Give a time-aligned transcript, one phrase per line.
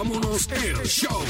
[0.00, 1.20] vámonos el show.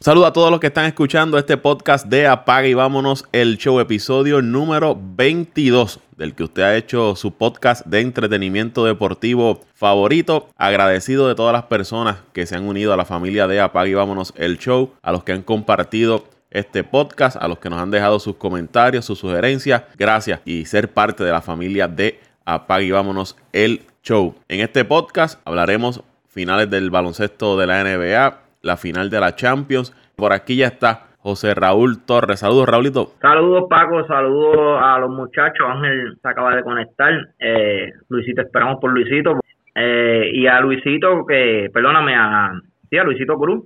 [0.00, 3.80] Saludos a todos los que están escuchando este podcast de Apaga y vámonos el show,
[3.80, 10.50] episodio número 22 del que usted ha hecho su podcast de entretenimiento deportivo favorito.
[10.58, 13.94] Agradecido de todas las personas que se han unido a la familia de Apaga y
[13.94, 17.90] vámonos el show, a los que han compartido este podcast, a los que nos han
[17.90, 19.84] dejado sus comentarios, sus sugerencias.
[19.96, 24.34] Gracias y ser parte de la familia de Apaga y vámonos el show.
[24.48, 26.02] En este podcast hablaremos
[26.32, 29.94] finales del baloncesto de la NBA, la final de la Champions.
[30.16, 32.40] Por aquí ya está José Raúl Torres.
[32.40, 33.12] Saludos, Raulito.
[33.20, 34.06] Saludos, Paco.
[34.06, 35.66] Saludos a los muchachos.
[35.68, 37.12] Ángel se acaba de conectar.
[37.38, 39.40] Eh, Luisito, esperamos por Luisito.
[39.74, 42.52] Eh, y a Luisito, que, perdóname, a,
[42.88, 43.64] sí, a Luisito Cruz.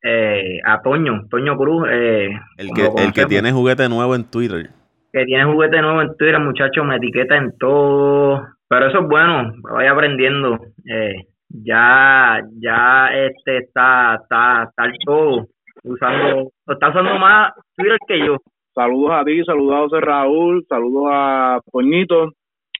[0.00, 1.88] Eh, a Toño, Toño Cruz.
[1.90, 4.70] el que, el que tiene juguete nuevo en Twitter.
[5.12, 8.46] Que tiene juguete nuevo en Twitter, muchachos, me etiqueta en todo.
[8.68, 10.58] Pero eso es bueno, vaya aprendiendo.
[10.86, 15.46] Eh, ya ya este está está está todo
[15.84, 18.36] usando está usando más Twitter que yo.
[18.74, 22.32] Saludos a ti saludos a José Raúl saludos a Poñito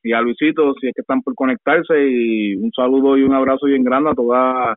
[0.03, 3.67] y a Luisito si es que están por conectarse y un saludo y un abrazo
[3.67, 4.77] bien grande a toda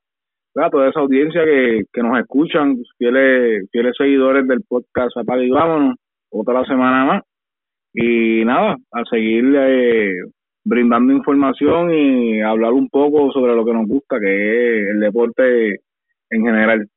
[0.56, 5.50] a toda esa audiencia que, que nos escuchan fieles fieles seguidores del podcast Apaga y
[5.50, 5.96] vámonos
[6.32, 7.24] otra semana más.
[7.94, 10.16] Y nada a seguir eh,
[10.64, 15.82] brindando información y hablar un poco sobre lo que nos gusta, que es el deporte
[16.30, 16.88] en general.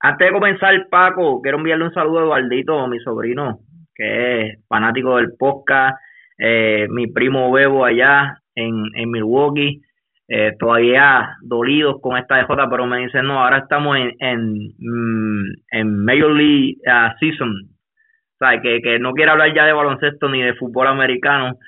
[0.00, 3.58] Antes de comenzar, Paco, quiero enviarle un saludo a Eduardito, mi sobrino,
[3.94, 5.98] que es fanático del podcast,
[6.38, 9.82] eh, mi primo Bebo allá en, Milwaukee,
[10.26, 15.52] eh, todavía dolidos con esta DJ, pero me dicen, no, ahora estamos en, en, mm,
[15.72, 20.30] en Major League uh, Season, o sea, que, que no quiere hablar ya de baloncesto
[20.30, 21.58] ni de fútbol americano,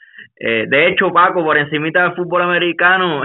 [0.45, 3.23] eh, de hecho, Paco, por encimita del fútbol americano,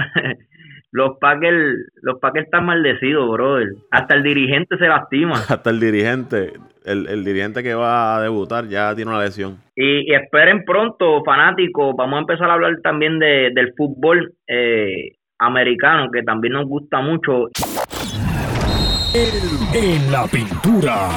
[0.91, 3.69] los Packers, los Packers están maldecidos, brother.
[3.89, 5.33] Hasta el dirigente se lastima.
[5.49, 6.53] Hasta el dirigente,
[6.85, 9.57] el, el dirigente que va a debutar ya tiene una lesión.
[9.75, 16.11] Y, esperen pronto, fanáticos, vamos a empezar a hablar también de, del fútbol eh, americano,
[16.11, 17.47] que también nos gusta mucho.
[19.73, 21.09] En la pintura.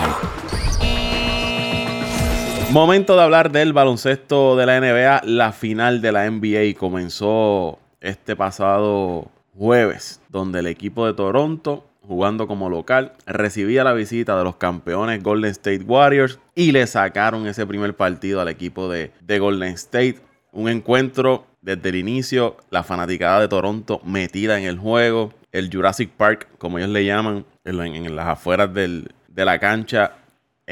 [2.72, 5.22] Momento de hablar del baloncesto de la NBA.
[5.24, 12.46] La final de la NBA comenzó este pasado jueves, donde el equipo de Toronto, jugando
[12.46, 17.66] como local, recibía la visita de los campeones Golden State Warriors y le sacaron ese
[17.66, 19.10] primer partido al equipo de,
[19.40, 20.20] Golden State.
[20.52, 26.10] Un encuentro desde el inicio, la fanaticada de Toronto metida en el juego, el Jurassic
[26.10, 30.19] Park, como ellos le llaman, en, las afueras de la cancha,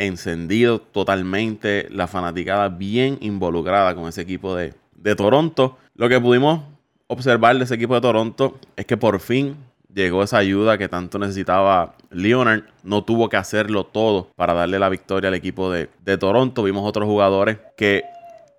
[0.07, 4.75] encendido totalmente, la fanaticada bien involucrada con ese equipo de,
[5.17, 5.79] Toronto.
[5.95, 6.61] Lo que pudimos
[7.07, 9.57] observar de ese equipo de Toronto es que por fin
[9.93, 12.65] llegó esa ayuda que tanto necesitaba Leonard.
[12.85, 15.89] No tuvo que hacerlo todo para darle la victoria al equipo de,
[16.19, 16.63] Toronto.
[16.63, 18.05] Vimos otros jugadores que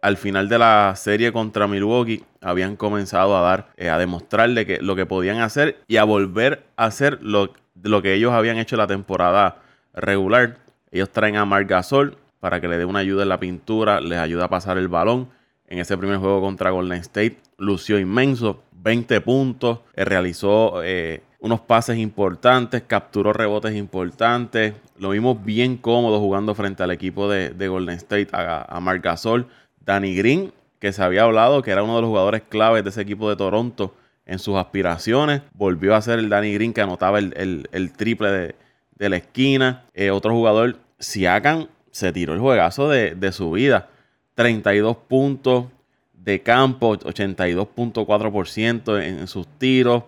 [0.02, 4.80] al final de la serie contra Milwaukee habían comenzado a dar, eh, a demostrarle que,
[4.82, 8.76] lo que podían hacer y a volver a hacer lo, lo que ellos habían hecho
[8.76, 9.62] la temporada
[9.94, 10.58] regular.
[10.92, 14.18] Ellos traen a Marc Gasol para que le dé una ayuda en la pintura, les
[14.18, 15.30] ayuda a pasar el balón.
[15.68, 21.60] En ese primer juego contra Golden State lució inmenso, 20 puntos, eh, realizó eh, unos
[21.62, 24.74] pases importantes, capturó rebotes importantes.
[24.98, 29.48] Lo vimos bien cómodo jugando frente al equipo de, Golden State, a, a Marc Gasol.
[29.86, 33.02] Danny Green, que se había hablado que era uno de los jugadores claves de ese
[33.02, 33.94] equipo de Toronto
[34.26, 38.56] en sus aspiraciones, volvió a ser el Danny Green que anotaba el triple de,
[39.00, 39.86] de la esquina.
[39.94, 43.90] Eh, otro jugador, Siakam, se tiró el juegazo de, su vida.
[44.36, 45.66] 32 puntos
[46.14, 50.04] de campo, 82.4% en, sus tiros.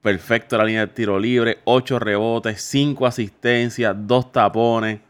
[0.00, 5.00] Perfecto la línea de tiro libre, 8 rebotes, 5 asistencias, 2 tapones.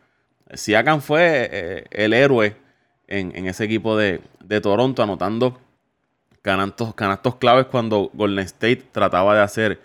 [0.55, 2.56] Siakam fue eh, el héroe
[3.06, 4.21] en, ese equipo de,
[4.62, 5.61] Toronto, anotando
[6.41, 9.81] canastos, canastos claves cuando Golden State trataba de hacer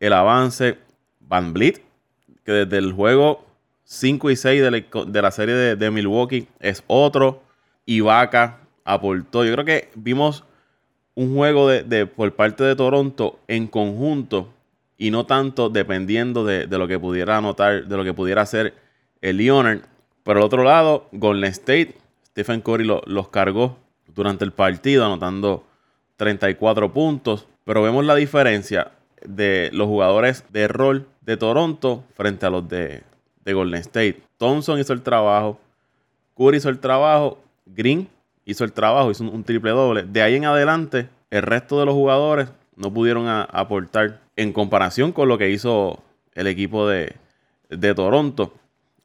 [0.00, 0.78] el avance.
[1.20, 1.85] Van Vliet
[2.46, 3.44] que desde el juego
[3.84, 7.42] 5 y 6 de la, serie de, Milwaukee es otro.
[7.86, 9.44] Ibaka aportó.
[9.44, 10.44] Yo creo que vimos
[11.16, 14.52] un juego de, por parte de Toronto en conjunto
[14.96, 18.74] y no tanto dependiendo de, lo que pudiera anotar, de lo que pudiera hacer
[19.20, 19.80] el Leonard.
[20.22, 21.96] Por el otro lado, Golden State,
[22.28, 23.76] Stephen Curry los cargó
[24.14, 25.64] durante el partido anotando
[26.16, 27.48] 34 puntos.
[27.64, 28.92] Pero vemos la diferencia
[29.24, 33.02] de los jugadores de rol de Toronto frente a los de,
[33.44, 34.22] Golden State.
[34.38, 35.58] Thompson hizo el trabajo,
[36.36, 38.08] Curry hizo el trabajo, Green
[38.44, 40.04] hizo el trabajo, hizo un, triple doble.
[40.04, 45.28] De ahí en adelante, el resto de los jugadores no pudieron aportar en comparación con
[45.28, 46.02] lo que hizo
[46.34, 47.16] el equipo de,
[47.68, 48.52] de Toronto.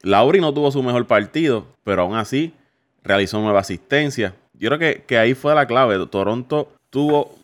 [0.02, 2.52] Lauri no tuvo su mejor partido, pero aún así
[3.02, 4.34] realizó nueva asistencia.
[4.54, 6.04] Yo creo que, que ahí fue la clave.
[6.06, 7.34] Toronto tuvo,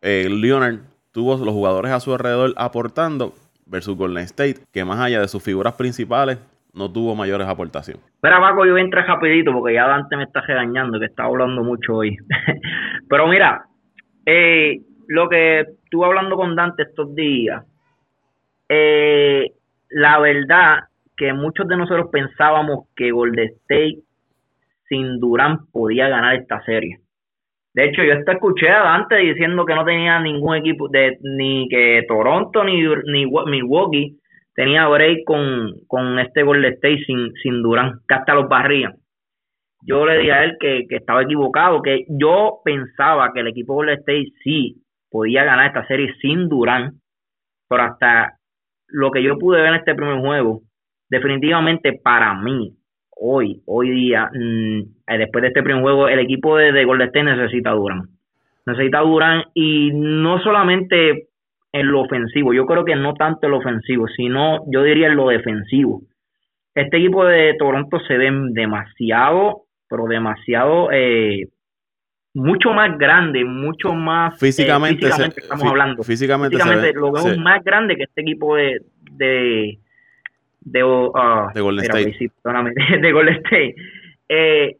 [0.00, 0.80] eh, Leonard
[1.12, 3.34] tuvo los jugadores a su alrededor aportando
[3.66, 6.38] versus Golden State, que más allá de sus figuras principales,
[6.74, 8.04] no tuvo mayores aportaciones.
[8.14, 11.96] Espera, Paco, yo entrar rapidito porque ya Dante me está regañando, que está hablando mucho
[11.96, 12.16] hoy.
[13.08, 13.64] Pero mira,
[14.26, 17.64] eh, lo que estuve hablando con Dante estos días,
[18.68, 19.52] eh,
[19.90, 20.80] la verdad
[21.16, 24.00] que muchos de nosotros pensábamos que Golden State
[24.88, 26.98] sin Durán podía ganar esta serie.
[27.74, 31.68] De hecho, yo hasta escuché a Dante diciendo que no tenía ningún equipo, de, ni
[31.68, 34.16] que Toronto ni, ni Milwaukee
[34.54, 38.94] tenía break con, con este Golden State sin, sin Durán, que hasta los barrían.
[39.82, 43.74] Yo le dije a él que, que estaba equivocado, que yo pensaba que el equipo
[43.74, 47.00] Golden State sí podía ganar esta serie sin Durán,
[47.68, 48.38] pero hasta
[48.86, 50.62] lo que yo pude ver en este primer juego,
[51.10, 52.76] definitivamente para mí,
[53.16, 57.08] hoy, hoy día, mm, eh, después de este primer juego, el equipo de, de Golden
[57.08, 58.08] State necesita Durán.
[58.66, 61.28] Necesita Durán y no solamente
[61.72, 65.16] en lo ofensivo, yo creo que no tanto en lo ofensivo, sino yo diría en
[65.16, 66.02] lo defensivo.
[66.74, 71.48] Este equipo de Toronto se ve demasiado, pero demasiado, eh,
[72.34, 76.02] mucho más grande, mucho más eh, físicamente, estamos hablando.
[76.02, 76.56] Físicamente,
[76.94, 78.80] lo vemos más grande que este equipo de,
[79.12, 79.78] de
[80.64, 81.12] de, uh,
[81.54, 82.30] de Golden State.
[83.00, 83.74] de Golden State.
[84.28, 84.76] Eh,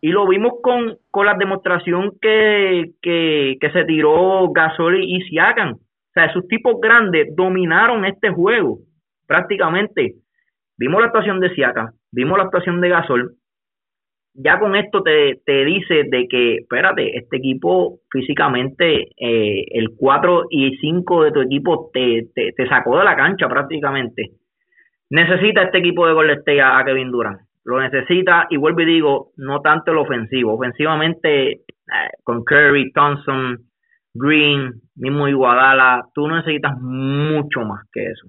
[0.00, 5.72] y lo vimos con, con la demostración que, que, que se tiró Gasol y Siakam.
[5.72, 8.78] O sea, esos tipos grandes dominaron este juego
[9.26, 10.14] prácticamente.
[10.78, 13.34] Vimos la actuación de Siakam, vimos la actuación de Gasol.
[14.38, 20.44] Ya con esto te, te dice de que, espérate, este equipo físicamente, eh, el 4
[20.50, 24.32] y 5 de tu equipo te, te, te sacó de la cancha prácticamente
[25.10, 27.40] necesita este equipo de Golden State a, Kevin Durant.
[27.64, 30.54] Lo necesita, y vuelvo y digo, no tanto el ofensivo.
[30.54, 31.62] Ofensivamente, eh,
[32.22, 33.58] con Curry, Thompson,
[34.14, 38.28] Green, mismo Iguadala, tú no necesitas mucho más que eso.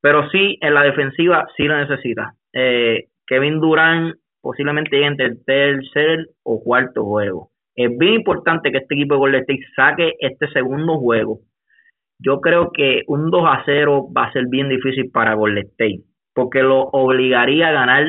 [0.00, 2.34] Pero sí, en la defensiva sí lo necesitas.
[2.52, 7.50] Eh, Kevin Durant posiblemente entre el tercer o cuarto juego.
[7.74, 11.38] Es bien importante que este equipo de Golden State saque este segundo juego
[12.24, 16.00] yo creo que un 2 a 0 va a ser bien difícil para Golden State,
[16.34, 18.04] porque lo obligaría a ganar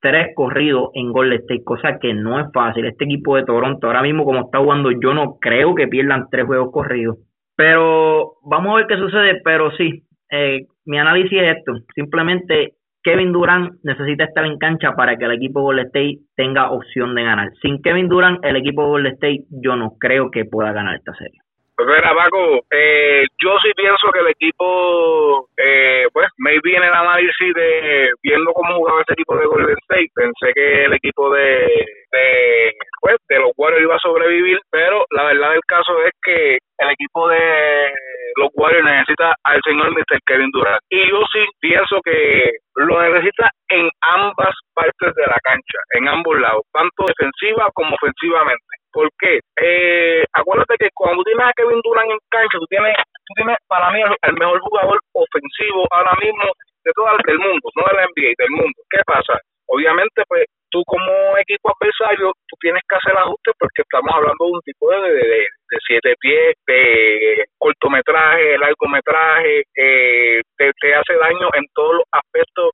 [0.00, 2.86] tres corridos en Golden State, cosa que no es fácil.
[2.86, 6.46] Este equipo de Toronto, ahora mismo como está jugando, yo no creo que pierdan tres
[6.46, 7.18] juegos corridos.
[7.56, 13.32] Pero vamos a ver qué sucede, pero sí, eh, mi análisis es esto, simplemente Kevin
[13.32, 17.24] Durant necesita estar en cancha para que el equipo de Golden State tenga opción de
[17.24, 17.50] ganar.
[17.60, 21.12] Sin Kevin Durant, el equipo de Golden State yo no creo que pueda ganar esta
[21.14, 21.40] serie.
[21.84, 22.14] Pues mira,
[22.70, 28.52] eh, yo sí pienso que el equipo, eh, pues, maybe en el análisis de viendo
[28.52, 33.40] cómo jugaba este equipo de Golden State, pensé que el equipo de, de pues, de
[33.40, 37.92] los Warriors iba a sobrevivir, pero la verdad del caso es que el equipo de
[38.36, 40.20] los Warriors necesita al señor Mr.
[40.24, 40.80] Kevin Durant.
[40.88, 46.38] Y yo sí pienso que lo necesita en ambas partes de la cancha, en ambos
[46.38, 48.82] lados, tanto defensiva como ofensivamente.
[48.92, 49.40] ¿Por qué?
[49.56, 52.94] Eh, acuérdate que cuando tú tienes a Kevin Durant en cancha, tú tienes,
[53.24, 56.44] tú tienes para mí el, mejor jugador ofensivo ahora mismo
[56.84, 58.76] de todo el mundo, no de la NBA, del mundo.
[58.90, 59.40] ¿Qué pasa?
[59.66, 64.52] Obviamente, pues tú como equipo adversario, tú tienes que hacer ajustes porque estamos hablando de
[64.52, 71.48] un tipo de, de, de siete pies, de cortometraje, largometraje, eh, te, te hace daño
[71.54, 72.72] en todos los aspectos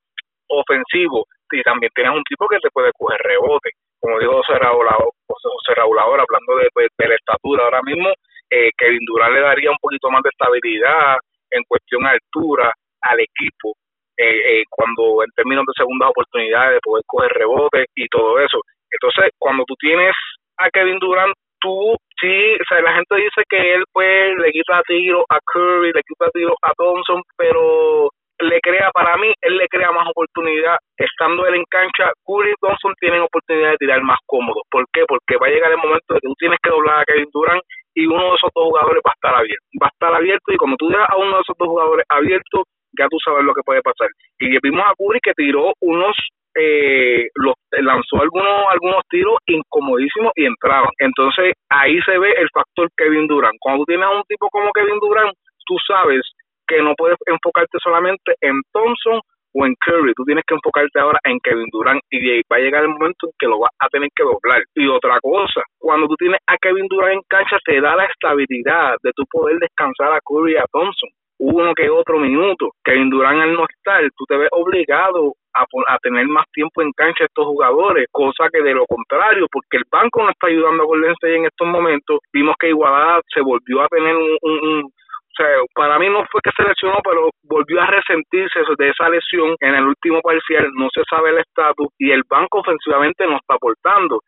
[0.49, 3.71] ofensivos y también tienes un tipo que te puede coger rebote.
[4.01, 4.87] Como dijo José Raúl,
[5.27, 8.09] José Raúl ahora, hablando de, pues, de, la estatura, ahora mismo
[8.51, 11.17] eh, Kevin Durant le daría un poquito más de estabilidad
[11.51, 13.75] en cuestión de altura al equipo
[14.17, 18.61] eh, eh, cuando en términos de segundas oportunidades de poder coger rebotes y todo eso.
[18.91, 20.15] Entonces, cuando tú tienes
[20.59, 24.83] a Kevin Durant, tú sí, o sea, la gente dice que él pues le quita
[24.87, 29.69] tiro a Curry, le quita tiro a Thompson, pero le crea, para mí, él le
[29.69, 32.13] crea más oportunidad estando él en cancha.
[32.25, 34.63] Curry y Thompson tienen oportunidad de tirar más cómodos.
[34.71, 35.05] ¿Por qué?
[35.09, 37.63] Porque va a llegar el momento de que tú tienes que doblar a Kevin Durant
[37.95, 39.67] y uno de esos dos jugadores va a estar abierto.
[39.83, 42.65] Va a estar abierto y como tú dejas a uno de esos dos jugadores abierto,
[42.97, 44.09] ya tú sabes lo que puede pasar.
[44.39, 46.17] Y vimos a Curry que tiró unos,
[46.55, 50.91] eh, los, lanzó algunos, algunos tiros incomodísimos y entraban.
[50.99, 53.59] Entonces ahí se ve el factor Kevin Durant.
[53.59, 55.35] Cuando tú tienes a un tipo como Kevin Durant,
[55.67, 56.23] tú sabes
[56.69, 59.21] que no puedes enfocarte solamente en Thompson
[59.55, 62.83] o en Curry, tú tienes que enfocarte ahora en Kevin Durant y va a llegar
[62.83, 64.63] el momento en que lo vas a tener que doblar.
[64.75, 68.05] Y otra cosa, cuando tú tienes a Kevin Durant en cancha, te da la
[68.49, 72.71] de tu poder descansar a Curry y a Thompson uno que otro minuto.
[72.85, 77.25] Kevin Durant al no estar, tú te ves obligado a, tener más tiempo en cancha
[77.25, 81.13] estos jugadores, cosa que de lo contrario, porque el banco no está ayudando a Golden
[81.13, 84.93] State en estos momentos, vimos que Igualada se volvió a tener un, un
[85.39, 89.55] sea, para mí no fue que se lesionó, pero volvió a resentirse de esa lesión
[89.61, 93.55] en el último parcial, no se sabe el estatus y el banco ofensivamente no está
[93.55, 94.21] aportando.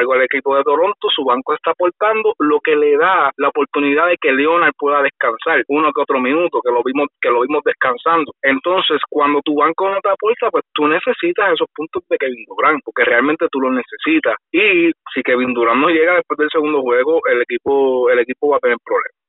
[0.00, 4.08] Embargo, el equipo de Toronto, su banco está aportando, lo que le da la oportunidad
[4.08, 7.62] de que Leonard pueda descansar uno que otro minuto, que lo vimos, que lo vimos
[7.64, 8.32] descansando.
[8.40, 12.80] Entonces, cuando tu banco no te aporta, pues tú necesitas esos puntos de Kevin Durant,
[12.82, 14.36] porque realmente tú los necesitas.
[14.50, 18.56] Y si Kevin Durant no llega después del segundo juego, el equipo, el equipo va
[18.56, 19.19] a tener problemas.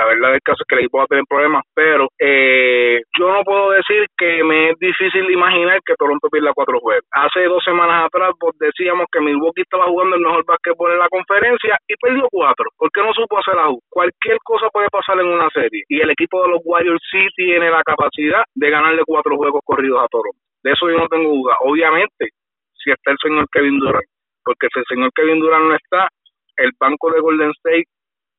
[0.00, 3.30] La verdad del caso es que el equipo va a tener problemas, pero eh, yo
[3.30, 7.04] no puedo decir que me es difícil imaginar que Toronto pierda cuatro juegos.
[7.12, 11.08] Hace dos semanas atrás pues, decíamos que Milwaukee estaba jugando el mejor básquetbol en la
[11.10, 12.64] conferencia y perdió cuatro.
[12.78, 16.08] ¿Por qué no supo hacer la Cualquier cosa puede pasar en una serie y el
[16.08, 20.40] equipo de los Warriors sí tiene la capacidad de ganarle cuatro juegos corridos a Toronto.
[20.64, 21.56] De eso yo no tengo duda.
[21.60, 22.30] Obviamente,
[22.72, 24.08] si está el señor Kevin Durant,
[24.42, 26.08] porque si el señor Kevin Durant no está,
[26.56, 27.84] el banco de Golden State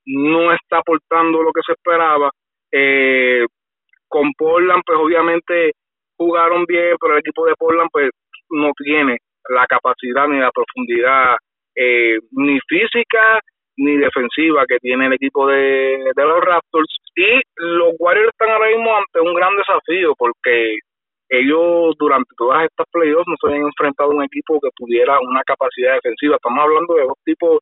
[0.05, 2.31] no está aportando lo que se esperaba.
[2.71, 3.45] Eh,
[4.07, 5.71] con Portland, pues obviamente
[6.17, 8.09] jugaron bien, pero el equipo de Portland pues
[8.49, 9.17] no tiene
[9.49, 11.35] la capacidad ni la profundidad
[11.75, 13.39] eh, ni física
[13.77, 18.95] ni defensiva que tiene el equipo de, los Raptors y los Warriors están ahora mismo
[18.95, 20.77] ante un gran desafío porque
[21.29, 25.41] ellos durante todas estas playoffs no se habían enfrentado a un equipo que tuviera una
[25.43, 26.35] capacidad defensiva.
[26.35, 27.59] Estamos hablando de dos tipos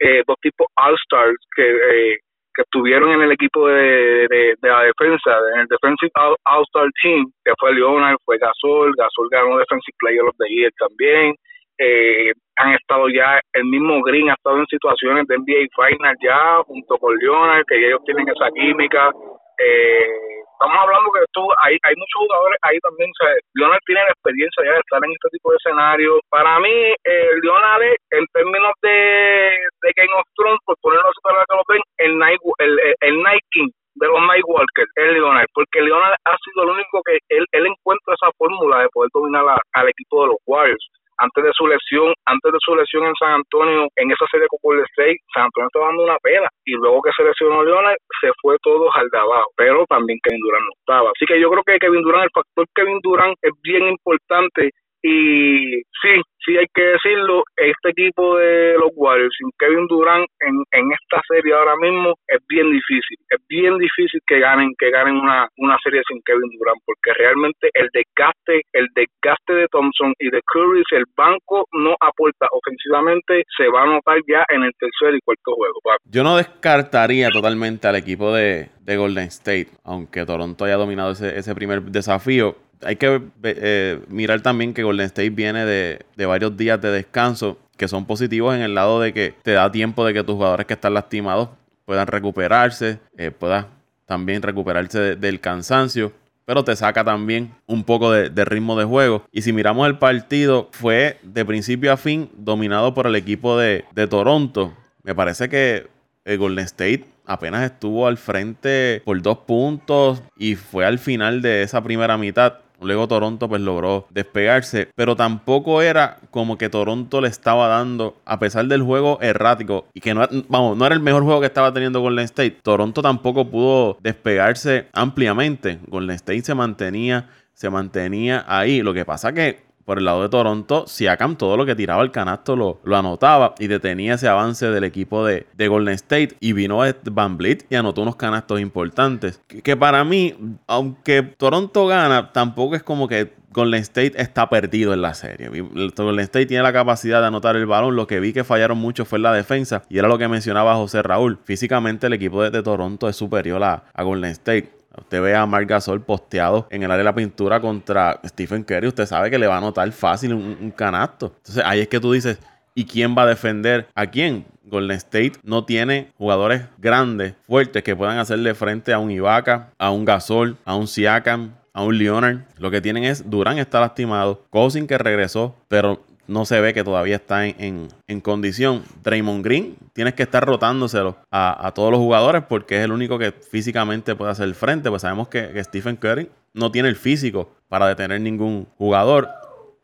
[0.00, 2.18] eh, dos tipos All-Stars que, eh,
[2.54, 6.10] que estuvieron en el equipo de, de, la defensa, en el Defensive
[6.44, 11.34] All-Star Team, que fue Leonard, fue Gasol, Gasol ganó Defensive Player of the Year también.
[11.78, 16.62] Eh, han estado ya, el mismo Green ha estado en situaciones de NBA Final ya,
[16.66, 19.12] junto con Leonard, que ellos tienen esa química.
[19.58, 23.10] Eh, estamos hablando que tú, hay, hay muchos jugadores ahí también,
[23.54, 26.18] Lionel tiene la experiencia ya de estar en este tipo de escenarios.
[26.28, 26.74] Para mí,
[27.04, 29.54] eh, Lionel, en términos de,
[29.94, 33.44] Game of Thrones, por ponerlo así para que lo ven, el, Night, el, el, Night
[33.50, 37.46] King de los Night Walkers es Lionel, porque Lionel ha sido el único que él,
[37.52, 40.86] él encuentra esa fórmula de poder dominar al equipo de los Warriors
[41.18, 44.58] antes de su lesión, antes de su lesión en San Antonio, en esa serie con
[44.62, 48.30] Golden State, San Antonio estaba dando una pena y luego que se lesionó Leonard, se
[48.40, 51.10] fue todo al de abajo, pero también Kevin Durant no estaba.
[51.14, 54.70] Así que yo creo que Kevin Durant, el factor Kevin Durant es bien importante
[55.02, 56.14] y sí,
[56.44, 61.20] sí hay que decirlo, este equipo de los Warriors sin Kevin Durant en, en esta
[61.28, 65.76] serie ahora mismo es bien difícil, es bien difícil que ganen, que ganen una, una
[65.84, 70.82] serie sin Kevin Durant, porque realmente el desgaste, el desgaste de Thompson y de Curry,
[70.88, 75.20] si el banco no aporta ofensivamente, se va a notar ya en el tercer y
[75.20, 75.78] cuarto juego.
[76.04, 81.38] Yo no descartaría totalmente al equipo de, de Golden State, aunque Toronto haya dominado ese,
[81.38, 86.80] ese primer desafío hay que eh, mirar también que Golden State viene de, varios días
[86.80, 90.24] de descanso que son positivos en el lado de que te da tiempo de que
[90.24, 91.50] tus jugadores que están lastimados
[91.84, 93.66] puedan recuperarse, eh, puedan
[94.04, 96.12] también recuperarse del cansancio,
[96.44, 99.24] pero te saca también un poco de, ritmo de juego.
[99.30, 103.84] Y si miramos el partido, fue de principio a fin dominado por el equipo de,
[104.08, 104.74] Toronto.
[105.02, 105.86] Me parece que
[106.24, 111.82] Golden State apenas estuvo al frente por dos puntos y fue al final de esa
[111.82, 117.68] primera mitad Luego Toronto pues logró despegarse, pero tampoco era como que Toronto le estaba
[117.68, 121.40] dando, a pesar del juego errático y que no, vamos, no era el mejor juego
[121.40, 125.78] que estaba teniendo Golden State, Toronto tampoco pudo despegarse ampliamente.
[125.86, 128.82] Golden State se mantenía, se mantenía ahí.
[128.82, 132.10] Lo que pasa que por el lado de Toronto, Siakam todo lo que tiraba el
[132.10, 136.36] canasto lo, anotaba y detenía ese avance del equipo de, Golden State.
[136.40, 136.80] Y vino
[137.10, 139.40] Van Blit y anotó unos canastos importantes.
[139.46, 140.34] Que, para mí,
[140.66, 145.48] aunque Toronto gana, tampoco es como que Golden State está perdido en la serie.
[145.48, 147.96] Golden State tiene la capacidad de anotar el balón.
[147.96, 149.84] Lo que vi que fallaron mucho fue la defensa.
[149.88, 151.38] Y era lo que mencionaba José Raúl.
[151.44, 154.77] Físicamente el equipo de, Toronto es superior a Golden State.
[155.00, 158.88] Usted ve a Marc Gasol posteado en el área de la pintura contra Stephen Curry.
[158.88, 161.32] Usted sabe que le va a anotar fácil un, canasto.
[161.38, 162.38] Entonces ahí es que tú dices,
[162.74, 164.44] ¿y quién va a defender a quién?
[164.64, 169.90] Golden State no tiene jugadores grandes, fuertes, que puedan hacerle frente a un Ibaka, a
[169.90, 172.40] un Gasol, a un Siakam, a un Leonard.
[172.58, 176.84] Lo que tienen es Durán está lastimado, Cousin que regresó, pero no se ve que
[176.84, 177.88] todavía está en,
[178.22, 178.84] condición.
[179.02, 183.32] Draymond Green, tienes que estar rotándoselo a, todos los jugadores porque es el único que
[183.32, 184.90] físicamente puede hacer frente.
[184.90, 189.28] Pues sabemos que, Stephen Curry no tiene el físico para detener ningún jugador.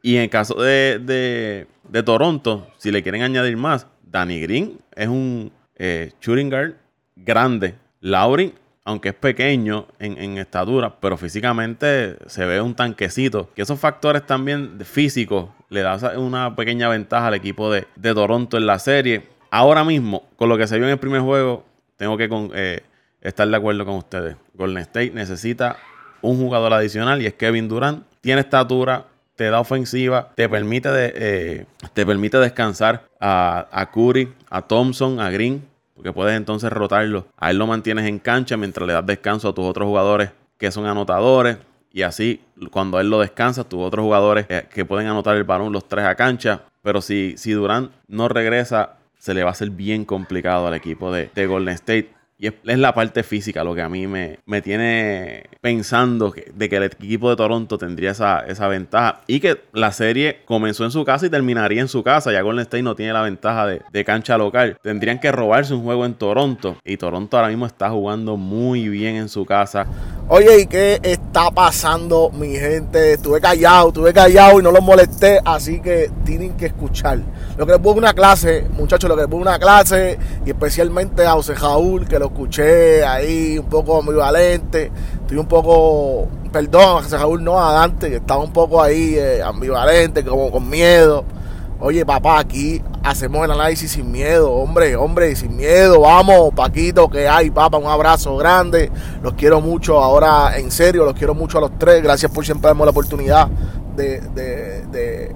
[0.03, 1.67] Y en el caso de,
[2.05, 6.75] Toronto, si le quieren añadir más, Danny Green es un eh, shooting guard
[7.17, 7.75] grande.
[8.85, 13.49] Aunque es pequeño en, en, estatura, pero físicamente se ve un tanquecito.
[13.55, 18.59] Que esos factores también físicos le dan una pequeña ventaja al equipo de, de, Toronto
[18.59, 19.23] en la serie.
[19.50, 21.64] Ahora mismo, con lo que se vio en el primer juego,
[21.97, 22.83] tengo que eh,
[23.23, 24.37] estar de acuerdo con ustedes.
[24.53, 25.76] Golden State necesita
[26.21, 28.05] un jugador adicional y es Kevin Durant.
[28.21, 34.33] Tiene estatura, te da ofensiva, te permite, de, eh, te permite descansar a, a Curry,
[34.50, 35.62] a Thompson, a Green,
[36.05, 37.29] porque puedes entonces rotarlo.
[37.39, 40.71] A él lo mantienes en cancha mientras le das descanso a tus otros jugadores que
[40.71, 41.57] son anotadores.
[41.91, 45.73] Y así, cuando él lo descansa, tus otros jugadores eh, que pueden anotar el balón,
[45.73, 46.61] los tres a cancha.
[46.83, 51.11] Pero si, si Durant no regresa, se le va a hacer bien complicado al equipo
[51.11, 52.13] de Golden State.
[52.37, 56.69] Y es, la parte física lo que a mí me, me tiene pensando que, de
[56.69, 59.21] que el equipo de Toronto tendría esa, esa, ventaja.
[59.29, 62.33] Y que la serie comenzó en su casa y terminaría en su casa.
[62.33, 64.76] Ya Golden State no tiene la ventaja de, de, cancha local.
[64.83, 66.76] Tendrían que robarse un juego en Toronto.
[66.85, 69.87] Y Toronto ahora mismo está jugando muy bien en su casa.
[70.29, 73.12] Oye, ¿y qué está pasando, mi gente?
[73.12, 75.38] Estuve callado, estuve callado y no los molesté.
[75.45, 77.21] Así que tienen que escuchar.
[77.57, 80.19] Lo que les pongo una clase, muchachos, lo que les pongo una clase.
[80.45, 84.90] Y especialmente a José Jaúl, que lo escuché ahí un poco ambivalente.
[85.21, 90.25] Estoy un poco, perdón, Raúl no, a Dante, que estaba un poco ahí eh, ambivalente,
[90.25, 91.25] como con miedo.
[91.81, 96.00] Oye, papá, aquí hacemos el análisis sin miedo, hombre, hombre, sin miedo.
[96.00, 98.90] Vamos, Paquito, que hay, papá, un abrazo grande.
[99.23, 102.02] Los quiero mucho ahora, en serio, los quiero mucho a los tres.
[102.02, 103.49] Gracias por siempre darme la oportunidad
[103.97, 105.35] de, de, de,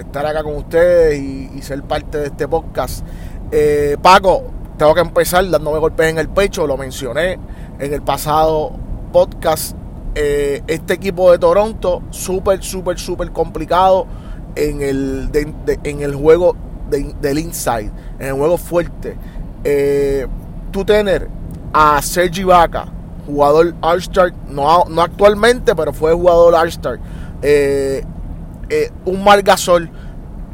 [0.00, 3.04] estar acá con ustedes y, y, ser parte de este podcast.
[3.50, 4.44] Eh, Paco,
[4.80, 7.38] tengo que empezar dándome golpes en el pecho, lo mencioné
[7.78, 8.72] en el pasado
[9.12, 9.76] podcast.
[10.14, 14.06] Eh, este equipo de Toronto, súper, súper, súper complicado
[14.56, 15.28] en el,
[15.84, 16.56] en el juego
[16.88, 19.18] del inside, en el juego fuerte.
[19.64, 20.26] Eh,
[20.70, 21.28] tú tener
[21.74, 22.86] a Sergi Vaca,
[23.26, 26.98] jugador All-Star, no, no, actualmente, pero fue jugador All-Star.
[27.42, 28.02] Eh,
[29.04, 29.90] un Margasol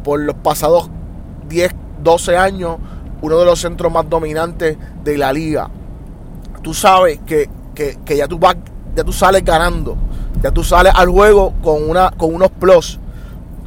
[0.03, 0.91] por los pasados
[1.49, 2.79] 10, 12 años
[3.23, 5.69] uno de los centros más dominantes de la liga.
[6.63, 7.49] Tú sabes que,
[8.07, 8.57] ya, tú vas,
[8.95, 9.97] ya tú sales ganando,
[10.43, 12.99] ya tú sales al juego con, una, con unos plus.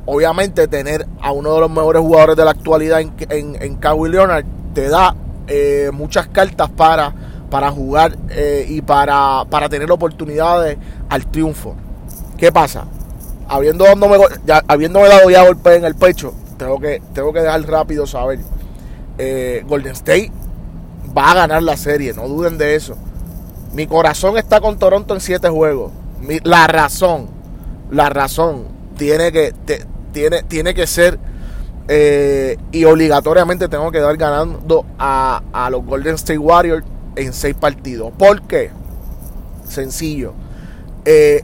[0.05, 3.13] Obviamente tener a uno de los mejores jugadores de la actualidad en,
[3.61, 5.15] en, Kawhi Leonard te da
[5.47, 7.13] eh, muchas cartas para,
[7.49, 10.77] para jugar eh, y para, para tener oportunidades
[11.09, 11.75] al triunfo.
[12.37, 12.85] ¿Qué pasa?
[13.47, 13.85] Habiendo,
[14.45, 18.39] ya, habiéndome dado ya golpe en el pecho, tengo que, tengo que dejar rápido saber
[19.19, 20.31] eh, Golden State
[21.15, 22.97] va a ganar la serie, no duden de eso.
[23.73, 25.91] Mi corazón está con Toronto en siete juegos.
[26.43, 27.27] la razón,
[27.91, 29.53] la razón tiene que,
[30.11, 31.19] tiene, tiene que ser
[31.87, 37.55] eh, y obligatoriamente tengo que dar ganando a, a, los Golden State Warriors en seis
[37.55, 38.11] partidos.
[38.17, 38.71] ¿Por qué?
[39.67, 40.33] Sencillo.
[41.05, 41.43] Eh,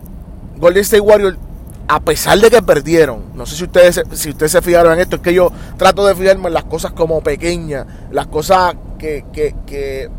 [0.58, 1.38] Golden State Warriors
[1.88, 5.18] a pesar de que perdieron, no sé si ustedes, si ustedes se fijaron en esto,
[5.18, 10.10] es que yo trato de fijarme en las cosas como pequeñas, las cosas que, que,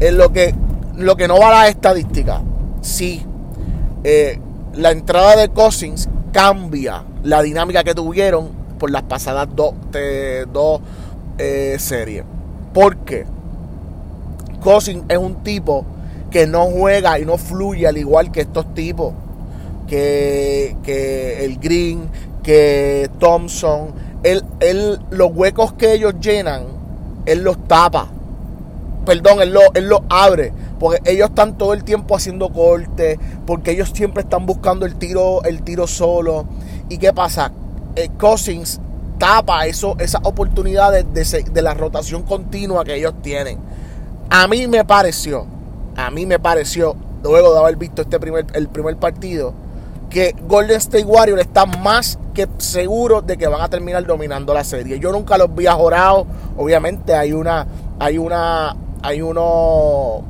[0.00, 0.54] es lo que,
[0.96, 2.42] lo que no va a la estadística.
[2.80, 3.24] Sí,
[4.02, 4.40] eh,
[4.74, 9.74] la entrada de Cousins cambia la dinámica que tuvieron por las pasadas dos,
[10.52, 10.80] dos
[11.38, 12.24] eh, series.
[12.74, 13.26] Porque
[14.60, 15.84] Cousins es un tipo
[16.30, 19.14] que no juega y no fluye al igual que estos tipos
[19.88, 22.08] que, el Green,
[22.42, 23.92] que Thompson.
[24.22, 26.64] Él, él, los huecos que ellos llenan,
[27.26, 28.08] él los tapa.
[29.04, 30.52] Perdón, él los lo abre.
[30.78, 33.18] Porque ellos están todo el tiempo haciendo cortes.
[33.46, 36.46] Porque ellos siempre están buscando el tiro, el tiro solo.
[36.88, 37.52] ¿Y qué pasa?
[37.96, 38.80] Eh, Cousins
[39.18, 43.58] tapa eso, esas oportunidades de, de la rotación continua que ellos tienen.
[44.30, 45.46] A mí me pareció,
[45.96, 49.54] a mí me pareció, luego de haber visto este primer, el primer partido,
[50.10, 54.64] que Golden State Warriors está más que seguro de que van a terminar dominando la
[54.64, 54.98] serie.
[54.98, 56.26] Yo nunca los vi ajorado.
[56.56, 57.66] Obviamente hay una,
[57.98, 60.22] hay una, hay uno,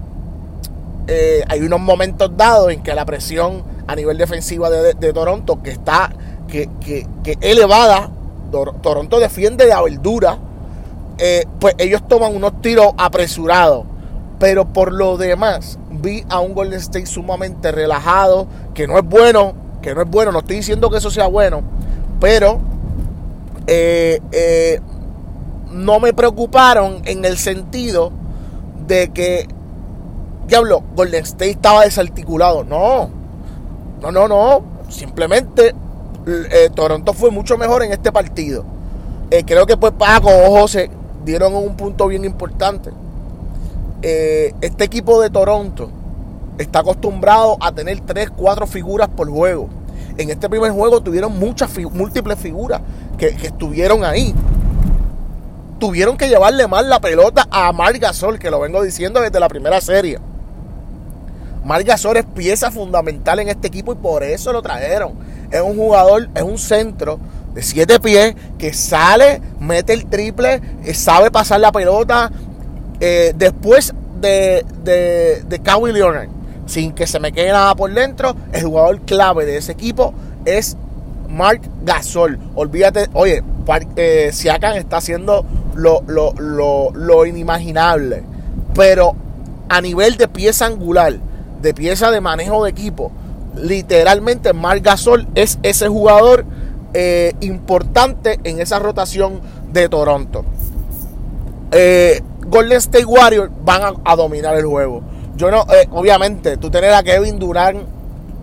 [1.06, 5.70] eh, hay unos momentos dados en que la presión a nivel defensiva de, Toronto que
[5.70, 6.10] está,
[6.48, 8.10] que, que, que elevada,
[8.50, 10.38] Toronto defiende de verdura.
[11.18, 13.84] Eh, pues ellos toman unos tiros apresurados.
[14.38, 19.67] Pero por lo demás, vi a un Golden State sumamente relajado, que no es bueno
[19.82, 21.62] que no es bueno, no estoy diciendo que eso sea bueno,
[22.20, 22.60] pero
[23.66, 24.80] eh, eh,
[25.70, 28.10] no me preocuparon en el sentido
[28.86, 29.46] de que,
[30.46, 32.64] diablo, Golden State estaba desarticulado.
[32.64, 33.10] No,
[34.00, 34.62] no, no, no.
[34.88, 35.74] Simplemente
[36.26, 38.64] eh, Toronto fue mucho mejor en este partido.
[39.46, 40.90] creo que pues Paco o José
[41.24, 42.90] dieron un punto bien importante.
[44.00, 45.90] este equipo de Toronto
[46.58, 49.68] está acostumbrado a tener 3, 4 figuras por juego.
[50.16, 52.80] En este primer juego tuvieron muchas múltiples figuras
[53.16, 54.34] que, estuvieron ahí.
[55.78, 59.48] Tuvieron que llevarle más la pelota a Marc Gasol, que lo vengo diciendo desde la
[59.48, 60.18] primera serie.
[61.64, 65.12] Marc Gasol es pieza fundamental en este equipo y por eso lo trajeron.
[65.52, 67.20] Es un jugador, es un centro
[67.54, 72.32] de siete pies que sale, mete el triple, eh, sabe pasar la pelota.
[72.98, 76.28] Eh, después de, de, de Kawhi Leonard,
[76.68, 80.76] sin que se me quede nada por dentro, el jugador clave de ese equipo es
[81.28, 82.38] Mark Gasol.
[82.54, 83.42] Olvídate, oye,
[83.96, 88.22] eh, está haciendo lo, lo, inimaginable.
[88.74, 89.16] Pero
[89.68, 91.18] a nivel de pieza angular,
[91.62, 93.10] de pieza de manejo de equipo,
[93.56, 96.44] literalmente Mark Gasol es ese jugador
[96.94, 99.40] eh, importante en esa rotación
[99.72, 100.44] de Toronto.
[101.72, 105.02] Eh, Golden State Warriors van a dominar el juego.
[105.38, 107.86] Yo no, eh, obviamente, tú tener a Kevin Durant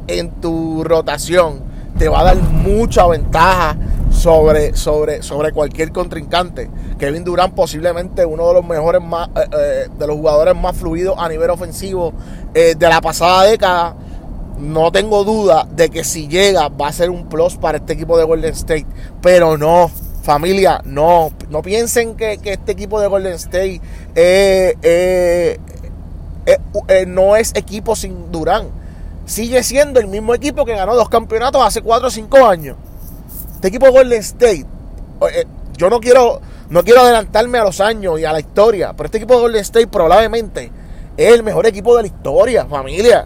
[0.08, 1.62] en tu rotación
[1.99, 3.75] te va a dar mucha ventaja
[4.12, 6.69] sobre, sobre, sobre cualquier contrincante.
[6.97, 11.15] Kevin Durant posiblemente uno de los mejores más, eh, eh, de los jugadores más fluidos
[11.17, 12.13] a nivel ofensivo
[12.53, 13.97] de la pasada década.
[14.58, 18.17] No tengo duda de que si llega va a ser un plus para este equipo
[18.17, 18.88] de Golden State.
[19.21, 19.91] Pero no,
[20.23, 21.34] familia, no.
[21.49, 23.81] No piensen que, este equipo de Golden State
[26.45, 28.67] eh, eh, no es equipo sin Durán.
[29.25, 32.77] Sigue siendo el mismo equipo que ganó dos campeonatos hace 4 o 5 años.
[33.55, 34.65] Este equipo Golden State.
[35.34, 39.08] Eh, yo no quiero, no quiero adelantarme a los años y a la historia, pero
[39.08, 40.71] este equipo Golden State probablemente
[41.17, 43.25] es el mejor equipo de la historia, familia.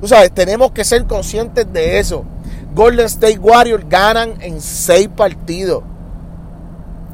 [0.00, 2.24] Tú sabes, tenemos que ser conscientes de eso.
[2.74, 5.82] Golden State Warriors ganan en 6 partidos.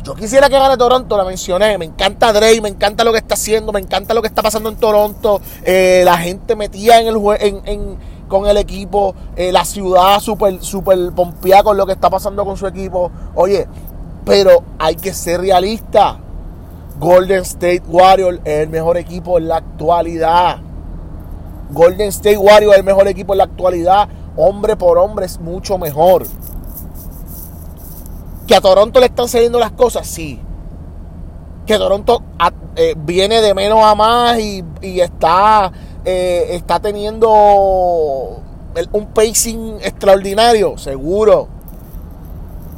[0.02, 1.78] Yo quisiera que gane Toronto, la mencioné.
[1.78, 4.68] Me encanta Drake, me encanta lo que está haciendo, me encanta lo que está pasando
[4.68, 5.40] en Toronto.
[5.64, 11.62] Eh, la gente metía en el con el equipo, eh, la ciudad súper super pompeada
[11.62, 13.12] con lo que está pasando con su equipo.
[13.34, 13.68] Oye,
[14.24, 16.18] pero hay que ser realista.
[16.98, 20.58] Golden State Warriors es el mejor equipo en la actualidad.
[21.70, 24.08] Golden State Warriors es el mejor equipo en la actualidad.
[24.36, 26.26] Hombre por hombre es mucho mejor.
[28.46, 30.06] ¿Que a Toronto le están saliendo las cosas?
[30.06, 30.40] Sí.
[31.66, 32.22] Que Toronto
[32.76, 34.64] eh, viene de menos a más y,
[35.00, 35.70] está,
[36.04, 41.48] eh, está teniendo un pacing extraordinario, seguro.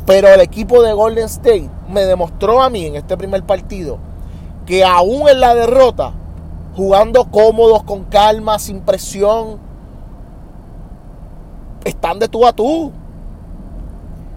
[0.07, 3.99] Pero el equipo de Golden State me demostró a mí en este primer partido
[4.67, 6.13] que aún en la derrota,
[6.77, 9.59] jugando cómodos, con calma, sin presión,
[11.85, 12.93] están de tú a tú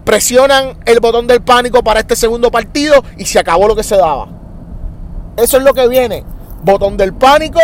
[0.08, 3.94] presionan el botón del pánico para este segundo partido y se acabó lo que se
[3.94, 4.26] daba.
[5.36, 6.24] Eso es lo que viene.
[6.62, 7.60] Botón del pánico,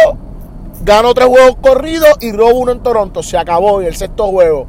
[0.83, 3.23] gano tres juegos corridos y robo uno en Toronto.
[3.23, 4.67] Se acabó y el sexto juego.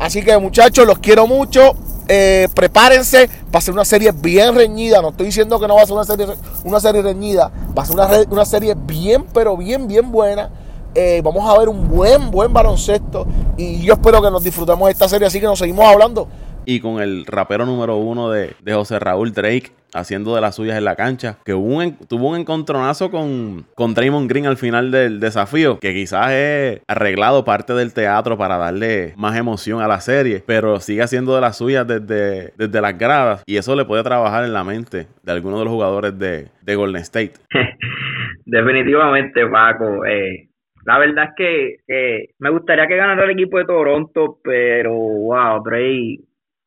[0.00, 1.76] Así que muchachos, los quiero mucho.
[2.08, 3.30] Eh, prepárense.
[3.54, 5.00] Va a ser una serie bien reñida.
[5.00, 6.26] No estoy diciendo que no va a ser una serie,
[6.64, 7.52] una serie reñida.
[7.78, 10.50] Va a ser una, una serie bien, pero bien, bien buena.
[10.96, 13.24] Eh, vamos a ver un buen, buen baloncesto.
[13.56, 15.28] Y yo espero que nos disfrutemos de esta serie.
[15.28, 16.26] Así que nos seguimos hablando
[16.64, 20.84] y con el rapero número uno de, José Raúl Drake haciendo de las suyas en
[20.84, 25.92] la cancha, que tuvo un encontronazo con, con Draymond Green al final del desafío, que
[25.92, 31.02] quizás es arreglado parte del teatro para darle más emoción a la serie, pero sigue
[31.02, 34.64] haciendo de las suyas desde, desde las gradas y eso le puede trabajar en la
[34.64, 37.34] mente de algunos de los jugadores de, Golden State.
[38.46, 40.06] Definitivamente, Paco.
[40.06, 40.48] Eh,
[40.86, 46.20] la verdad es que me gustaría que ganara el equipo de Toronto, pero wow, Drake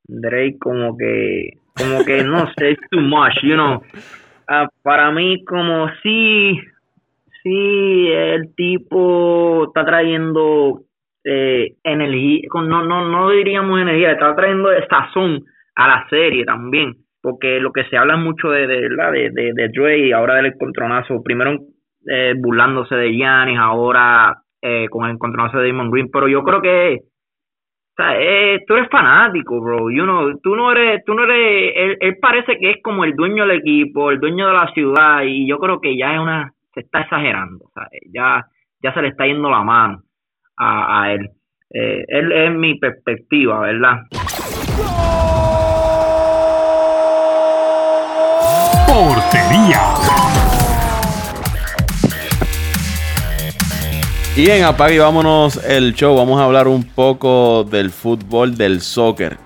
[0.08, 3.82] Drake como que, como que no sé, es too much, you know.
[4.48, 6.60] Uh, para mí como si,
[7.42, 10.82] si el tipo está trayendo
[11.24, 15.44] eh, energía, no, no, no diríamos energía, está trayendo sazón
[15.76, 19.70] a la serie también, porque lo que se habla mucho de, de, de, de, de
[19.70, 21.58] Dre, ahora del encontronazo, primero
[22.08, 26.62] eh, burlándose de Giannis, ahora eh, con el encontronazo de Damon Green, pero yo creo
[26.62, 27.00] que
[27.96, 29.90] sea, eh, tú eres fanático, bro.
[29.90, 33.46] You know, tú no eres, tú no eres, él, parece que es como el dueño
[33.46, 36.82] del equipo, el dueño de la ciudad, y yo creo que ya es una, se
[36.82, 38.46] está exagerando, sea, ya,
[38.82, 40.02] ya se le está yendo la mano
[40.58, 41.30] a, a él.
[41.72, 44.02] Eh, él es mi perspectiva, ¿verdad?
[48.88, 50.45] Portería.
[54.38, 56.14] Y en Apague vámonos el show.
[56.14, 59.38] Vamos a hablar un poco del fútbol, del soccer.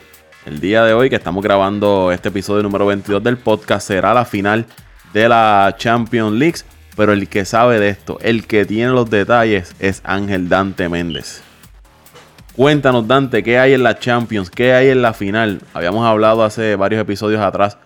[0.47, 4.25] El día de hoy que estamos grabando este episodio número 22 del podcast será la
[4.25, 4.65] final
[5.13, 6.57] de la Champions League.
[6.97, 11.43] pero el que sabe de esto, el que tiene los detalles es Ángel Dante Méndez.
[12.55, 14.49] Cuéntanos Dante, ¿qué hay en la Champions?
[14.49, 15.61] ¿Qué hay en la final?
[15.75, 17.77] Habíamos hablado hace varios episodios atrás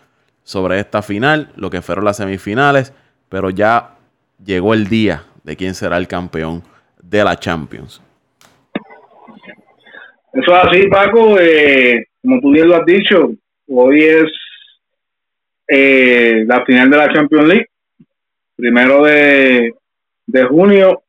[0.45, 2.93] sobre esta final, lo que fueron las semifinales,
[3.27, 3.97] pero ya
[4.43, 6.63] llegó el día de quién será el campeón
[7.03, 8.01] de la Champions.
[10.33, 11.37] Eso es así, Paco.
[11.39, 13.31] Eh, como tú bien lo has dicho,
[13.67, 14.31] hoy es
[15.67, 17.67] eh, la final de la Champions League,
[18.55, 19.73] primero de,
[20.25, 21.03] de junio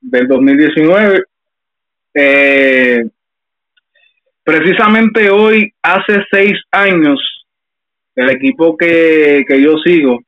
[0.00, 1.24] del 2019.
[2.14, 3.04] Eh,
[4.44, 7.20] precisamente hoy, hace seis años,
[8.14, 10.20] el equipo que, que yo sigo,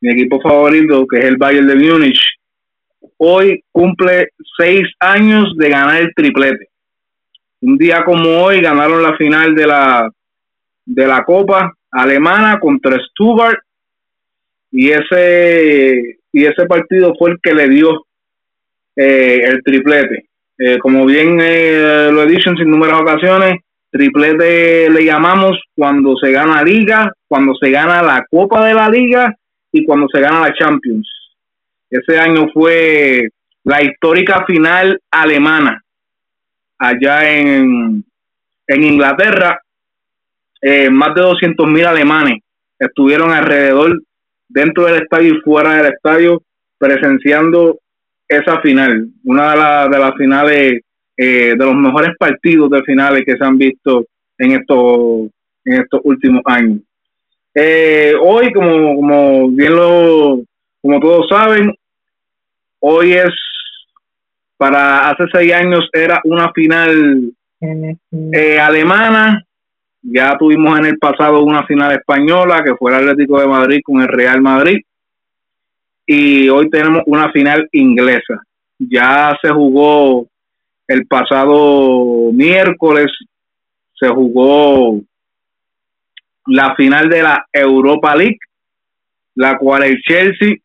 [0.00, 2.20] mi equipo favorito, que es el Bayern de Múnich,
[3.18, 6.68] hoy cumple seis años de ganar el triplete.
[7.60, 10.10] Un día como hoy ganaron la final de la,
[10.84, 13.58] de la Copa Alemana contra Stuttgart
[14.70, 18.06] y ese, y ese partido fue el que le dio
[18.96, 20.26] eh, el triplete.
[20.58, 23.60] Eh, como bien eh, lo he dicho en sin ocasiones,
[23.90, 29.34] triplete le llamamos cuando se gana liga, cuando se gana la Copa de la Liga
[29.70, 31.21] y cuando se gana la Champions.
[31.92, 33.28] Ese año fue
[33.64, 35.84] la histórica final alemana
[36.78, 38.02] allá en,
[38.66, 39.60] en Inglaterra.
[40.62, 42.38] Eh, más de 200 mil alemanes
[42.78, 44.00] estuvieron alrededor
[44.48, 46.42] dentro del estadio y fuera del estadio
[46.78, 47.78] presenciando
[48.26, 50.80] esa final, una de, las finales,
[51.14, 54.06] eh, de los mejores partidos de finales que se han visto
[54.38, 55.28] en estos,
[55.66, 56.78] en estos últimos años.
[57.54, 60.42] Eh, hoy, como, como bien lo,
[60.80, 61.70] como todos saben,
[62.82, 63.32] hoy es
[64.56, 69.44] para hace seis años era una final eh, alemana.
[70.02, 74.00] Ya tuvimos en el pasado una final española que fue el Atlético de Madrid con
[74.02, 74.78] el Real Madrid.
[76.06, 78.42] Y hoy tenemos una final inglesa.
[78.78, 80.26] Ya se jugó
[80.88, 83.12] el pasado miércoles,
[83.94, 85.00] se jugó
[86.46, 88.38] la final de la Europa League,
[89.36, 90.56] la cual el Chelsea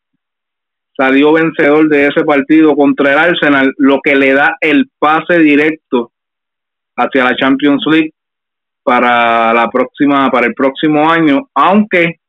[0.98, 6.12] salió vencedor de ese partido contra el Arsenal, lo que le da el pase directo
[6.96, 8.14] hacia la Champions League
[8.84, 12.20] para la próxima para el próximo año, aunque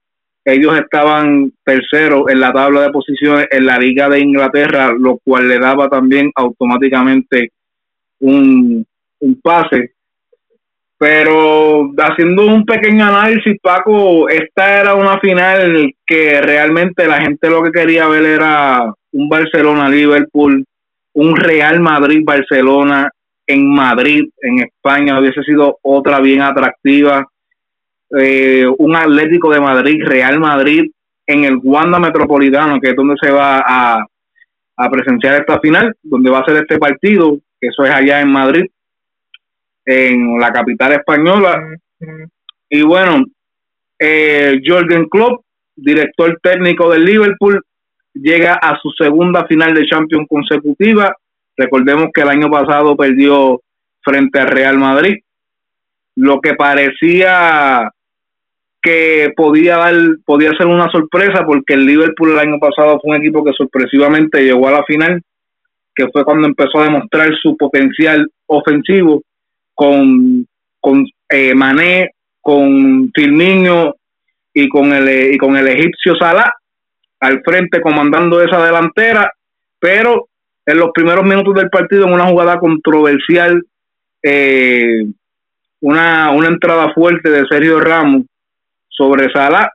[0.45, 5.49] ellos estaban terceros en la tabla de posiciones en la Liga de Inglaterra, lo cual
[5.49, 7.53] le daba también automáticamente
[8.21, 8.85] un,
[9.21, 9.93] un pase
[10.99, 17.63] pero haciendo un pequeño análisis, Paco, esta era una final que realmente la gente lo
[17.63, 20.65] que quería ver era un Barcelona-Liverpool,
[21.15, 23.11] un Real Madrid-Barcelona
[23.47, 27.25] en Madrid, en España, hubiese sido otra bien atractiva.
[28.19, 30.91] Eh, un Atlético de Madrid, Real Madrid,
[31.27, 34.05] en el Wanda Metropolitano, que es donde se va a,
[34.77, 38.33] a presenciar esta final, donde va a ser este partido, que eso es allá en
[38.33, 38.65] Madrid
[39.89, 41.59] en la capital española.
[42.69, 43.25] Y bueno,
[43.99, 45.43] eh, Jorgen Klopp,
[45.75, 47.63] director técnico del Liverpool,
[48.13, 51.17] llega a su segunda final de Champions consecutiva.
[51.57, 53.63] Recordemos que el año pasado perdió
[54.03, 55.17] frente al Real Madrid.
[56.17, 57.91] Lo que parecía
[58.83, 59.95] que podía dar,
[60.27, 64.43] podía ser una sorpresa porque el Liverpool el año pasado fue un equipo que sorpresivamente
[64.43, 65.23] llegó a la final,
[65.95, 69.23] que fue cuando empezó a demostrar su potencial ofensivo
[69.79, 70.45] con,
[70.81, 72.11] con eh, Mané,
[72.41, 73.95] con Firmino
[74.53, 76.53] y con el y con el egipcio Salah
[77.21, 79.31] al frente comandando esa delantera,
[79.79, 80.27] pero
[80.67, 83.63] en los primeros minutos del partido en una jugada controversial,
[84.21, 85.05] eh,
[85.81, 88.25] una, una entrada fuerte de Sergio Ramos
[88.89, 89.71] sobre Salah,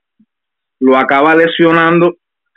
[0.81, 2.15] lo acaba lesionando.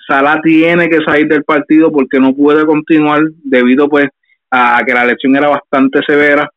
[0.08, 4.08] Salah tiene que salir del partido porque no puede continuar debido pues
[4.50, 6.50] a que la lesión era bastante severa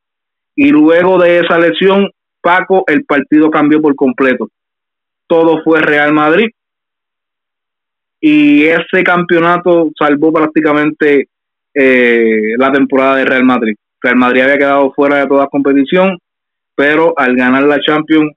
[0.61, 2.09] y luego de esa lesión,
[2.41, 4.49] Paco, el partido cambió por completo.
[5.25, 6.49] Todo fue Real Madrid.
[8.19, 11.29] Y ese campeonato salvó prácticamente
[11.73, 13.73] eh, la temporada de Real Madrid.
[14.01, 16.17] Real Madrid había quedado fuera de toda competición,
[16.75, 18.33] pero al ganar la Champions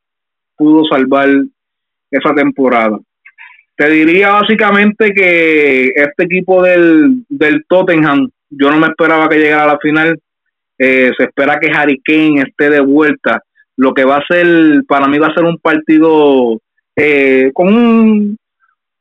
[0.56, 1.28] pudo salvar
[2.08, 3.00] esa temporada.
[3.74, 9.64] Te diría básicamente que este equipo del, del Tottenham, yo no me esperaba que llegara
[9.64, 10.20] a la final,
[10.85, 13.40] eh, se espera que Harry Kane esté de vuelta.
[13.77, 16.61] Lo que va a ser, para mí va a ser un partido
[16.97, 18.37] eh, con, un,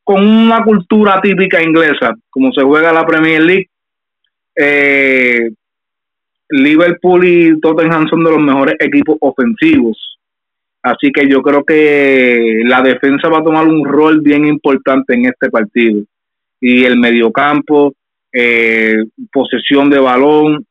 [0.03, 3.67] con una cultura típica inglesa, como se juega la Premier League.
[4.55, 5.49] Eh,
[6.49, 10.19] Liverpool y Tottenham son de los mejores equipos ofensivos.
[10.83, 15.25] Así que yo creo que la defensa va a tomar un rol bien importante en
[15.25, 16.03] este partido.
[16.63, 17.95] y el mediocampo,
[18.31, 18.97] eh,
[19.31, 20.63] posesión de balón,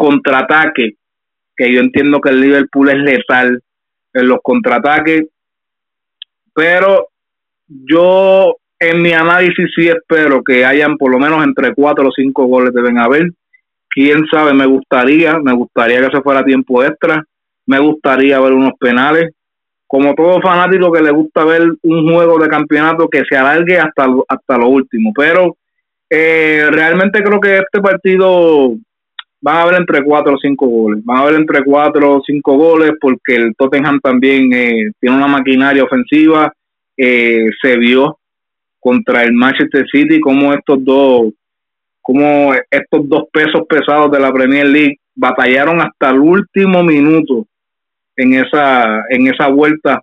[0.00, 0.94] contraataque,
[1.54, 3.60] que yo entiendo que el Liverpool es letal
[4.14, 5.26] en los contraataques,
[6.54, 7.08] pero
[7.66, 12.46] yo en mi análisis sí espero que hayan por lo menos entre cuatro o cinco
[12.46, 13.30] goles deben haber.
[13.90, 17.22] Quién sabe, me gustaría, me gustaría que se fuera tiempo extra,
[17.66, 19.34] me gustaría ver unos penales.
[19.86, 24.06] Como todo fanático que le gusta ver un juego de campeonato que se alargue hasta,
[24.28, 25.12] hasta lo último.
[25.14, 25.56] Pero
[26.08, 28.76] eh, realmente creo que este partido
[29.40, 31.04] van a haber entre cuatro o cinco goles.
[31.04, 35.26] Van a haber entre cuatro o cinco goles porque el Tottenham también eh, tiene una
[35.26, 36.52] maquinaria ofensiva.
[36.96, 38.18] Eh, se vio
[38.78, 41.32] contra el Manchester City como estos dos
[42.02, 47.46] como estos dos pesos pesados de la Premier League batallaron hasta el último minuto
[48.16, 50.02] en esa en esa vuelta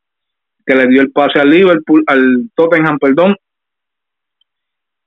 [0.65, 3.35] que le dio el pase al Liverpool al Tottenham perdón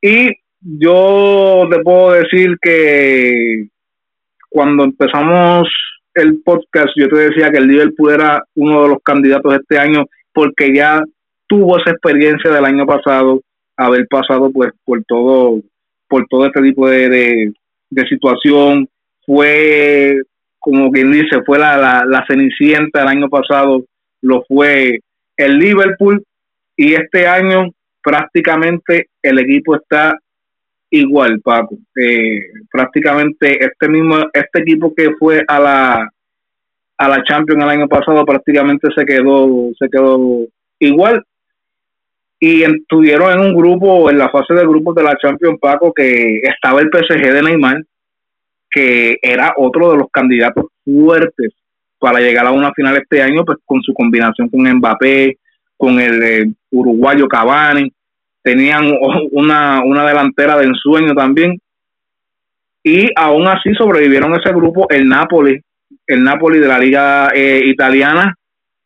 [0.02, 3.68] y yo te puedo decir que
[4.50, 5.68] cuando empezamos
[6.14, 10.04] el podcast, yo te decía que el Liverpool era uno de los candidatos este año
[10.32, 11.02] porque ya
[11.46, 13.40] tuvo esa experiencia del año pasado,
[13.76, 15.60] haber pasado pues por todo,
[16.08, 17.52] por todo este tipo de,
[17.90, 18.88] de, situación.
[19.24, 20.16] Fue,
[20.58, 23.84] como quien dice, fue la, la, la cenicienta el año pasado,
[24.22, 24.98] lo fue
[25.36, 26.22] el Liverpool
[26.76, 27.70] y este año
[28.02, 30.18] prácticamente el equipo está
[30.90, 31.76] igual, Paco.
[31.96, 36.08] Eh, prácticamente este mismo, este equipo que fue a la
[37.00, 40.46] a la Champions el año pasado prácticamente se quedó, se quedó
[40.78, 41.24] igual.
[42.38, 46.40] Y estuvieron en un grupo, en la fase de grupos de la Champions, Paco, que
[46.42, 47.82] estaba el PSG de Neymar,
[48.70, 51.54] que era otro de los candidatos fuertes
[51.98, 55.38] para llegar a una final este año, pues con su combinación con Mbappé,
[55.78, 57.90] con el eh, uruguayo Cavani,
[58.42, 58.92] tenían
[59.32, 61.58] una, una delantera de ensueño también.
[62.82, 65.60] Y aún así sobrevivieron ese grupo el Napoli,
[66.06, 68.34] el Napoli de la liga eh, italiana,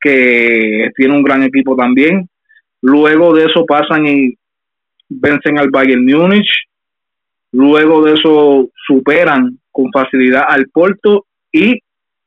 [0.00, 2.28] que tiene un gran equipo también.
[2.82, 4.34] Luego de eso pasan y
[5.08, 6.48] vencen al Bayern Múnich.
[7.52, 11.78] Luego de eso superan con facilidad al Porto y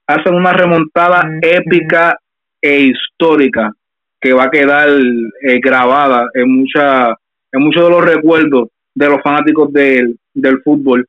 [0.07, 2.17] hacen una remontada épica
[2.61, 3.73] e histórica
[4.19, 7.10] que va a quedar eh, grabada en, mucha,
[7.51, 11.08] en muchos de los recuerdos de los fanáticos del, del fútbol,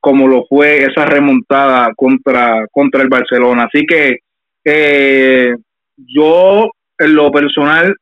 [0.00, 3.64] como lo fue esa remontada contra, contra el Barcelona.
[3.72, 4.18] Así que
[4.64, 5.54] eh,
[5.96, 7.94] yo, en lo personal,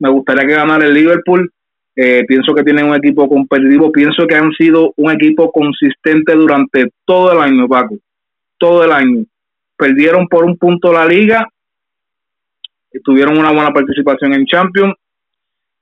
[0.00, 1.50] me gustaría que ganara el Liverpool.
[1.94, 3.92] Eh, pienso que tienen un equipo competitivo.
[3.92, 7.96] Pienso que han sido un equipo consistente durante todo el año, Paco.
[8.58, 9.24] Todo el año.
[9.76, 11.48] Perdieron por un punto la liga
[13.04, 14.94] tuvieron una buena participación en Champions.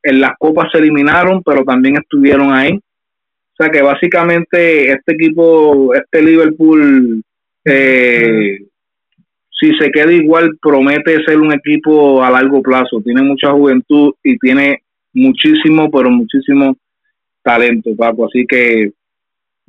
[0.03, 2.73] En las copas se eliminaron, pero también estuvieron ahí.
[2.75, 7.23] O sea que básicamente este equipo, este Liverpool,
[7.65, 8.59] eh,
[9.59, 13.01] si se queda igual, promete ser un equipo a largo plazo.
[13.03, 14.83] Tiene mucha juventud y tiene
[15.15, 16.77] muchísimo, pero muchísimo
[17.43, 18.27] talento, Paco.
[18.27, 18.93] Así que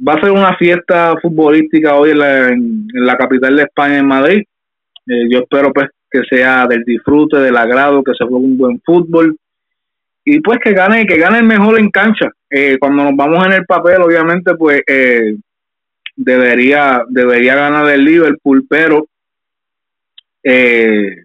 [0.05, 4.07] va a ser una fiesta futbolística hoy en la, en la capital de España, en
[4.07, 4.43] Madrid.
[5.07, 8.81] Eh, yo espero pues que sea del disfrute, del agrado, que se juegue un buen
[8.85, 9.37] fútbol
[10.29, 12.29] y pues que gane, que gane el mejor en cancha.
[12.49, 15.37] Eh, cuando nos vamos en el papel, obviamente, pues eh,
[16.17, 19.07] debería, debería ganar el Liverpool, pero
[20.43, 21.23] eh,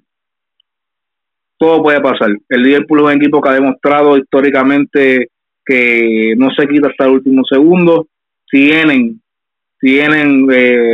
[1.58, 2.30] todo puede pasar.
[2.48, 5.30] El Liverpool es un equipo que ha demostrado históricamente
[5.66, 8.06] que no se quita hasta el último segundo.
[8.48, 9.20] Tienen,
[9.80, 10.46] tienen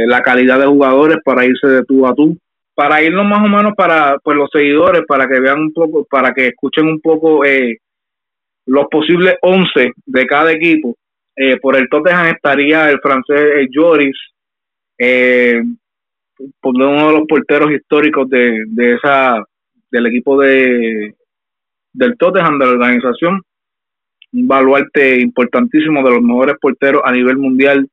[0.08, 2.38] la calidad de jugadores para irse de tú a tú
[2.78, 6.32] para irnos más o menos para pues, los seguidores, para que vean un poco, para
[6.32, 7.78] que escuchen un poco eh,
[8.66, 10.96] los posibles 11 de cada equipo.
[11.34, 14.16] Eh, por el Tottenham estaría el francés eh, Joris,
[14.96, 15.60] eh,
[16.62, 19.42] uno de los porteros históricos de, de esa
[19.90, 21.16] del equipo de
[21.92, 23.42] del Tottenham de la organización,
[24.34, 27.88] un baluarte importantísimo de los mejores porteros a nivel mundial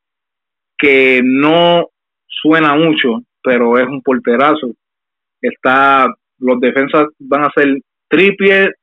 [0.77, 1.87] que no
[2.27, 4.73] suena mucho, pero es un porterazo.
[5.39, 6.07] Está,
[6.39, 7.77] los defensas van a ser
[8.09, 8.75] Trippier,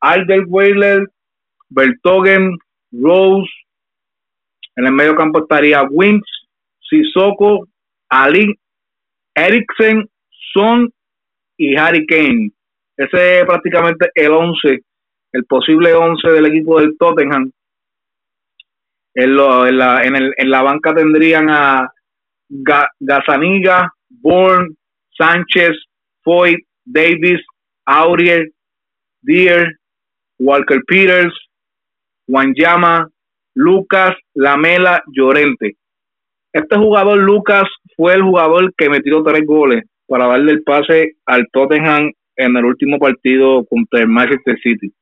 [0.00, 1.08] Alderweiler,
[1.68, 2.56] Bertogen,
[2.92, 3.50] Rose.
[4.76, 6.24] En el medio campo estaría Wins,
[6.88, 7.66] Sissoko,
[8.08, 8.54] Ali,
[9.34, 10.08] Eriksen,
[10.52, 10.92] Son
[11.56, 12.50] y Harry Kane.
[12.96, 14.80] Ese es prácticamente el 11,
[15.32, 17.50] el posible 11 del equipo del Tottenham.
[19.16, 21.88] En, la, en, el, en la banca tendrían a
[22.48, 24.74] Gazaniga, Bourne,
[25.16, 25.72] Sánchez,
[26.22, 27.40] Foyt, Davis,
[27.86, 28.46] Aurier,
[29.22, 29.78] Deer,
[30.38, 31.32] Walker Peters,
[32.26, 33.08] Llama,
[33.54, 35.76] Lucas Lamela Llorente.
[36.52, 37.64] Este jugador, Lucas,
[37.96, 42.64] fue el jugador que metió tres goles para darle el pase al Tottenham en el
[42.64, 44.92] último partido contra el Manchester City.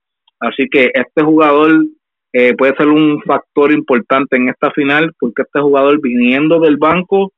[0.40, 1.84] Así que este jugador
[2.32, 7.32] eh, puede ser un factor importante en esta final porque este jugador viniendo del banco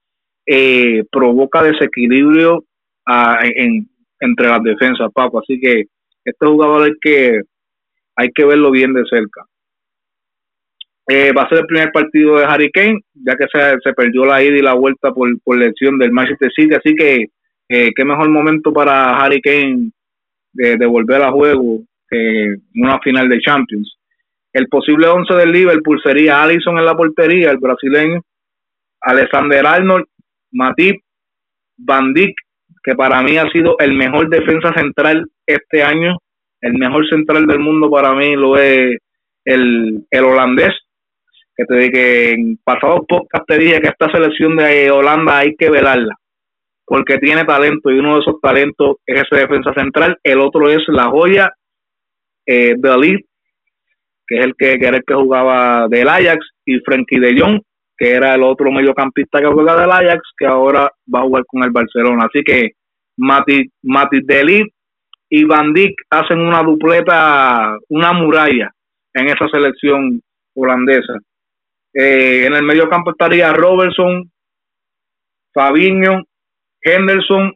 [0.47, 2.65] eh, provoca desequilibrio
[3.07, 3.89] ah, en,
[4.21, 5.41] entre las defensas, Paco.
[5.41, 5.85] Así que
[6.25, 7.41] este jugador hay que,
[8.17, 9.45] hay que verlo bien de cerca.
[11.07, 14.25] Eh, va a ser el primer partido de Harry Kane, ya que se, se perdió
[14.25, 16.75] la ida y la vuelta por, por lesión del Manchester City.
[16.75, 17.27] Así que
[17.69, 19.91] eh, qué mejor momento para Harry Kane
[20.53, 21.81] de, volver a juego
[22.11, 23.97] en una final de Champions.
[24.55, 28.23] El posible 11 del Liverpool sería Allison en la portería, el brasileño,
[29.01, 30.07] Alexander Arnold,
[30.53, 31.03] Matip,
[31.77, 32.37] Van Dijk,
[32.83, 36.19] que para mí ha sido el mejor defensa central este año,
[36.61, 38.97] el mejor central del mundo para mí lo es
[39.45, 40.73] el, el holandés,
[41.57, 45.55] que te dije que en pasados podcast te dije que esta selección de Holanda hay
[45.57, 46.15] que velarla
[46.87, 50.83] porque tiene talento y uno de esos talentos es ese defensa central, el otro es
[50.89, 51.53] la joya
[52.47, 52.91] eh, de
[54.27, 57.61] que es el que, era el que jugaba del Ajax, y Frankie de Jong,
[57.97, 61.63] que era el otro mediocampista que juega del Ajax, que ahora va a jugar con
[61.63, 62.27] el Barcelona.
[62.27, 62.71] Así que
[63.17, 64.67] Mati, Mati Delit
[65.29, 68.71] y Van Dijk hacen una dupleta, una muralla
[69.13, 70.21] en esa selección
[70.55, 71.15] holandesa.
[71.93, 74.31] Eh, en el mediocampo estaría Robertson,
[75.53, 76.23] Fabinho,
[76.83, 77.55] Henderson,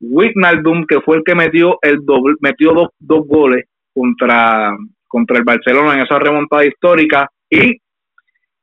[0.00, 4.76] Wijnaldum, que fue el que metió el doble, metió dos, dos goles contra,
[5.14, 7.78] contra el Barcelona en esa remontada histórica, y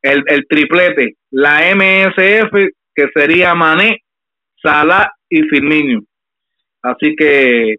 [0.02, 2.52] el, el triplete, la MSF,
[2.93, 3.99] que sería Mané,
[4.62, 6.02] Salah y Firmino.
[6.82, 7.76] Así que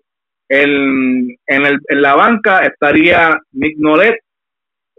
[0.48, 4.18] en, el, en la banca estaría Mignolet,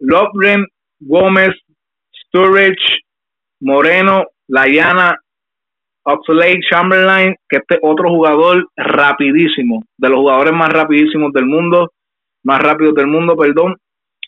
[0.01, 0.67] Lobren,
[0.99, 1.55] Gómez,
[2.27, 3.01] Sturridge,
[3.59, 5.17] Moreno, Layana
[6.03, 11.91] Oxlade Chamberlain, que este otro jugador rapidísimo, de los jugadores más rapidísimos del mundo,
[12.43, 13.77] más rápidos del mundo, perdón,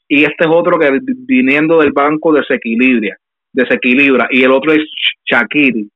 [0.07, 3.17] y este es otro que viniendo del banco desequilibra,
[3.53, 4.83] desequilibra, y el otro es
[5.25, 5.89] Shakiri,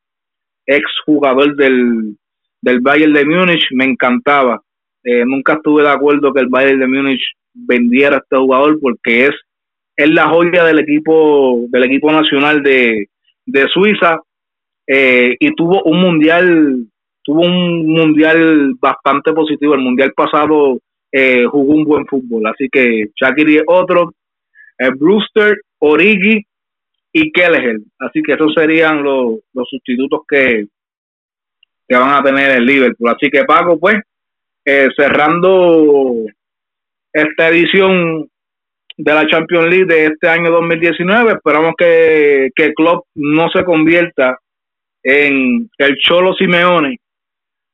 [0.65, 2.15] ex jugador del,
[2.61, 4.61] del Bayern de Múnich, me encantaba.
[5.03, 7.22] Eh, nunca estuve de acuerdo que el Bayern de Múnich
[7.53, 9.36] vendiera a este jugador porque es,
[9.95, 13.07] es la joya del equipo, del equipo nacional de,
[13.45, 14.22] de Suiza
[14.88, 16.86] eh, y tuvo un mundial,
[17.24, 19.76] tuvo un mundial bastante positivo.
[19.76, 20.80] El mundial pasado
[21.12, 24.14] eh, jugó un buen fútbol, así que Shakiri es otro,
[24.78, 26.45] eh, Brewster, Origi
[27.12, 27.78] y Kelleher.
[27.99, 30.68] Así que esos serían los, los sustitutos que,
[31.88, 33.10] que van a tener el Liverpool.
[33.10, 33.97] Así que Paco, pues,
[34.95, 36.26] cerrando
[37.12, 38.30] esta edición
[38.99, 41.32] de la Champions League de este año 2019.
[41.32, 44.38] Esperamos que, que club no se convierta
[45.03, 46.97] en el Cholo Simeone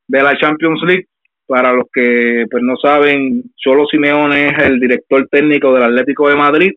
[0.07, 1.07] de la Champions League.
[1.47, 6.35] Para los que pues no saben, Cholo Simeone es el director técnico del Atlético de
[6.35, 6.71] Madrid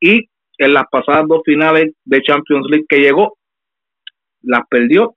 [0.00, 3.36] y en las pasadas dos finales de Champions League que llegó,
[4.42, 5.14] las perdió.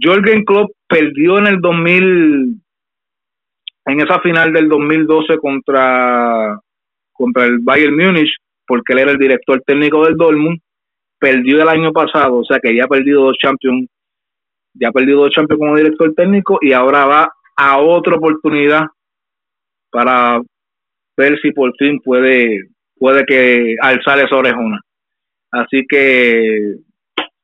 [0.00, 2.60] Jorgen Klopp perdió en el 2000,
[3.86, 6.58] en esa final del 2012 contra,
[7.12, 8.34] contra el Bayern Múnich,
[8.66, 10.58] porque él era el director técnico del Dortmund
[11.22, 13.88] perdió el año pasado, o sea que ya ha perdido dos Champions,
[14.74, 18.86] ya ha perdido dos Champions como director técnico y ahora va a otra oportunidad
[19.90, 20.40] para
[21.16, 24.80] ver si por fin puede puede que alzar esa orejona.
[25.50, 26.76] Así que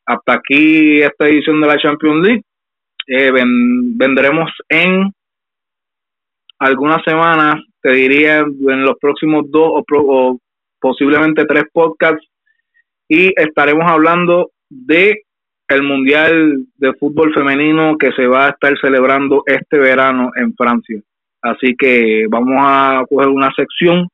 [0.07, 2.43] hasta aquí esta edición de la Champions League.
[3.11, 5.11] Eh, vendremos en
[6.59, 10.39] algunas semanas, te diría en los próximos dos o
[10.79, 12.27] posiblemente tres podcasts
[13.09, 15.23] y estaremos hablando de
[15.69, 21.01] el Mundial de Fútbol Femenino que se va a estar celebrando este verano en Francia.
[21.43, 24.09] Así que vamos a coger una sección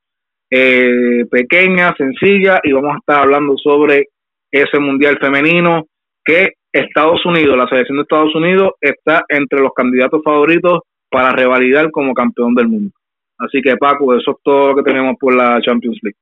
[0.50, 4.08] eh, pequeña, sencilla, y vamos a estar hablando sobre
[4.50, 5.86] ese Mundial Femenino
[6.24, 11.90] que Estados Unidos, la selección de Estados Unidos, está entre los candidatos favoritos para revalidar
[11.92, 12.90] como campeón del mundo.
[13.38, 16.18] Así que Paco, eso es todo lo que tenemos por la Champions League.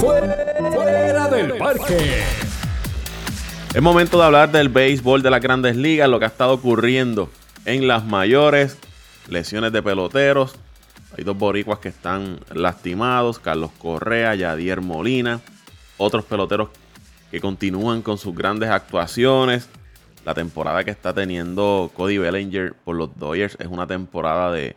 [0.00, 2.49] Fuera del parque.
[3.72, 7.30] Es momento de hablar del béisbol de las grandes ligas, lo que ha estado ocurriendo
[7.64, 8.76] en las mayores,
[9.28, 10.56] lesiones de peloteros.
[11.16, 15.40] Hay dos boricuas que están lastimados, Carlos Correa, Yadier Molina,
[15.98, 16.70] otros peloteros
[17.30, 19.68] que continúan con sus grandes actuaciones.
[20.24, 24.74] La temporada que está teniendo Cody Bellinger por los Dodgers es una temporada de,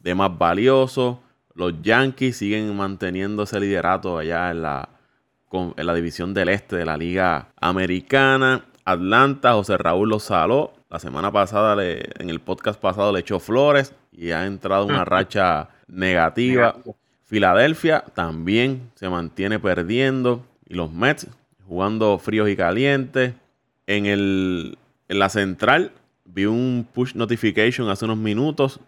[0.00, 1.20] de más valioso.
[1.54, 4.88] Los Yankees siguen manteniendo ese liderato allá en la,
[5.52, 8.64] en la división del este de la Liga Americana.
[8.84, 10.72] Atlanta, José Raúl lo saló.
[10.90, 15.68] La semana pasada, en el podcast pasado, le echó flores y ha entrado una racha
[15.88, 16.76] negativa.
[17.24, 20.44] Filadelfia también se mantiene perdiendo.
[20.66, 21.26] Y los Mets
[21.66, 23.34] jugando fríos y calientes.
[23.86, 24.78] En, el,
[25.08, 25.92] en la central
[26.24, 28.80] vi un push notification hace unos minutos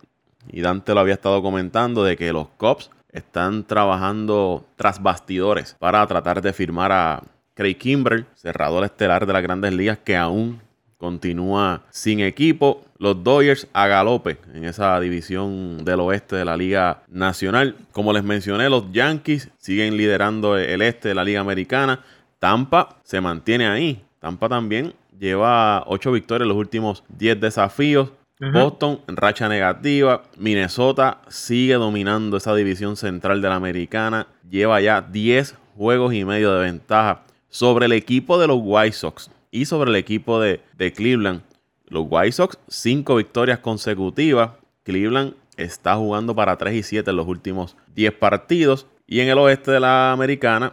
[0.49, 6.07] y Dante lo había estado comentando de que los Cubs están trabajando tras bastidores para
[6.07, 7.23] tratar de firmar a
[7.55, 10.61] Craig Kimbrell, cerrador estelar de las grandes ligas que aún
[10.99, 12.85] continúa sin equipo.
[12.99, 17.77] Los Dodgers a galope en esa división del oeste de la Liga Nacional.
[17.93, 22.01] Como les mencioné, los Yankees siguen liderando el este de la Liga Americana.
[22.39, 24.03] Tampa se mantiene ahí.
[24.19, 28.11] Tampa también lleva 8 victorias en los últimos 10 desafíos.
[28.53, 30.23] Boston racha negativa.
[30.37, 34.27] Minnesota sigue dominando esa división central de la americana.
[34.49, 39.31] Lleva ya 10 juegos y medio de ventaja sobre el equipo de los White Sox
[39.51, 40.61] y sobre el equipo de,
[40.95, 41.43] Cleveland.
[41.87, 44.51] Los White Sox, 5 victorias consecutivas.
[44.83, 48.87] Cleveland está jugando para 3 y 7 en los últimos 10 partidos.
[49.07, 50.73] Y en el oeste de la americana,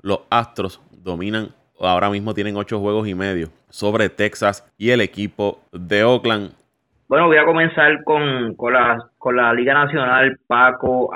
[0.00, 5.60] los Astros dominan ahora mismo tienen 8 juegos y medio sobre Texas y el equipo
[5.72, 6.52] de Oakland.
[7.08, 11.10] Bueno, voy a comenzar con, con, la, con la Liga Nacional, Paco,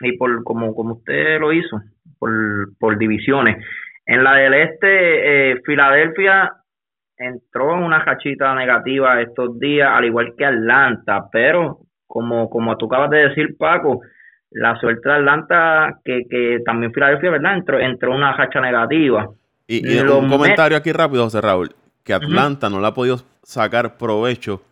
[0.00, 1.80] y por como, como usted lo hizo,
[2.18, 2.30] por,
[2.78, 3.64] por divisiones.
[4.06, 6.52] En la del este, eh, Filadelfia
[7.16, 12.86] entró en una cachita negativa estos días, al igual que Atlanta, pero como, como tú
[12.86, 14.00] acabas de decir, Paco,
[14.50, 17.54] la suerte de Atlanta, que, que también Filadelfia, ¿verdad?
[17.54, 19.28] Entró, entró en una racha negativa.
[19.66, 21.68] Y, un comentario aquí rápido, José Raúl,
[22.02, 24.62] que Atlanta no le ha podido sacar provecho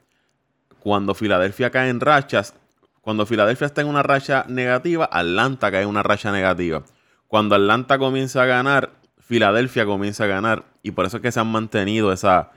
[0.87, 2.55] cuando Filadelfia cae en rachas,
[3.01, 6.85] cuando Filadelfia está en una racha negativa, Atlanta cae en una racha negativa.
[7.27, 10.63] Cuando Atlanta comienza a ganar, Filadelfia comienza a ganar.
[10.85, 12.53] Y por eso es que se han mantenido esa,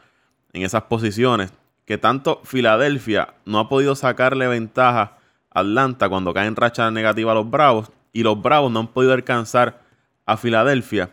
[0.54, 1.52] en esas posiciones.
[1.86, 5.18] Que tanto Filadelfia no ha podido sacarle ventaja
[5.50, 7.92] a Atlanta cuando cae en racha negativa a los Bravos.
[8.14, 9.82] Y los Bravos no han podido alcanzar
[10.28, 11.10] a Filadelfia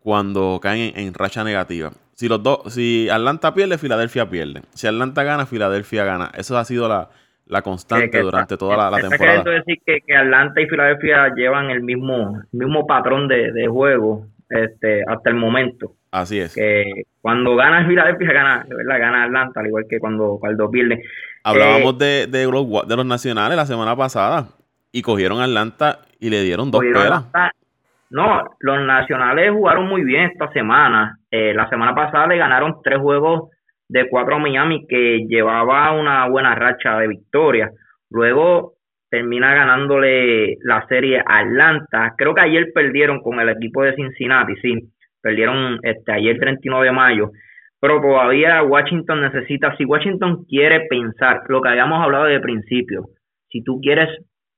[0.00, 1.92] cuando caen en racha negativa.
[2.22, 4.62] Si los dos, si Atlanta pierde, Filadelfia pierde.
[4.74, 6.30] Si Atlanta gana, Filadelfia gana.
[6.38, 9.42] Eso ha sido la, constante durante toda la, la temporada.
[9.42, 15.30] decir que, que, Atlanta y Filadelfia llevan el mismo, mismo patrón de, juego este, hasta
[15.30, 15.96] el momento.
[16.12, 16.54] Así es.
[16.54, 19.00] Que cuando gana Filadelfia, gana, ¿verdad?
[19.00, 21.02] gana Atlanta, al igual que cuando, cuando pierde.
[21.42, 24.46] Hablábamos eh, de, de, los, de los nacionales la semana pasada
[24.92, 27.24] y cogieron a Atlanta y le dieron dos peras.
[28.12, 31.16] No, los nacionales jugaron muy bien esta semana.
[31.30, 33.48] Eh, la semana pasada le ganaron tres juegos
[33.88, 37.70] de cuatro a Miami que llevaba una buena racha de victoria.
[38.10, 38.74] Luego
[39.08, 42.12] termina ganándole la serie Atlanta.
[42.18, 44.74] Creo que ayer perdieron con el equipo de Cincinnati, sí.
[45.22, 47.30] Perdieron este, ayer 39 de mayo.
[47.80, 53.06] Pero todavía Washington necesita, si Washington quiere pensar lo que habíamos hablado de principio,
[53.48, 54.10] si tú quieres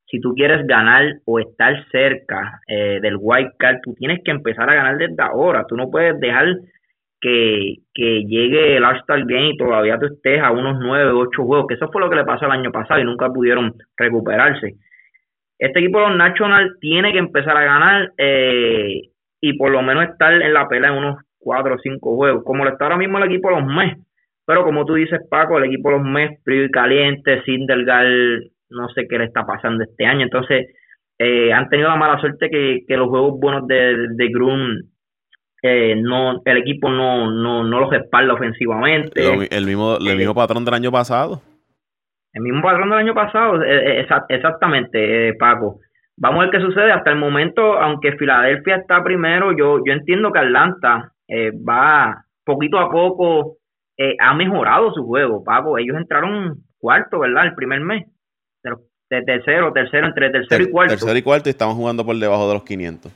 [0.06, 4.68] si tú quieres ganar o estar cerca eh, del white card, tú tienes que empezar
[4.68, 5.64] a ganar desde ahora.
[5.68, 6.56] Tú no puedes dejar
[7.20, 11.66] que, llegue el All-Star Game y todavía tú estés a unos 9 o 8 juegos,
[11.66, 14.74] que eso fue lo que le pasó el año pasado y nunca pudieron recuperarse.
[15.58, 19.08] Este equipo de los Nationals tiene que empezar a ganar eh,
[19.40, 22.64] y por lo menos estar en la pelea en unos 4 o 5 juegos, como
[22.64, 24.00] lo está ahora mismo el equipo de los Mets.
[24.46, 28.06] Pero como tú dices, Paco, el equipo de los Mets, frío y caliente, sin delgar
[28.74, 30.22] no sé qué le está pasando este año.
[30.22, 30.66] Entonces,
[31.18, 34.80] eh, han tenido la mala suerte que, los juegos buenos de, de Grum,
[35.62, 39.22] eh, no, el equipo no, no, no los respalda ofensivamente.
[39.50, 41.40] el mismo, el mismo patrón del año pasado.
[42.32, 45.78] El mismo patrón del año pasado, eh, exactamente, Paco.
[46.16, 46.92] Vamos a ver qué sucede.
[46.92, 51.12] Hasta el momento, aunque Filadelfia está primero, yo, yo entiendo que Atlanta
[51.68, 53.56] va poquito a poco,
[54.20, 55.78] ha mejorado su juego, Paco.
[55.78, 57.46] Ellos entraron cuarto, ¿verdad?
[57.46, 58.04] El primer mes
[59.14, 60.94] de tercero, tercero, entre tercero y cuarto.
[60.94, 63.12] Tercero y cuarto y estamos jugando por debajo de los 500.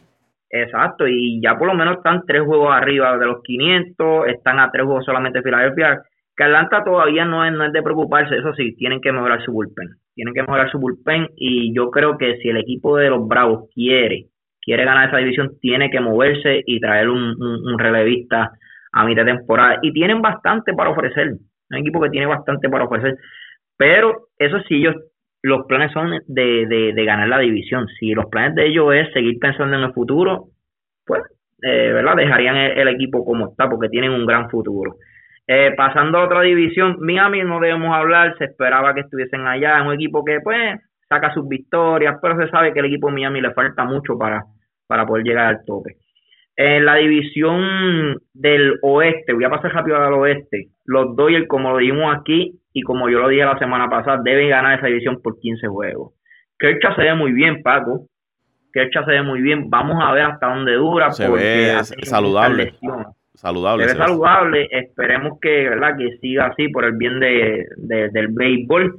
[0.51, 4.71] Exacto, y ya por lo menos están tres juegos arriba de los 500, están a
[4.71, 6.03] tres juegos solamente Filadelfia.
[6.35, 9.53] Que Atlanta todavía no es, no es de preocuparse, eso sí, tienen que mejorar su
[9.53, 9.89] bullpen.
[10.15, 13.69] Tienen que mejorar su bullpen y yo creo que si el equipo de los Bravos
[13.75, 14.27] quiere,
[14.63, 18.53] quiere ganar esa división, tiene que moverse y traer un, un relevista
[18.93, 19.79] a mitad de temporada.
[19.83, 21.33] Y tienen bastante para ofrecer,
[21.71, 23.17] un equipo que tiene bastante para ofrecer.
[23.77, 24.97] Pero eso sí, ellos
[25.49, 27.87] los planes son de, de, ganar la división.
[27.99, 30.49] Si los planes de ellos es seguir pensando en el futuro,
[31.05, 31.23] pues,
[31.63, 32.17] eh, ¿verdad?
[32.17, 34.97] Dejarían el, equipo como está porque tienen un gran futuro.
[35.47, 39.87] Eh, pasando a otra división, Miami no debemos hablar, se esperaba que estuviesen allá, es
[39.87, 43.41] un equipo que, pues, saca sus victorias, pero se sabe que el equipo de Miami
[43.41, 44.45] le falta mucho para,
[44.87, 45.97] para poder llegar al tope.
[46.55, 51.79] En la división del oeste, voy a pasar rápido al oeste, los Dodgers, como lo
[51.79, 55.39] dijimos aquí y como yo lo dije la semana pasada, deben ganar esa división por
[55.39, 56.13] 15 juegos.
[56.59, 58.07] Kershaw se ve muy bien, Paco.
[58.73, 59.71] Kershaw se ve muy bien.
[59.71, 61.11] Vamos a ver hasta dónde dura.
[61.13, 62.75] Se ve saludable.
[63.35, 63.85] Saludable.
[63.85, 64.69] Se ve saludable.
[64.71, 65.97] Esperemos que, ¿verdad?
[65.97, 68.95] que siga así por el bien de, del béisbol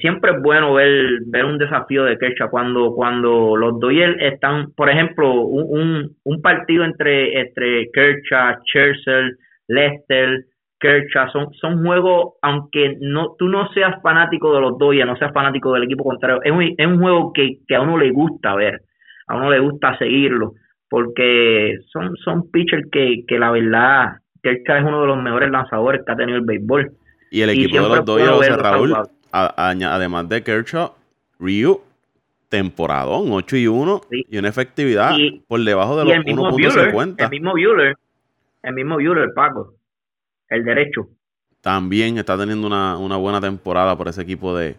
[0.00, 0.90] siempre es bueno ver,
[1.26, 6.84] ver un desafío de Kershaw cuando, cuando los Doyle están, por ejemplo, un, un partido
[6.84, 10.44] entre, entre Kershaw, Churchill, Lester,
[10.80, 15.32] Kershaw, son, son juegos, aunque no tú no seas fanático de los Doyle, no seas
[15.32, 18.54] fanático del equipo contrario, es un, es un juego que, que a uno le gusta
[18.54, 18.82] ver,
[19.26, 20.52] a uno le gusta seguirlo,
[20.88, 26.02] porque son, son pitchers que, que la verdad, Kershaw es uno de los mejores lanzadores
[26.04, 26.92] que ha tenido el béisbol.
[27.30, 28.94] Y el equipo de los Doyle, Raúl,
[29.32, 30.92] además de Kershaw,
[31.38, 31.80] Ryu,
[32.48, 35.16] temporadón, 8 y 1 y una efectividad
[35.48, 37.24] por debajo de los 1.50.
[37.24, 37.96] El mismo Bueller,
[38.62, 39.74] el mismo Bueller, Paco,
[40.48, 41.08] el derecho.
[41.60, 44.74] También está teniendo una, buena temporada por ese equipo de,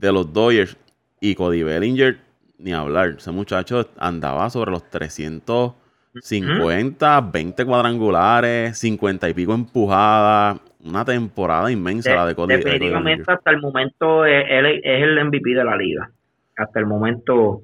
[0.00, 0.78] los Dodgers.
[1.18, 2.18] Y Cody Bellinger,
[2.58, 3.14] ni hablar.
[3.16, 12.14] Ese muchacho andaba sobre los 350, 20 cuadrangulares, 50 y pico empujadas una temporada inmensa
[12.14, 12.56] la de Cody.
[12.56, 16.10] Definitivamente hasta el momento él es el MVP de la liga.
[16.56, 17.62] Hasta el momento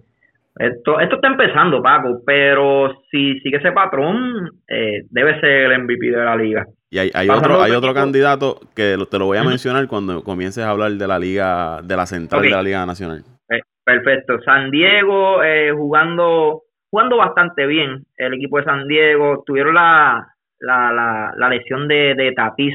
[0.56, 6.10] esto, esto está empezando, Paco, pero si sigue ese patrón, eh, debe ser el MVP
[6.10, 6.66] de la liga.
[6.92, 10.62] Y hay, hay otro, hay otro candidato que te lo voy a mencionar cuando comiences
[10.62, 13.22] a hablar de la liga, de la central de la Liga Nacional.
[13.48, 14.38] Eh, perfecto.
[14.42, 18.04] San Diego eh, jugando, jugando bastante bien.
[18.18, 22.74] El equipo de San Diego tuvieron la, la, la, la lesión de, de Tatis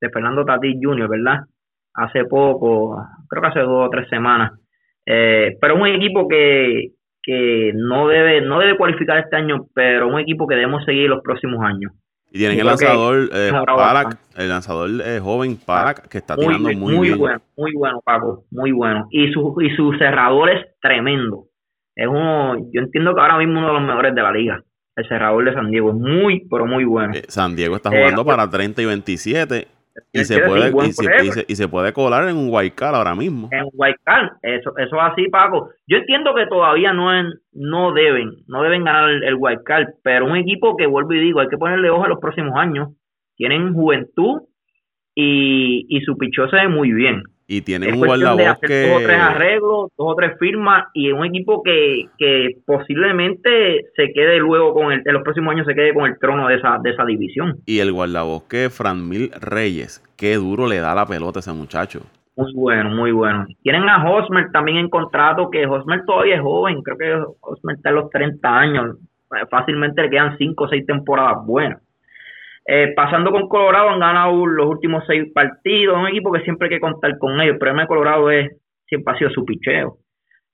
[0.00, 1.40] de Fernando Tatis Jr., ¿verdad?
[1.92, 2.96] Hace poco,
[3.28, 4.52] creo que hace dos o tres semanas.
[5.04, 6.92] Eh, pero un equipo que,
[7.22, 11.22] que no debe no debe cualificar este año, pero un equipo que debemos seguir los
[11.22, 11.92] próximos años.
[12.32, 13.52] Y tienen el lanzador eh,
[14.36, 18.44] el lanzador eh, joven Parak, que está tirando muy, muy, muy bueno, muy bueno, Paco,
[18.50, 19.08] muy bueno.
[19.10, 21.46] Y su, y su cerrador es tremendo.
[21.96, 24.62] Es uno, yo entiendo que ahora mismo uno de los mejores de la liga.
[24.96, 27.12] El cerrador de San Diego es muy, pero muy bueno.
[27.28, 29.68] San Diego está jugando para 30 y 27
[30.12, 30.72] y se, puede,
[31.48, 33.48] y, se, puede colar en un card ahora mismo.
[33.52, 33.66] En
[34.04, 35.70] card, eso, eso es así, Paco.
[35.86, 37.10] Yo entiendo que todavía no,
[37.52, 41.48] no deben, no deben ganar el, card, pero un equipo que vuelvo y digo, hay
[41.48, 42.88] que ponerle ojo en los próximos años.
[43.36, 44.42] Tienen juventud
[45.14, 47.22] y, y su pichó se ve muy bien.
[47.52, 48.66] Y tienen un guardabosque.
[48.68, 48.88] que...
[48.90, 54.12] Dos o tres arreglos, dos o tres firmas y un equipo que, que posiblemente se
[54.12, 56.78] quede luego con el, en los próximos años se quede con el trono de esa,
[56.80, 57.56] de esa división.
[57.66, 62.02] Y el guardabosque Franmil Reyes, qué duro le da la pelota a ese muchacho.
[62.36, 63.48] Muy bueno, muy bueno.
[63.64, 67.88] Tienen a Hosmer también en contrato, que Hosmer todavía es joven, creo que Hosmer está
[67.88, 68.96] a los 30 años.
[69.50, 71.82] Fácilmente le quedan 5 o 6 temporadas buenas.
[72.66, 75.98] Eh, pasando con Colorado, han ganado los últimos seis partidos.
[75.98, 77.54] Un equipo que siempre hay que contar con ellos.
[77.54, 78.50] El problema de Colorado es
[78.86, 79.98] siempre ha sido su picheo.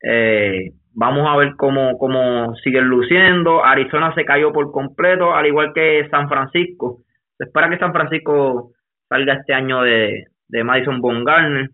[0.03, 3.65] Eh, vamos a ver cómo, cómo siguen luciendo.
[3.65, 7.03] Arizona se cayó por completo, al igual que San Francisco.
[7.37, 8.73] Se espera que San Francisco
[9.09, 11.71] salga este año de, de Madison Bumgarner.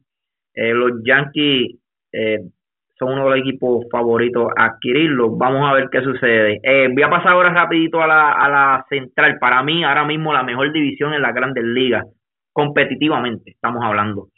[0.54, 1.76] Eh, los Yankees
[2.12, 2.40] eh,
[3.06, 5.36] uno de los equipos favoritos a adquirirlo.
[5.36, 6.60] Vamos a ver qué sucede.
[6.62, 9.38] Eh, voy a pasar ahora rapidito a la, a la central.
[9.38, 12.06] Para mí, ahora mismo la mejor división en las grandes ligas,
[12.52, 14.28] competitivamente, estamos hablando.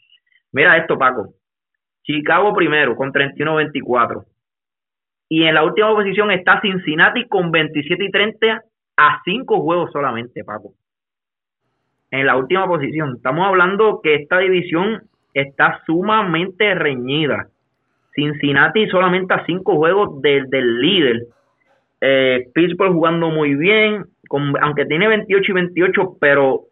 [0.52, 1.34] Mira esto, Paco.
[2.04, 4.24] Chicago primero con 31-24.
[5.28, 8.62] Y en la última posición está Cincinnati con 27 y 30
[8.96, 10.74] a 5 juegos solamente, Paco.
[12.10, 13.16] En la última posición.
[13.16, 15.02] Estamos hablando que esta división
[15.32, 17.48] está sumamente reñida.
[18.14, 21.26] Cincinnati solamente a cinco juegos del, líder.
[22.00, 24.04] Eh, Pittsburgh jugando muy bien,
[24.60, 26.62] aunque tiene 28 y 28, pero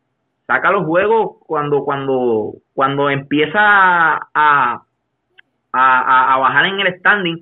[0.46, 4.82] saca los juegos cuando cuando cuando empieza a,
[5.72, 7.38] a, bajar en el standing,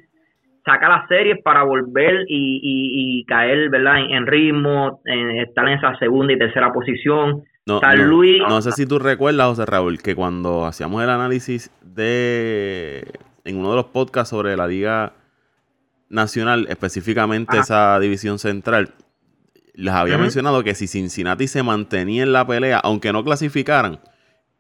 [0.65, 3.99] saca las series para volver y, caer ¿verdad?
[4.09, 7.43] En, ritmo, estar en esa segunda y tercera posición.
[7.67, 8.43] No, San Luis.
[8.49, 13.05] No sé si tú recuerdas, José Raúl, que cuando hacíamos el análisis de
[13.45, 15.15] en uno de los podcasts sobre la Liga
[16.09, 18.95] Nacional, específicamente esa división central,
[19.75, 24.01] les había mencionado que si Cincinnati se mantenía en la pelea, aunque no clasificaran,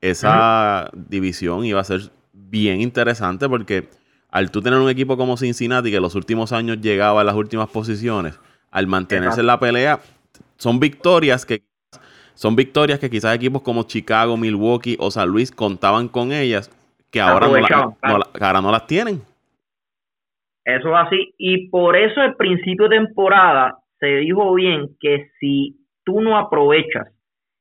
[0.01, 3.89] esa división iba a ser bien interesante porque
[4.31, 7.35] al tú tener un equipo como Cincinnati que en los últimos años llegaba a las
[7.35, 8.39] últimas posiciones,
[8.70, 10.01] al mantenerse en la pelea,
[10.57, 11.64] son victorias que
[12.35, 16.70] son victorias que quizás equipos como Chicago, Milwaukee o San Luis contaban con ellas
[17.11, 17.97] que ahora no,
[18.63, 19.21] no, las tienen.
[20.65, 21.35] Eso es así.
[21.39, 27.09] Y por eso al principio de temporada se dijo bien que si tú no aprovechas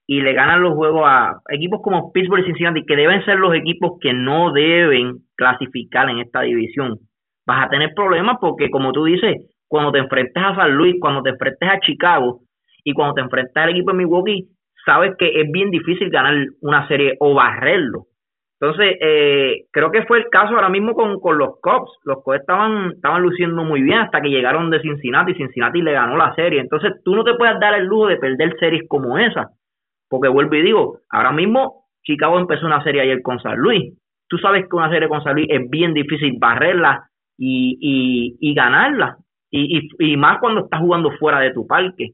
[0.08, 3.54] y le ganan los juegos a equipos como Pittsburgh y Cincinnati, que deben ser los
[3.54, 6.98] equipos que no deben clasificar en esta división,
[7.46, 9.38] vas a tener problemas porque, como tú dices,
[9.68, 12.42] cuando te enfrentes a San Luis, cuando te enfrentes a Chicago
[12.84, 14.48] y cuando te enfrentes al equipo de Milwaukee,
[14.86, 18.09] sabes que es bien difícil ganar una serie o barrerlo.
[18.62, 21.92] Entonces, eh, creo que fue el caso ahora mismo con, con los Cubs.
[22.04, 26.18] Los Cubs estaban, estaban luciendo muy bien hasta que llegaron de Cincinnati Cincinnati le ganó
[26.18, 26.60] la serie.
[26.60, 29.52] Entonces, tú no te puedes dar el lujo de perder series como esa.
[30.10, 33.94] Porque vuelvo y digo, ahora mismo Chicago empezó una serie ayer con San Luis.
[34.28, 37.08] Tú sabes que una serie con San Luis es bien difícil barrerla
[37.38, 39.18] y, y, y ganarla.
[39.52, 42.12] Y, y, y, más cuando estás jugando fuera de tu parque.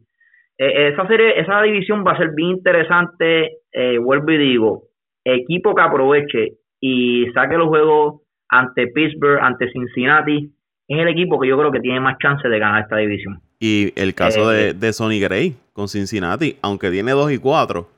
[0.57, 3.57] Eh, esa serie, esa división va a ser bien interesante.
[3.71, 4.83] Eh, vuelvo y digo,
[5.25, 10.51] equipo que aproveche y saque los juegos ante Pittsburgh, ante Cincinnati,
[10.87, 13.41] es el equipo que yo creo que tiene más chance de ganar esta división.
[13.59, 17.89] Y el caso de, eh, de Sonny Gray con Cincinnati, aunque tiene 2 y 4,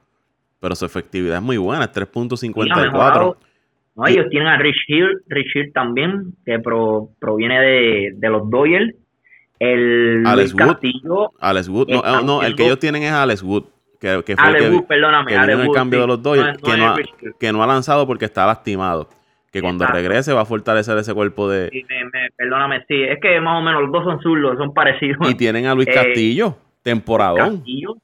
[0.60, 3.38] pero su efectividad es muy buena, es 3.54.
[3.96, 8.48] No, ellos tienen a Rich Hill, Rich Hill también, que pro, proviene de, de los
[8.50, 8.96] Doyle.
[9.60, 10.68] El Alex Wood.
[10.68, 11.90] Castillo, Alex Wood.
[11.90, 13.64] No, no, el que ellos tienen es Alex Wood.
[14.00, 15.32] Que, que fue que, Wood, perdóname.
[15.32, 16.02] que Alex el cambio sí.
[16.02, 16.96] de los Doyle, No, no que, no ha,
[17.40, 19.10] que no ha lanzado porque está lastimado.
[19.52, 20.02] Que cuando Exacto.
[20.02, 21.70] regrese va a fortalecer ese cuerpo de...
[21.72, 23.02] Sí, me- me- perdóname, sí.
[23.02, 25.18] Es que más o menos los dos son zurdos, son parecidos.
[25.32, 27.58] Y tienen a Luis Eh, Castillo, temporadón.
[27.58, 27.96] Castillo.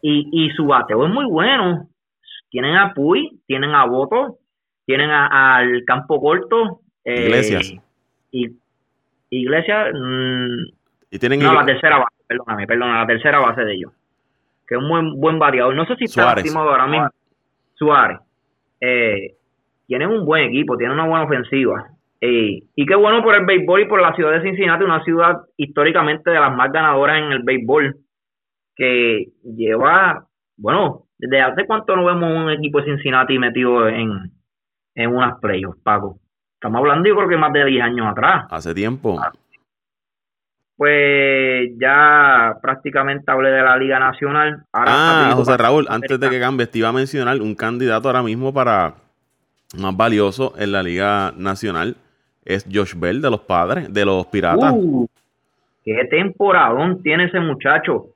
[0.00, 1.88] Y, y su bateo es muy bueno.
[2.50, 4.38] Tienen a Puy, tienen a Boto,
[4.84, 6.80] tienen al campo corto.
[7.04, 7.74] eh, Iglesias.
[8.32, 8.48] Y,
[9.30, 10.64] Iglesias, mm,
[11.10, 13.92] Y tienen no, la tercera base, perdóname, perdóname, la tercera base de ellos.
[14.66, 15.74] Que es un buen, buen bateador.
[15.74, 17.08] No sé si está lastimado ahora mismo.
[17.74, 18.18] Suárez.
[18.80, 19.36] Eh,
[19.86, 21.88] tienen un buen equipo, tienen una buena ofensiva.
[22.20, 25.38] Eh, y qué bueno por el béisbol y por la ciudad de Cincinnati, una ciudad
[25.56, 27.96] históricamente de las más ganadoras en el béisbol,
[28.76, 34.30] que lleva, bueno, desde hace cuánto no vemos un equipo de Cincinnati metido en,
[34.94, 36.18] en unas playoffs, Paco.
[36.54, 38.46] Estamos hablando yo creo que más de 10 años atrás.
[38.50, 39.20] Hace tiempo.
[40.82, 44.64] Pues ya prácticamente hablé de la Liga Nacional.
[44.72, 48.24] Ahora Ah, José Raúl, antes de que cambies, te iba a mencionar un candidato ahora
[48.24, 48.94] mismo para
[49.78, 51.94] más valioso en la Liga Nacional.
[52.44, 54.72] Es Josh Bell de los padres, de los piratas.
[54.74, 55.06] Uh,
[55.84, 58.06] qué temporadón tiene ese muchacho.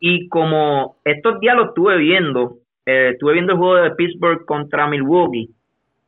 [0.00, 4.88] Y como estos días lo estuve viendo, eh, estuve viendo el juego de Pittsburgh contra
[4.88, 5.50] Milwaukee.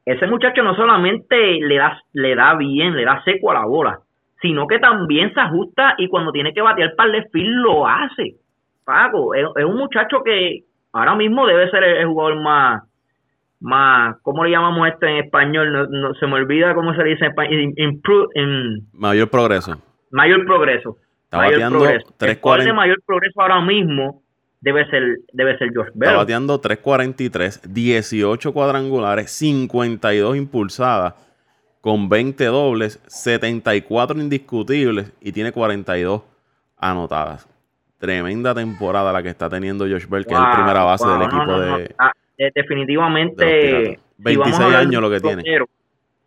[0.05, 4.01] Ese muchacho no solamente le da, le da bien, le da seco a la bola,
[4.43, 8.37] sino que también se ajusta y cuando tiene que batear para el field lo hace.
[8.85, 12.83] Paco, es, es un muchacho que ahora mismo debe ser el, el jugador más,
[13.61, 15.73] más, ¿cómo le llamamos esto en español?
[15.73, 17.73] No, no- se me olvida cómo se le dice en español.
[17.77, 18.29] Improve,
[18.93, 19.77] Mayor progreso.
[20.11, 20.97] mayor progreso.
[21.25, 22.09] Está mayor bateando progreso.
[22.21, 22.41] El 3.40.
[22.41, 24.23] jugador de mayor progreso ahora mismo
[24.63, 26.09] debe ser debe ser Josh Bell.
[26.09, 31.15] Está bateando 3.43, 18 cuadrangulares, 52 impulsadas,
[31.81, 36.23] con 20 dobles, 74 indiscutibles y tiene 42
[36.77, 37.49] anotadas.
[37.99, 41.23] Tremenda temporada la que está teniendo Josh Bell, que es el primera base wow, del
[41.23, 41.79] equipo no, no.
[41.79, 41.95] de...
[41.99, 44.01] Ah, eh, definitivamente de los Piratas.
[44.17, 45.43] si 26 vamos a hablar de años lo que tiene.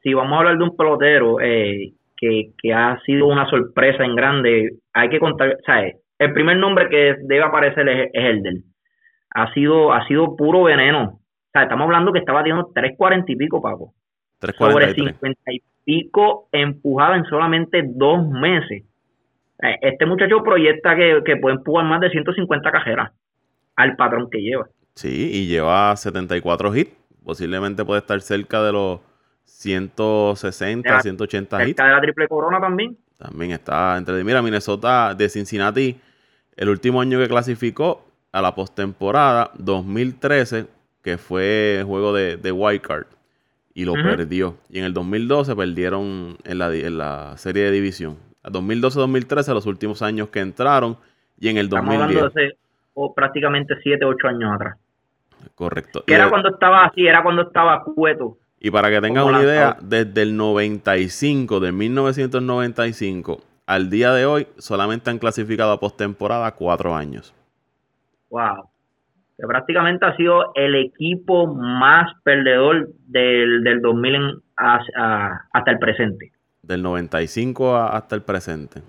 [0.04, 4.16] Si vamos a hablar de un pelotero eh, que, que ha sido una sorpresa en
[4.16, 5.96] grande, hay que contar, ¿sabes?
[6.20, 8.54] El primer nombre que debe aparecer es, es Elder.
[9.32, 11.04] Ha sido, ha sido puro veneno.
[11.04, 13.94] O sea, estamos hablando que está batiendo 3.40 y pico, Paco.
[14.52, 14.96] Sobre 3.43.
[14.96, 18.84] 50 y pico empujada en solamente dos meses.
[19.62, 23.12] Eh, Este muchacho proyecta que, que puede empujar más de 150 cajeras
[23.76, 24.68] al patrón que lleva.
[24.96, 26.92] Sí, y lleva 74 hits.
[27.24, 29.00] Posiblemente puede estar cerca de los
[29.46, 31.68] 160, Ya, 180 hits.
[31.68, 32.98] Cerca de la triple corona también.
[33.18, 34.24] También está entre.
[34.24, 35.98] Mira, Minnesota de Cincinnati,
[36.56, 40.66] el último año que clasificó a la postemporada, 2013,
[41.02, 43.06] que fue juego de, de Wild Card,
[43.74, 44.58] y lo perdió.
[44.70, 48.18] Y en el 2012 perdieron en la, en la serie de división.
[48.44, 50.98] A 2012-2013, los últimos años que entraron,
[51.40, 52.18] y en el Estamos 2010.
[52.18, 52.58] hablando de hace
[52.94, 54.78] oh, prácticamente 7, 8 años atrás.
[55.56, 56.04] Correcto.
[56.06, 58.38] Que era de- cuando estaba así, era cuando estaba cueto.
[58.60, 64.48] Y para que tengan una idea, desde el 95, de 1995 al día de hoy,
[64.58, 67.34] solamente han clasificado a postemporada cuatro años.
[68.30, 68.70] Wow.
[69.38, 75.72] Que prácticamente ha sido el equipo más perdedor del, del 2000 en- a- a- hasta
[75.72, 76.32] el presente.
[76.62, 78.82] Del 95 a- hasta el presente.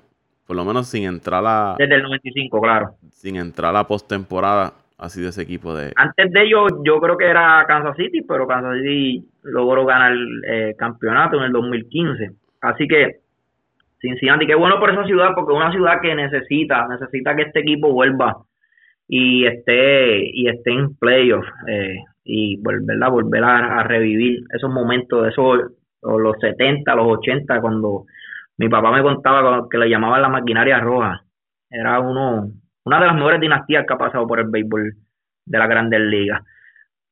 [0.47, 2.91] Por lo menos sin entrar a, Desde el 95, claro.
[3.11, 5.93] sin entrar a postemporada así de ese equipo de...
[5.97, 10.43] Antes de ellos, yo creo que era Kansas City, pero Kansas City logró ganar el
[10.47, 12.31] eh, campeonato en el 2015.
[12.61, 13.21] Así que,
[14.01, 14.47] Cincinnati.
[14.47, 17.91] Qué bueno por esa ciudad, porque es una ciudad que necesita, necesita que este equipo
[17.93, 18.37] vuelva
[19.09, 26.37] y esté y esté en playoffs eh, y volver a, revivir esos momentos, esos los
[26.41, 28.05] 70, los 80, cuando
[28.59, 31.23] mi papá me contaba que le llamaban la maquinaria roja.
[31.71, 32.51] Era uno,
[32.85, 34.95] una de las mejores dinastías que ha pasado por el béisbol
[35.47, 36.43] de la Grandes Ligas.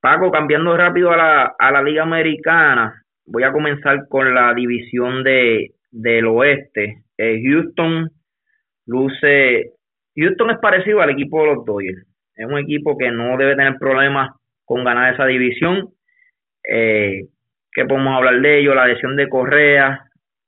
[0.01, 5.23] Paco, cambiando rápido a la, a la Liga Americana, voy a comenzar con la división
[5.23, 7.05] de, del oeste.
[7.17, 8.11] Eh, Houston
[8.87, 9.73] luce.
[10.17, 12.07] Houston es parecido al equipo de los Dodgers.
[12.35, 14.31] Es un equipo que no debe tener problemas
[14.65, 15.91] con ganar esa división.
[16.69, 17.29] Eh,
[17.73, 18.75] ¿Qué podemos hablar de ello?
[18.75, 20.05] La lesión de Correa.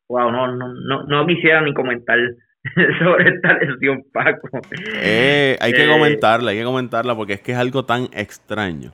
[0.09, 2.19] Wow, no, no, no, no quisiera ni comentar
[2.99, 4.49] sobre esta lesión, Paco.
[4.97, 8.93] Eh, hay que eh, comentarla, hay que comentarla porque es que es algo tan extraño.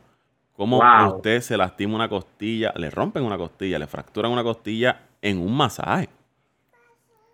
[0.52, 0.78] Como
[1.14, 5.56] usted se lastima una costilla, le rompen una costilla, le fracturan una costilla en un
[5.56, 6.10] masaje.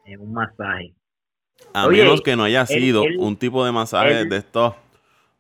[0.04, 0.94] En un masaje.
[1.72, 4.74] A menos que no haya sido un tipo de masaje de estos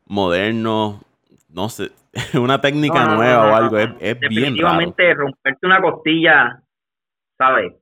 [0.06, 1.00] modernos,
[1.48, 1.90] no sé,
[2.40, 4.92] una técnica nueva o algo, es, es bien raro.
[5.14, 6.62] romperte una costilla,
[7.38, 7.72] ¿sabes?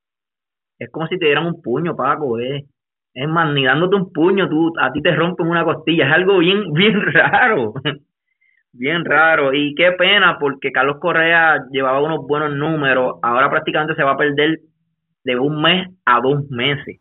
[0.78, 2.64] Es como si te dieran un puño, Paco, es,
[3.14, 6.38] es más, ni dándote un puño, tú, a ti te rompen una costilla, es algo
[6.38, 7.74] bien, bien raro,
[8.72, 14.02] bien raro, y qué pena, porque Carlos Correa llevaba unos buenos números, ahora prácticamente se
[14.02, 14.58] va a perder
[15.24, 17.00] de un mes a dos meses.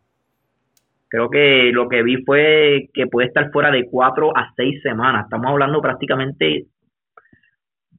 [1.13, 5.25] Creo que lo que vi fue que puede estar fuera de cuatro a seis semanas.
[5.25, 6.65] Estamos hablando prácticamente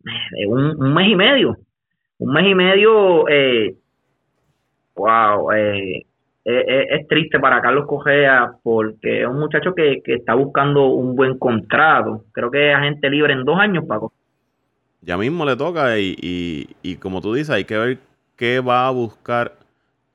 [0.02, 1.56] de un, mes y medio.
[2.18, 3.76] Un mes y medio, eh,
[4.96, 6.04] wow, eh,
[6.44, 12.24] es, triste para Carlos Cogea porque es un muchacho que, está buscando un buen contrato.
[12.32, 14.12] Creo que es agente libre en dos años, Paco.
[15.02, 17.98] Ya mismo le toca y, y, y como tú dices, hay que ver
[18.34, 19.52] qué va a buscar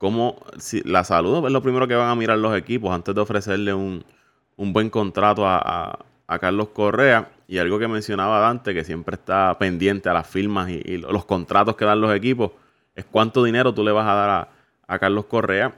[0.00, 3.20] cómo si, la salud es lo primero que van a mirar los equipos antes de
[3.20, 4.02] ofrecerle un,
[4.56, 5.98] buen contrato a,
[6.40, 7.28] Carlos Correa.
[7.46, 11.76] Y algo que mencionaba Dante, que siempre está pendiente a las firmas y, los contratos
[11.76, 12.52] que dan los equipos,
[12.94, 14.48] es cuánto dinero tú le vas a dar
[14.88, 15.72] a, Carlos Correa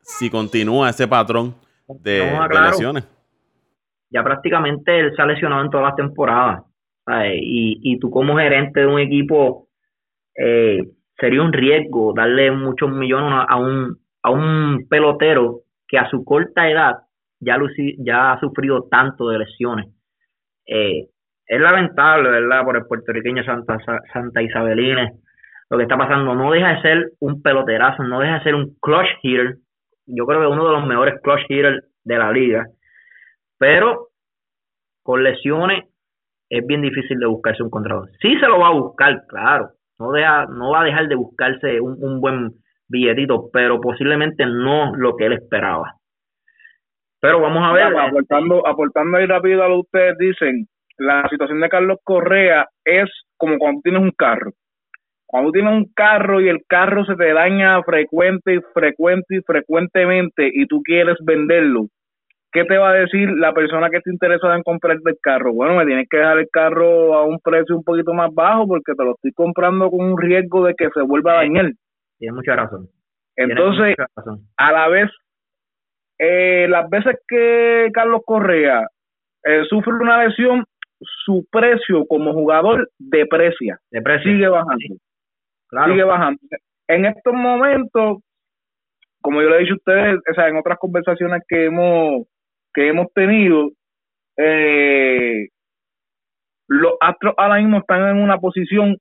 [0.00, 1.54] si continúa ese patrón
[1.86, 3.06] de, lesiones.
[4.10, 6.62] Ya prácticamente él se ha lesionado en todas las temporadas.
[7.32, 9.68] Y, y tú como gerente de un equipo
[10.34, 10.82] eh,
[11.18, 16.70] sería un riesgo darle muchos millones a un, a un pelotero que a su corta
[16.70, 16.94] edad
[17.40, 19.86] ya, ha sufrido tanto de lesiones.
[20.66, 21.06] Eh,
[21.46, 22.64] es lamentable, ¿verdad?
[22.64, 23.78] Por el puertorriqueño Santa,
[24.12, 25.12] Santa Isabelines.
[25.70, 28.76] Lo que está pasando no deja de ser un peloterazo, no deja de ser un
[28.80, 29.56] clutch hitter.
[30.06, 32.66] Yo creo que uno de los mejores clutch hitters de la liga.
[33.58, 34.08] Pero
[35.02, 35.84] con lesiones
[36.50, 38.06] es bien difícil de buscarse un contrato.
[38.20, 41.80] Sí se lo va a buscar, claro, no, deja, no va a dejar de buscarse
[41.80, 42.52] un, buen
[42.88, 45.94] billetito, pero posiblemente no lo que él esperaba.
[47.20, 47.96] Pero vamos a ver.
[47.96, 50.66] aportando, aportando ahí rápido a lo que ustedes dicen,
[50.98, 54.52] la situación de Carlos Correa es como cuando tienes un carro.
[55.26, 60.50] Cuando tienes un carro y el carro se te daña frecuente y frecuente y frecuentemente
[60.52, 61.88] y tú quieres venderlo,
[62.52, 65.52] ¿qué te va a decir la persona que está interesada en comprarte el carro?
[65.52, 68.94] Bueno, me tienes que dejar el carro a un precio un poquito más bajo porque
[68.96, 71.70] te lo estoy comprando con un riesgo de que se vuelva a dañar.
[72.18, 72.88] Tienes mucha razón.
[73.36, 73.94] Entonces,
[74.56, 75.10] a la vez,
[76.18, 78.86] eh, las veces que Carlos Correa
[79.44, 80.64] eh, sufre una lesión,
[81.24, 83.78] su precio como jugador deprecia.
[83.90, 84.32] deprecia.
[84.32, 84.96] Sigue bajando.
[85.86, 86.40] Sigue bajando.
[86.88, 88.18] En estos momentos,
[89.20, 92.26] como yo le he dicho a ustedes, o sea, en otras conversaciones que hemos
[92.78, 93.70] que hemos tenido,
[94.36, 95.48] eh,
[96.68, 98.96] los Astros ahora mismo están en una posición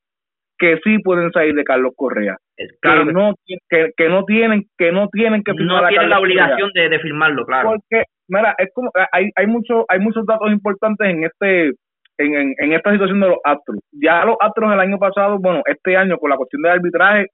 [0.57, 2.37] que sí pueden salir de Carlos Correa.
[2.55, 3.35] que, no,
[3.69, 6.99] que, que, no tienen que no tienen que firmar no tienen la obligación de, de,
[6.99, 7.69] firmarlo claro.
[7.69, 11.73] Porque mira es como hay hay muchos hay muchos datos importantes en este
[12.17, 13.79] en, en, esta situación de los Astros.
[13.91, 17.27] Ya los Astros el año pasado bueno este año con la cuestión del arbitraje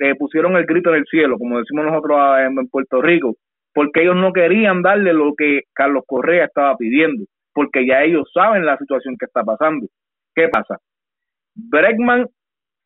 [0.00, 3.36] le pusieron el grito en el cielo como decimos nosotros en Puerto Rico
[3.76, 8.64] porque ellos no querían darle lo que Carlos Correa estaba pidiendo, porque ya ellos saben
[8.64, 9.86] la situación que está pasando.
[10.34, 10.78] ¿Qué pasa?
[11.54, 12.26] Bregman,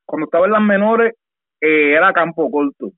[0.05, 1.15] cuando estaba en las menores,
[1.61, 2.91] eh, era campo corto.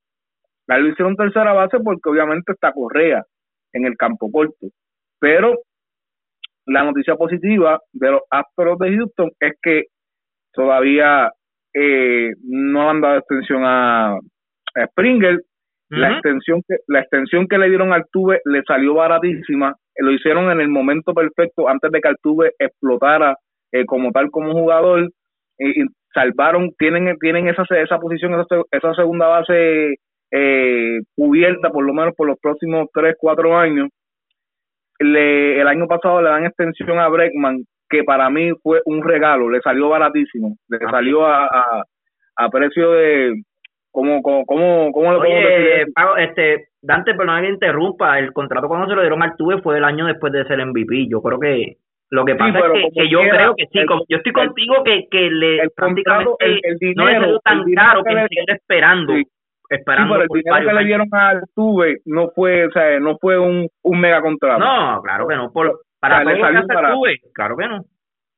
[0.67, 3.27] La lo hicieron tercera base porque obviamente está Correa
[3.75, 4.69] en el campo corto.
[5.21, 5.59] Pero
[6.65, 9.83] la noticia positiva de los Astros de Houston es que
[10.55, 11.31] todavía
[11.75, 14.17] eh, no han dado extensión a
[14.87, 15.43] Springer
[16.01, 19.75] la extensión que la extensión que le dieron al Tuve le salió baratísima.
[19.99, 23.37] Lo hicieron en el momento perfecto antes de que Altuve explotara
[23.73, 25.11] eh, como tal como jugador.
[25.59, 25.85] y
[26.15, 29.97] salvaron, tienen tienen esa esa posición, esa, esa segunda base
[30.31, 33.89] eh, cubierta por lo menos por los próximos 3, 4 años.
[35.01, 39.51] Le, el año pasado le dan extensión a Breckman, que para mí fue un regalo,
[39.51, 40.91] le salió baratísimo, le Ah.
[40.91, 41.85] salió a, a,
[42.37, 43.35] a precio de,
[43.93, 45.83] ¿cómo, cómo, cómo, cómo podemos Oye,
[46.19, 49.85] este, Dante, perdona que interrumpa, el contrato cuando se lo dieron al Tuve fue el
[49.85, 51.07] año después de ser MVP.
[51.09, 51.77] Yo creo que
[52.11, 54.33] lo que pasa pero es que, yo quiera, creo que sí, el- como- yo estoy
[54.33, 57.65] contigo que, que le el prácticamente contrato, el- el no le dinero, salió tan el
[57.65, 58.15] dinero caro que que
[58.47, 59.23] le- esperando, Sí.
[59.25, 59.31] Sí,
[59.77, 63.39] esperando pero el dinero que le dieron al Tuve no fue, o sea, no fue
[63.39, 64.59] un, un mega contrato.
[64.59, 66.93] No, claro que no, por, O para sea, le todo lo que hace.
[66.93, 67.85] Tuve, claro que no.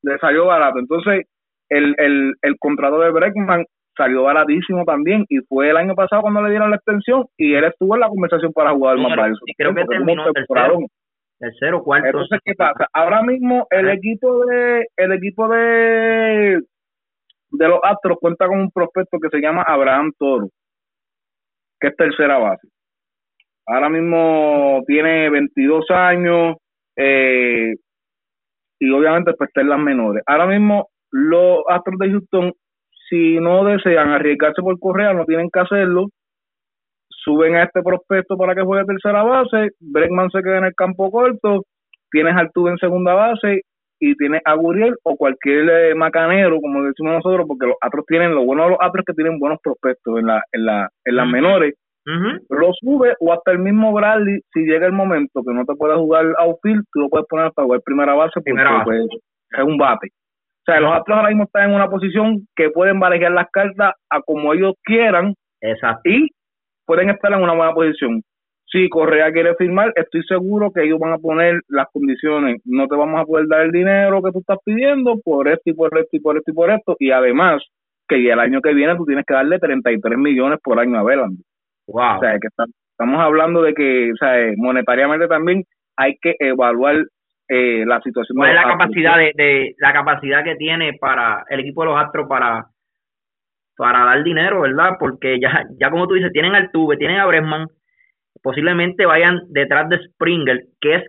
[0.02, 0.78] le salió barato.
[0.78, 1.26] Entonces,
[1.70, 3.64] el, el, el contrato de Breckman
[3.96, 7.64] salió baratísimo también y fue el año pasado cuando le dieron la extensión y él
[7.64, 9.38] estuvo en la conversación para jugar más barato.
[9.46, 10.78] y creo que terminó tercero.
[11.38, 12.06] Tercero, cuarto.
[12.06, 12.86] Entonces, ¿qué pasa?
[12.92, 16.60] Ahora mismo el equipo de el equipo de
[17.50, 20.48] de los Astros cuenta con un prospecto que se llama Abraham Toro,
[21.80, 22.68] que es tercera base.
[23.66, 26.56] Ahora mismo tiene 22 años
[26.96, 27.74] eh,
[28.78, 30.22] y obviamente pues está en las menores.
[30.26, 32.52] Ahora mismo los Astros de Houston,
[33.08, 36.06] si no desean arriesgarse por Correa, no tienen que hacerlo.
[37.08, 39.70] Suben a este prospecto para que juegue tercera base.
[39.80, 41.62] Bregman se queda en el campo corto.
[42.10, 43.62] Tienes a Altuve en segunda base
[43.98, 48.34] y tienes a Guriel o cualquier eh, macanero, como decimos nosotros, porque los Astros tienen,
[48.34, 51.16] lo bueno de los Astros es que tienen buenos prospectos en, la, en, la, en
[51.16, 51.74] las menores
[52.06, 52.44] Ujú.
[52.50, 55.96] lo sube o hasta el mismo Bradley, si llega el momento que no te puedes
[55.96, 58.84] jugar outfield, tú lo puedes poner hasta jugar primera base porque Primera base.
[58.84, 59.06] pues,
[59.58, 60.08] es un bate.
[60.66, 63.92] O sea, los Astros ahora mismo están en una posición que pueden barajar las cartas
[64.10, 66.08] a como ellos quieran Exacto.
[66.08, 66.28] y
[66.86, 68.22] pueden estar en una buena posición.
[68.66, 72.60] Si Correa quiere firmar, estoy seguro que ellos van a poner las condiciones.
[72.64, 75.74] No te vamos a poder dar el dinero que tú estás pidiendo por esto y
[75.74, 76.96] por esto y por esto y por esto.
[76.98, 77.62] Y además,
[78.08, 81.04] que ya el año que viene tú tienes que darle 33 millones por año a
[81.04, 81.44] Verlander.
[81.88, 82.16] Wow.
[82.16, 85.62] O sea, que está- estamos hablando de que, o sea, eh, monetariamente también
[85.96, 86.96] hay que evaluar
[87.48, 88.36] eh, la situación.
[88.36, 91.88] ¿Cuál de es la capacidad de, de la capacidad que tiene para el equipo de
[91.88, 92.66] los Astros para
[93.76, 94.96] para dar dinero, ¿verdad?
[94.98, 97.68] Porque ya ya como tú dices, tienen al Tuve, tienen a Bresman,
[98.42, 101.04] posiblemente vayan detrás de Springer, que es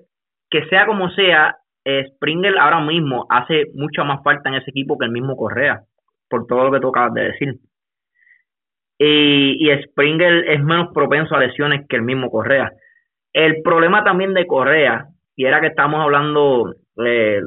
[0.49, 4.97] que sea como sea, eh, Springer ahora mismo hace mucha más falta en ese equipo
[4.97, 5.81] que el mismo Correa,
[6.29, 7.55] por todo lo que tú acabas de decir.
[8.97, 12.71] Y, y Springer es menos propenso a lesiones que el mismo Correa.
[13.33, 16.73] El problema también de Correa, y era que estamos hablando
[17.05, 17.41] eh,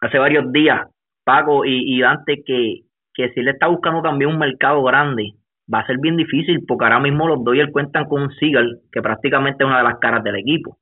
[0.00, 0.88] hace varios días,
[1.24, 2.82] Paco y, y Dante, que,
[3.14, 5.32] que si le está buscando también un mercado grande,
[5.72, 9.02] va a ser bien difícil porque ahora mismo los Dodgers cuentan con un Seagal, que
[9.02, 10.78] prácticamente es una de las caras del equipo.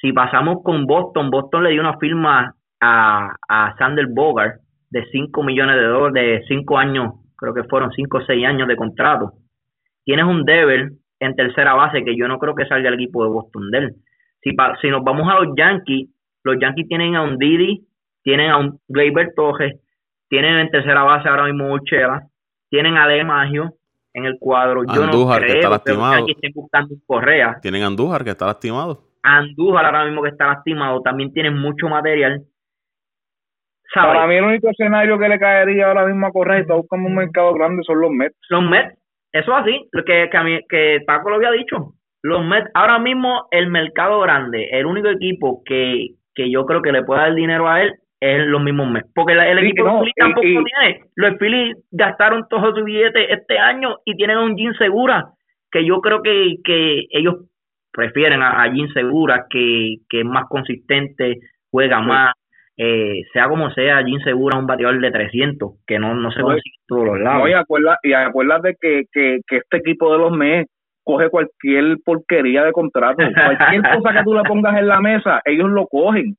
[0.00, 4.60] Si pasamos con Boston, Boston le dio una firma a, a Sander Bogart
[4.90, 8.68] de 5 millones de dólares, de 5 años, creo que fueron 5 o 6 años
[8.68, 9.32] de contrato.
[10.04, 13.30] Tienes un Devil en tercera base que yo no creo que salga el equipo de
[13.30, 13.94] Boston de él.
[14.42, 16.08] Si, pa- si nos vamos a los Yankees,
[16.44, 17.86] los Yankees tienen a un Didi,
[18.22, 19.80] tienen a un Gleyber Torres,
[20.28, 22.22] tienen en tercera base ahora mismo Urchela,
[22.70, 23.74] tienen a De Maggio
[24.14, 24.84] en el cuadro.
[24.84, 26.14] Yo Andújar, no que creo está que los lastimado.
[26.18, 27.58] Yankees estén buscando un Correa.
[27.60, 29.02] Tienen a Andújar, que está lastimado.
[29.22, 32.42] Andújar ahora mismo que está lastimado, también tienen mucho material.
[33.92, 34.14] ¿Sabes?
[34.14, 37.08] Para mí el único escenario que le caería ahora mismo a Correa y está buscando
[37.08, 38.36] un mercado grande son los Mets.
[38.48, 38.96] Los Mets,
[39.32, 41.94] eso así, lo que, que, a mí- que Paco lo había dicho.
[42.22, 46.92] Los Mets, ahora mismo el mercado grande, el único equipo que, que yo creo que
[46.92, 49.08] le puede dar dinero a él es los mismos Mets.
[49.14, 51.00] Porque el Sí, equipo de no, tampoco y- tiene.
[51.16, 55.30] Los Phillies gastaron todo su billete este año y tienen a un Jim Segura,
[55.70, 57.36] que yo creo que, que ellos
[57.92, 61.38] prefieren a, a Jim Segura, que, que es más consistente,
[61.70, 62.06] juega Sí.
[62.06, 62.34] más.
[62.82, 66.38] Eh, sea como sea, Jim Segura es un bateador de 300, que no, no se
[66.40, 67.40] No, consigue en todos los lados.
[67.42, 70.70] No, y, acuerda, y acuérdate que, que, que este equipo de los Mets
[71.10, 73.16] coge cualquier porquería de contrato.
[73.34, 76.36] Cualquier cosa que tú le pongas en la mesa, ellos lo cogen.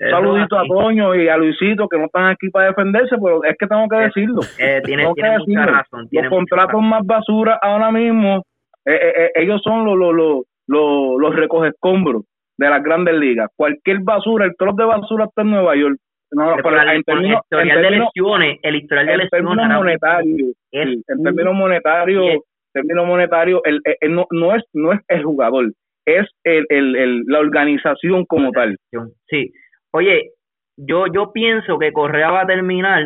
[0.00, 0.64] Un saludito a.
[0.66, 3.96] Toño y a Luisito que no están aquí para defenderse, pero es que tengo que
[3.96, 4.40] decirlo.
[4.58, 5.72] Eh, tiene, Tengo que tiene mucha decirlo.
[5.72, 6.08] razón.
[6.08, 6.88] Tiene los contratos razón.
[6.88, 8.42] más basura ahora mismo,
[8.84, 12.22] eh, eh, eh, ellos son los los los los, los recoge escombros
[12.58, 13.50] de las grandes ligas.
[13.56, 15.96] Cualquier basura, el trozo de basura está en Nueva York.
[16.32, 21.54] No, Pero en el en historial de lesiones, el historial de lesiones sí, en términos
[21.54, 22.38] monetarios,
[22.74, 22.86] Yes.
[22.86, 25.72] términos monetarios, el, el- el no, no es no es el jugador,
[26.06, 28.76] es el, el, el- la organización como tal.
[29.28, 29.52] Sí.
[29.92, 30.30] Oye,
[30.76, 33.02] yo yo pienso que Correa va a terminar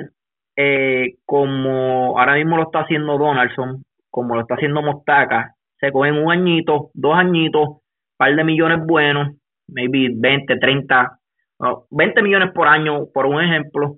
[0.56, 5.52] eh, como ahora mismo lo está haciendo Donaldson, como lo está haciendo Mostaca.
[5.80, 7.80] Se cogen un añito, dos añitos,
[8.16, 9.36] par de millones buenos,
[9.68, 11.18] maybe 20, 30,
[11.60, 13.96] no, 20 millones por año, por un ejemplo,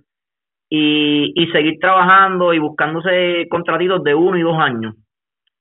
[0.70, 4.94] y, y seguir trabajando y buscándose contratitos de uno y dos años.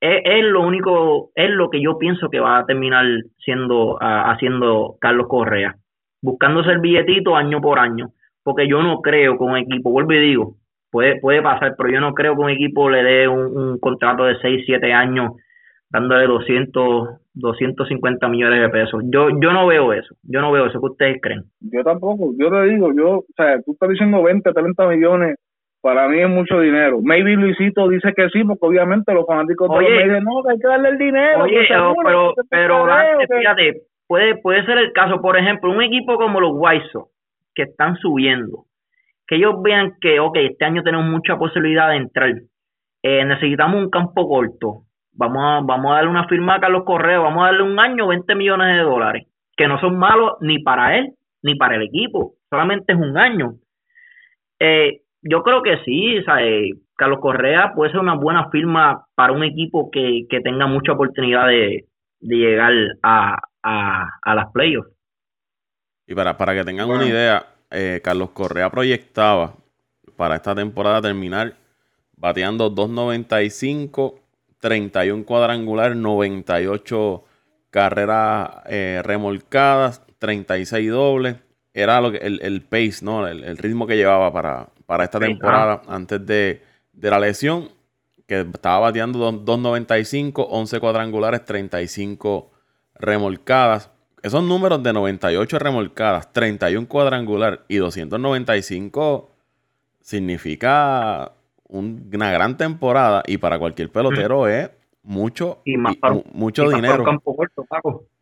[0.00, 3.04] Es, lo único, es lo que yo pienso que va a terminar
[3.44, 5.76] siendo, haciendo Carlos Correa,
[6.22, 8.10] buscándose el billetito año por año,
[8.42, 10.54] porque yo no creo que un equipo, vuelvo y digo,
[10.90, 14.38] puede, puede pasar, pero yo no creo que un equipo le dé un, contrato de
[14.38, 15.32] 6, 7 años
[15.90, 19.02] dándole 200, 250 millones de pesos.
[19.06, 21.44] Yo yo no veo eso, yo no veo eso que ustedes creen.
[21.60, 25.36] Yo tampoco, yo te digo, yo, o sea, tú estás diciendo 20, 30 millones
[25.80, 26.98] para mí es mucho dinero.
[27.02, 30.58] Maybe Luisito dice que sí, porque obviamente los fanáticos oye, me dicen, no, que hay
[30.58, 31.44] que darle el dinero.
[31.44, 32.86] Oye, pero, pero,
[33.38, 36.88] fíjate, puede, puede ser el caso, por ejemplo, un equipo como los White
[37.54, 38.64] que están subiendo,
[39.26, 42.32] que ellos vean que, ok, este año tenemos mucha posibilidad de entrar,
[43.02, 47.18] eh, necesitamos un campo corto, vamos a, vamos a darle una firma a Carlos Correa,
[47.18, 49.26] vamos a darle un año 20 millones de dólares,
[49.56, 51.12] que no son malos ni para él,
[51.42, 53.54] ni para el equipo, solamente es un año.
[54.60, 59.42] Eh, yo creo que sí, eh, Carlos Correa puede ser una buena firma para un
[59.44, 61.86] equipo que, tenga mucha oportunidad de,
[62.20, 64.90] llegar a, a, las playoffs.
[66.06, 69.54] Y para, para que tengan una idea, eh, Carlos Correa proyectaba
[70.16, 71.54] para esta temporada terminar
[72.16, 74.14] bateando 2.95,
[74.58, 77.24] 31 cuadrangular, 98
[77.70, 81.36] carreras eh, remolcadas, 36 dobles.
[81.74, 83.28] Era lo que, el, el pace, ¿no?
[83.28, 86.62] el ritmo que llevaba para, para esta temporada antes de,
[86.94, 87.68] la lesión,
[88.26, 92.50] que estaba bateando 2.95, 11 cuadrangulares, 35
[92.94, 93.90] remolcadas.
[94.22, 99.30] Esos números de 98 remolcadas, 31 cuadrangular y 295
[100.00, 101.32] significa
[101.68, 104.70] una gran temporada y para cualquier pelotero es
[105.02, 105.76] mucho, y
[106.32, 107.04] mucho dinero.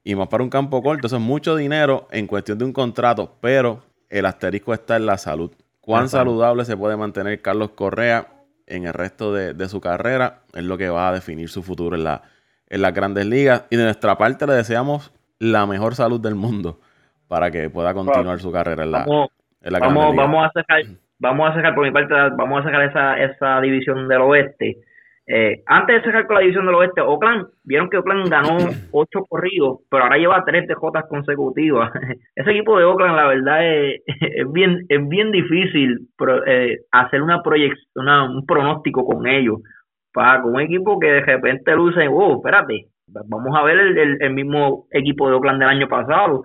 [0.03, 3.37] Y más para un campo corto, eso es mucho dinero en cuestión de un contrato,
[3.41, 5.53] pero el asterisco está en la salud
[5.87, 8.27] cuán saludable se puede mantener Carlos Correa
[8.67, 12.03] en el resto de, su carrera es lo que va a definir su futuro en,
[12.03, 12.23] la,
[12.69, 13.67] en las grandes ligas.
[13.71, 16.81] Y de nuestra parte le deseamos la mejor salud del mundo
[17.29, 19.29] para que pueda continuar su carrera en la, vamos,
[19.63, 20.83] en la vamos, vamos a sacar,
[21.21, 24.79] vamos a sacar por mi parte, vamos a sacar esa, esa división del oeste
[25.29, 28.59] eh, antes de sacar con la división del oeste, Oakland, vieron que Oakland ganó
[28.93, 31.91] ocho corridos, pero ahora lleva tres dejotas consecutivas.
[32.37, 34.03] Ese equipo de Oakland, la verdad, es,
[34.53, 36.09] bien es bien difícil
[36.47, 39.59] eh, hacer una proyección, un pronóstico con ellos.
[40.13, 44.33] Para con un equipo que de repente luce, oh, espérate, vamos a ver el, el,
[44.33, 46.45] mismo equipo de Oakland del año pasado,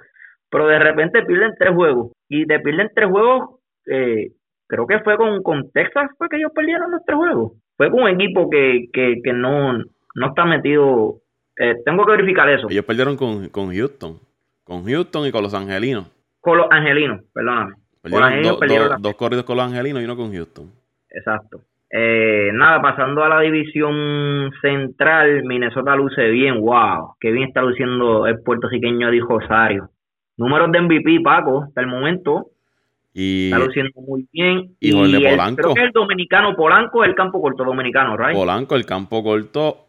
[0.49, 2.11] pero de repente pierden tres juegos.
[2.27, 4.31] Y de pierden tres juegos, eh,
[4.67, 8.03] creo que fue con, con Texas, fue que ellos perdieron los tres juegos fue con
[8.03, 11.15] un equipo que, que, que no, no está metido.
[11.57, 12.67] Eh, tengo que verificar eso.
[12.69, 14.19] Ellos perdieron con, con Houston.
[14.63, 16.05] Con Houston y con los Angelinos.
[16.39, 17.73] Con los Angelinos, perdóname.
[18.03, 20.69] Perdieron, dos corridos con los Angelinos y uno con Houston.
[21.09, 21.61] Exacto.
[21.89, 28.27] Eh, nada, pasando a la división central, Minnesota luce bien, wow, qué bien está luciendo
[28.27, 29.89] el puertorriqueño Di Rosario.
[30.37, 32.45] Números de MVP, Paco, hasta el momento,
[33.13, 34.75] y, está luciendo muy bien.
[34.79, 35.61] Y, Polanco.
[35.61, 38.35] creo que el dominicano Polanco, el campo corto dominicano, right?
[38.35, 39.87] Polanco, el campo corto,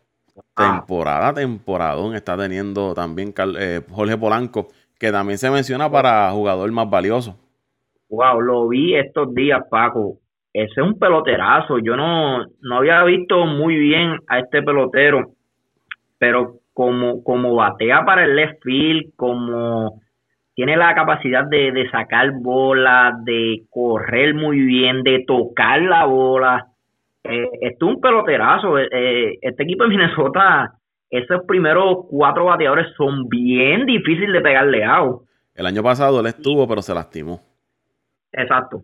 [0.56, 0.78] ah.
[0.80, 4.68] temporada, temporadón, está teniendo también eh, Jorge Polanco,
[4.98, 7.38] que también se menciona para jugador más valioso.
[8.08, 10.18] Wow, lo vi estos días, Paco.
[10.52, 11.78] Ese es un peloterazo.
[11.78, 15.30] Yo no, no había visto muy bien a este pelotero,
[16.18, 20.01] pero como, como batea para el left field, como
[20.54, 26.66] tiene la capacidad de, de sacar bola, de correr muy bien, de tocar la bola.
[27.24, 28.78] Eh, es un peloterazo.
[28.78, 30.72] Eh, eh, este equipo de Minnesota,
[31.10, 35.04] esos primeros cuatro bateadores son bien difíciles de pegarle a.
[35.54, 37.40] El año pasado él estuvo, pero se lastimó.
[38.32, 38.82] Exacto.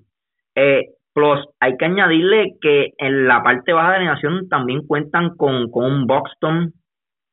[0.54, 5.36] Eh, plus, hay que añadirle que en la parte baja de la nación también cuentan
[5.36, 6.72] con, con un Buxton,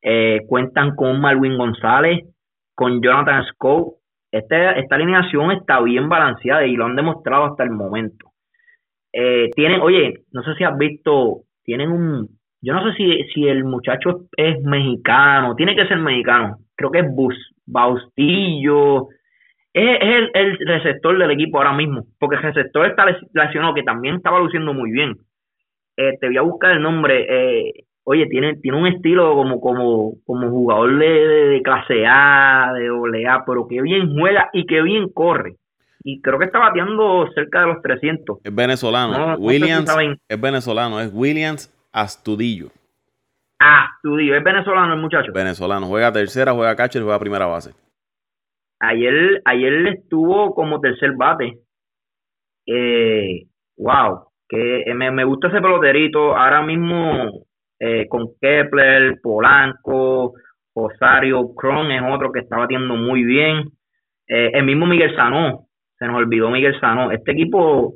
[0.02, 2.24] eh, cuentan con un Malvin González,
[2.74, 3.95] con Jonathan Scott,
[4.38, 8.32] este, esta alineación está bien balanceada y lo han demostrado hasta el momento.
[9.12, 12.28] Eh, tienen, oye, no sé si has visto, tienen un,
[12.60, 16.98] yo no sé si, si el muchacho es mexicano, tiene que ser mexicano, creo que
[17.00, 17.34] es Bus,
[17.66, 19.08] Baustillo,
[19.72, 24.16] es, el, el, receptor del equipo ahora mismo, porque el receptor está lesionado, que también
[24.16, 25.16] estaba luciendo muy bien.
[25.98, 30.14] Eh, te voy a buscar el nombre, eh, oye, tiene, tiene un estilo como, como,
[30.24, 35.08] como jugador de, clase A, de doble A, pero que bien juega y que bien
[35.12, 35.56] corre.
[36.04, 38.38] Y creo que está bateando cerca de los 300.
[38.44, 39.36] Es venezolano.
[39.38, 39.92] Williams
[40.28, 42.68] es venezolano, es Williams Astudillo.
[43.58, 45.32] Astudillo, es venezolano el muchacho.
[45.32, 47.72] Venezolano, juega tercera, juega catcher, juega primera base.
[48.78, 51.58] Ayer, ayer estuvo como tercer bate.
[52.66, 53.46] Eh,
[53.76, 56.36] wow, que me, me gusta ese peloterito.
[56.36, 57.46] Ahora mismo
[57.78, 60.34] eh, con Kepler, Polanco,
[60.74, 63.70] Rosario, Cron es otro que está batiendo muy bien.
[64.28, 65.66] Eh, el mismo Miguel Sanó,
[65.98, 67.10] se nos olvidó Miguel Sanó.
[67.10, 67.94] Este equipo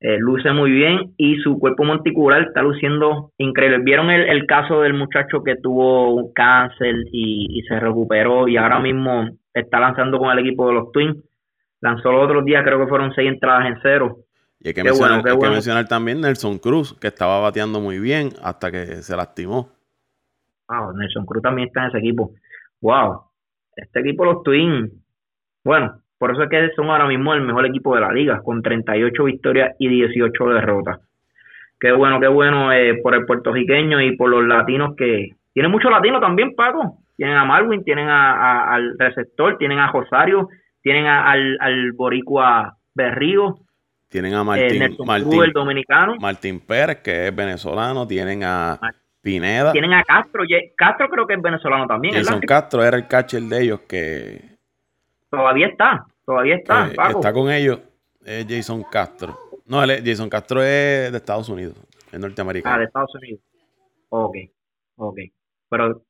[0.00, 3.78] eh, luce muy bien y su cuerpo monticular está luciendo increíble.
[3.82, 9.28] ¿Vieron el, caso del muchacho que tuvo un cáncer y, se recuperó y ahora mismo
[9.52, 11.16] está lanzando con el equipo de los Twins?
[11.82, 14.16] Lanzó los otros días, creo que fueron seis entradas en cero.
[14.60, 18.70] Y hay que, mencionar, que mencionar también Nelson Cruz, que estaba bateando muy bien hasta
[18.70, 19.70] que se lastimó.
[20.68, 22.32] Wow, Nelson Cruz también está en ese equipo.
[22.80, 23.22] Wow,
[23.74, 24.90] este equipo, los Twins,
[25.64, 28.62] bueno, por eso es que son ahora mismo el mejor equipo de la liga, con
[28.62, 31.00] 38 victorias y 18 derrotas.
[31.78, 35.30] Qué bueno, qué bueno eh, por el puertorriqueño y por los latinos que...
[35.54, 36.98] Tienen muchos latinos también, Paco.
[37.16, 40.48] Tienen a Marwin, tienen a, al receptor, tienen a Rosario,
[40.82, 43.56] tienen al, al boricua Berrío.
[44.10, 46.16] Tienen a Martín, eh, Martín el dominicano.
[46.20, 48.06] Martín Pérez, que es venezolano.
[48.06, 48.78] Tienen a
[49.22, 49.72] Pineda.
[49.72, 50.42] Tienen a Castro.
[50.76, 52.14] Castro creo que es venezolano también.
[52.14, 54.58] Jason Castro era el catcher de ellos que...
[55.30, 56.04] Todavía está.
[56.26, 57.80] Todavía está, eh, Está con ellos
[58.24, 59.36] es Jason Castro.
[59.66, 61.74] No, Jason Castro es de Estados Unidos,
[62.10, 62.74] es norteamericano.
[62.74, 63.40] Ah, de Estados Unidos.
[64.08, 64.36] Ok,
[64.96, 65.18] ok.
[65.68, 66.02] Pero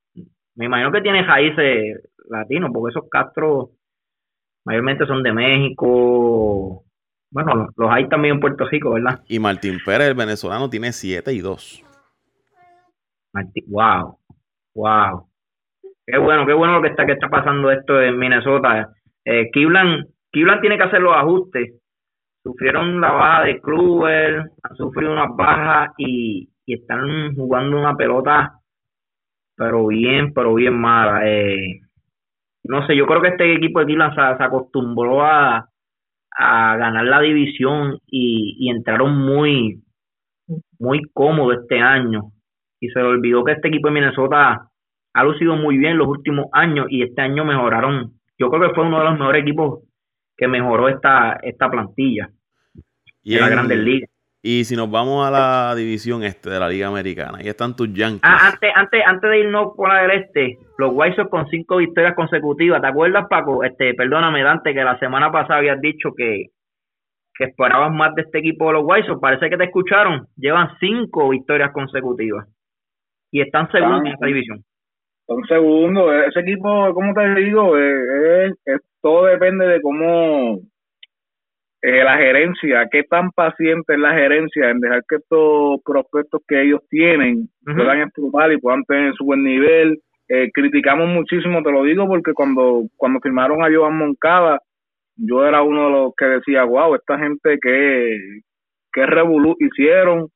[0.54, 3.70] me imagino que tiene raíces latinos, porque esos Castro
[4.64, 6.84] mayormente son de México.
[7.30, 9.22] Bueno, los hay también en Puerto Rico, ¿verdad?
[9.28, 11.84] Y Martín Pérez, el venezolano, tiene 7 y 2.
[13.68, 14.18] wow,
[14.74, 15.26] wow.
[16.06, 18.92] Qué bueno, qué bueno lo que está, que está pasando esto en Minnesota.
[19.24, 21.74] Eh, Kiblan, tiene que hacer los ajustes.
[22.42, 28.60] Sufrieron la baja de Kluber, han sufrido unas bajas y, están jugando una pelota,
[29.56, 31.28] pero bien, pero bien mala.
[31.28, 31.80] Eh,
[32.62, 35.68] no sé, yo creo que este equipo de Cleveland se, acostumbró a,
[36.36, 39.82] a, ganar la división y, y entraron muy,
[40.78, 42.32] muy cómodo este año.
[42.80, 44.68] Y se le olvidó que este equipo de Minnesota
[45.12, 48.86] ha lucido muy bien los últimos años y este año mejoraron yo creo que fue
[48.86, 49.80] uno de los mejores equipos
[50.34, 52.30] que mejoró esta, esta plantilla
[53.22, 54.10] y en la Grandes Ligas.
[54.42, 57.92] Y si nos vamos a la división este de la Liga Americana, ahí están tus
[57.92, 58.22] Yankees.
[58.22, 61.76] Ah, antes, antes, antes de irnos por la del este, los White Sox con cinco
[61.76, 62.80] victorias consecutivas.
[62.80, 63.62] ¿Te acuerdas, Paco?
[63.62, 66.46] Este, perdóname, Dante, que la semana pasada habías dicho que,
[67.34, 69.20] que esperabas más de este equipo de los White Sox.
[69.20, 70.26] Parece que te escucharon.
[70.36, 72.46] Llevan cinco victorias consecutivas.
[73.30, 74.64] Y están segundos en esta división.
[75.30, 78.52] Un segundo, ese equipo, como te digo, es,
[79.00, 80.58] todo depende de cómo
[81.82, 86.60] eh, la gerencia, qué tan paciente es la gerencia en dejar que estos prospectos que
[86.62, 90.00] ellos tienen puedan explotar y puedan tener su buen nivel.
[90.32, 94.60] Eh, criticamos muchísimo, te lo digo, porque cuando, cuando firmaron a Joan Moncada,
[95.16, 98.16] yo era uno de los que decía, wow, esta gente que,
[98.92, 100.28] que revolu hicieron.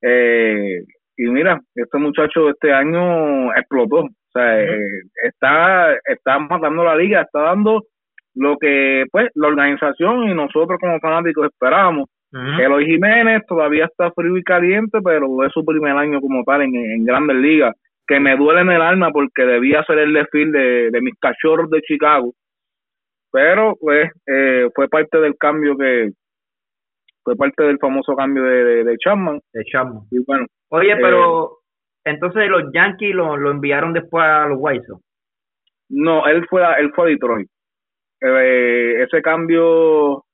[0.00, 0.80] Eh,
[1.18, 4.04] y mira, este muchacho este año explotó.
[4.04, 7.82] O sea, eh, está, está matando la liga, está dando
[8.34, 12.08] lo que pues la organización y nosotros como fanáticos esperábamos.
[12.30, 16.62] que Eloy Jiménez todavía está frío y caliente, pero es su primer año como tal
[16.62, 17.76] en, en Grandes Ligas,
[18.12, 21.80] que me duele en el alma porque debía ser el desfile de, mis cachorros de
[21.80, 22.34] Chicago.
[23.30, 26.10] Pero pues eh, fue parte del cambio que
[27.24, 29.40] fue parte del famoso cambio de, de, Chapman.
[29.54, 30.02] De Chapman.
[30.10, 34.84] Y bueno, Oye, pero eh, entonces los Yankees lo, lo enviaron después a los White
[34.86, 35.02] Sox.
[35.88, 37.48] No, él fue a, él fue a Detroit.
[38.20, 40.24] Eh, ese cambio,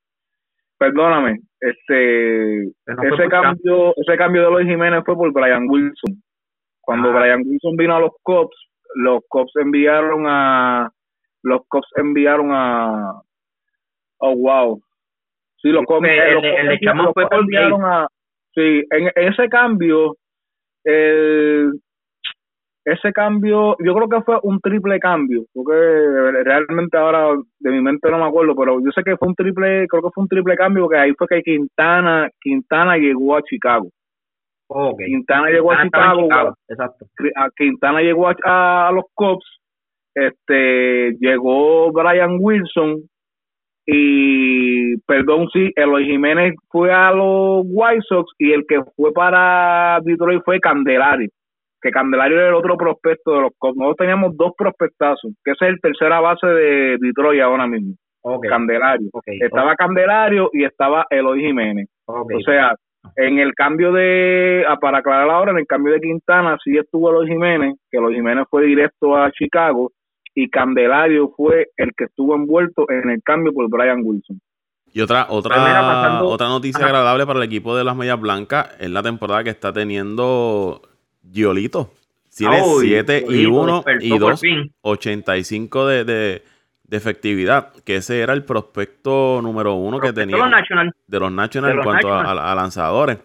[0.78, 6.22] perdóname, este, ese cambio, ese cambio de Luis Jiménez fue por Brian Wilson.
[6.88, 7.12] Cuando.
[7.12, 8.56] Brian Wilson vino a los Cubs,
[8.94, 10.90] los Cubs enviaron a,
[11.42, 13.12] los Cubs enviaron a,
[14.20, 14.80] oh wow,
[15.60, 16.08] sí, los Cubs,
[17.30, 18.06] enviaron a,
[18.54, 20.14] sí, en ese cambio
[22.84, 25.74] ese cambio, yo creo que fue un triple cambio, porque
[26.42, 29.86] realmente ahora de mi mente no me acuerdo, pero yo sé que fue un triple,
[29.88, 33.90] creo que fue un triple cambio, porque ahí fue que Quintana, Quintana llegó a Chicago.
[34.96, 37.06] Quintana llegó a Chicago, exacto.
[37.56, 39.60] Quintana llegó a, los Cubs,
[40.14, 43.02] este, llegó Brian Wilson,
[43.86, 49.98] y perdón sí, Eloy Jiménez fue a los White Sox y el que fue para
[50.04, 51.30] Detroit fue Candelario,
[51.80, 53.76] que Candelario era el otro prospecto de los Cubs.
[53.76, 57.94] Nosotros teníamos dos prospectazos, que ese es el tercera base de Detroit ahora mismo.
[58.46, 59.08] Candelario.
[59.24, 61.88] estaba Candelario y estaba Eloy Jiménez.
[62.04, 62.74] O sea,
[63.16, 67.10] en el cambio de, ah, para aclarar ahora, en el cambio de Quintana sí estuvo
[67.10, 69.92] Eloy Jiménez, que Eloy Jiménez fue directo a Chicago
[70.34, 74.40] y Candelario fue el que estuvo envuelto en el cambio por Brian Wilson.
[74.92, 79.02] Y otra, otra, otra noticia agradable para el equipo de las Medias Blancas es la
[79.02, 80.82] temporada que está teniendo
[81.30, 81.90] Giolito.
[82.34, 84.42] Tiene 7 y 1 y 2,
[84.82, 86.42] 85 de, de,
[86.88, 87.72] de, efectividad.
[87.84, 90.36] Que ese era el prospecto número uno que tenía.
[90.36, 90.92] De los Nationals.
[91.06, 93.18] De los en cuanto a, lanzadores.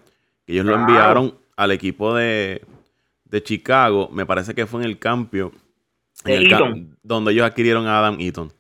[0.46, 2.62] Ellos lo enviaron al equipo de,
[3.26, 4.10] de Chicago.
[4.12, 5.52] Me parece que fue en el cambio.
[7.04, 8.52] donde ellos adquirieron a Adam Eaton.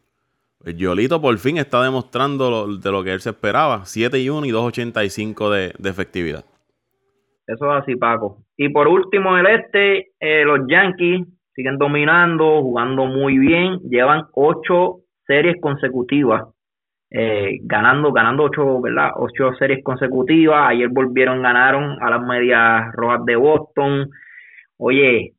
[0.63, 3.85] El Yolito por fin está demostrando de lo que él se esperaba.
[3.85, 6.45] 7 y 1 y 2.85 de, de efectividad.
[7.47, 8.43] Eso es así, Paco.
[8.57, 13.79] Y por último, el este, eh, los Yankees siguen dominando, jugando muy bien.
[13.89, 16.43] Llevan ocho series consecutivas.
[17.09, 19.11] Eh, ganando, ganando ocho, ¿verdad?
[19.15, 20.69] Ocho series consecutivas.
[20.69, 24.09] Ayer volvieron, ganaron a las medias rojas de Boston.
[24.77, 25.33] Oye,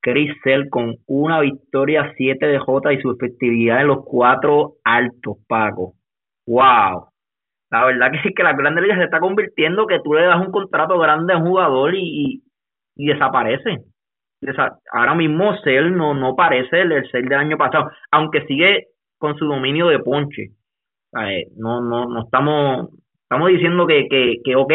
[0.00, 5.36] Chris Sell con una victoria 7 de J y su efectividad en los cuatro altos,
[5.46, 5.94] Paco.
[6.46, 7.08] ¡Wow!
[7.70, 10.40] La verdad que es que la Grande Liga se está convirtiendo que tú le das
[10.40, 12.42] un contrato grande a un jugador y,
[12.96, 13.84] y, desaparece.
[14.92, 18.86] Ahora mismo Sell no, no parece el, el del año pasado, aunque sigue
[19.18, 20.50] con su dominio de ponche.
[21.56, 22.90] No, no, no estamos,
[23.22, 24.72] estamos diciendo que, que, que ok,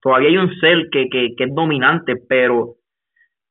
[0.00, 2.74] todavía hay un Cell que, que, que es dominante, pero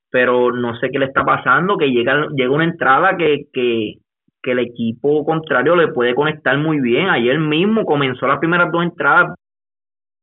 [0.09, 3.95] pero no sé qué le está pasando, que llega, llega una entrada que, que,
[4.41, 7.09] que el equipo contrario le puede conectar muy bien.
[7.09, 9.35] Ayer mismo comenzó las primeras dos entradas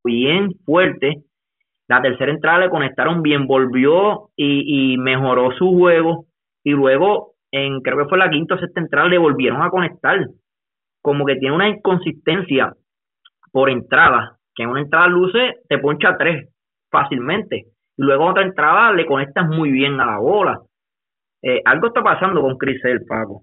[0.02, 1.22] bien fuerte.
[1.88, 6.26] La tercera entrada le conectaron bien, volvió y, mejoró su juego.
[6.64, 10.18] Y luego, en creo que fue la quinta o sexta entrada, le volvieron a conectar.
[11.02, 12.72] Como que tiene una inconsistencia
[13.52, 16.48] por entrada, que en una entrada luce te poncha tres
[16.90, 17.66] fácilmente
[17.96, 20.60] y luego otra entrada le conectas muy bien a la bola.
[21.42, 23.42] Eh, algo está pasando con Crisel, Paco.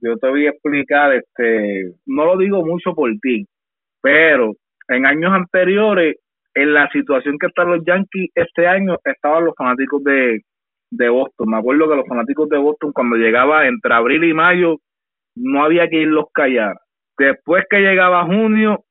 [0.00, 3.46] Yo te voy a explicar, este, no lo digo mucho por ti,
[4.00, 4.52] pero
[4.88, 6.16] en años anteriores,
[6.54, 10.40] en la situación que están los Yankees este año, estaban los fanáticos de,
[10.90, 11.50] de Boston.
[11.50, 14.76] Me acuerdo que los fanáticos de Boston, cuando llegaba entre abril y mayo,
[15.36, 16.74] no había que irlos callar.
[17.18, 18.84] Después que llegaba junio,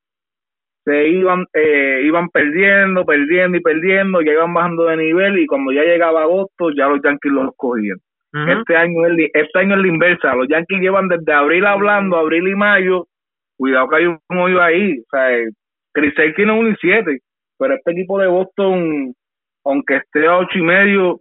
[0.83, 5.71] se iban eh, iban perdiendo, perdiendo y perdiendo, ya iban bajando de nivel y cuando
[5.71, 7.97] ya llegaba agosto ya los Yankees los cogían.
[8.33, 12.47] Este año es este año es la inversa, los Yankees llevan desde abril hablando, abril
[12.47, 13.07] y mayo,
[13.57, 15.49] cuidado que hay un hoyo ahí, o sea, eh,
[15.93, 17.19] Chris tiene 1 y 7,
[17.61, 19.13] pero este equipo de Boston,
[19.63, 21.19] aunque esté a ocho y medio,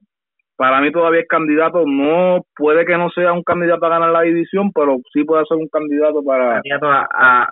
[0.56, 4.22] para mí todavía es candidato, no puede que no sea un candidato a ganar la
[4.22, 7.08] división, pero sí puede ser un candidato para para,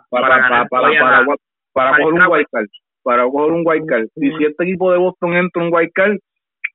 [0.09, 1.25] para, para,
[1.75, 2.67] para coger un wild card,
[3.03, 4.07] para coger un wild card.
[4.17, 6.17] Y si este equipo de Boston entra en un wild card,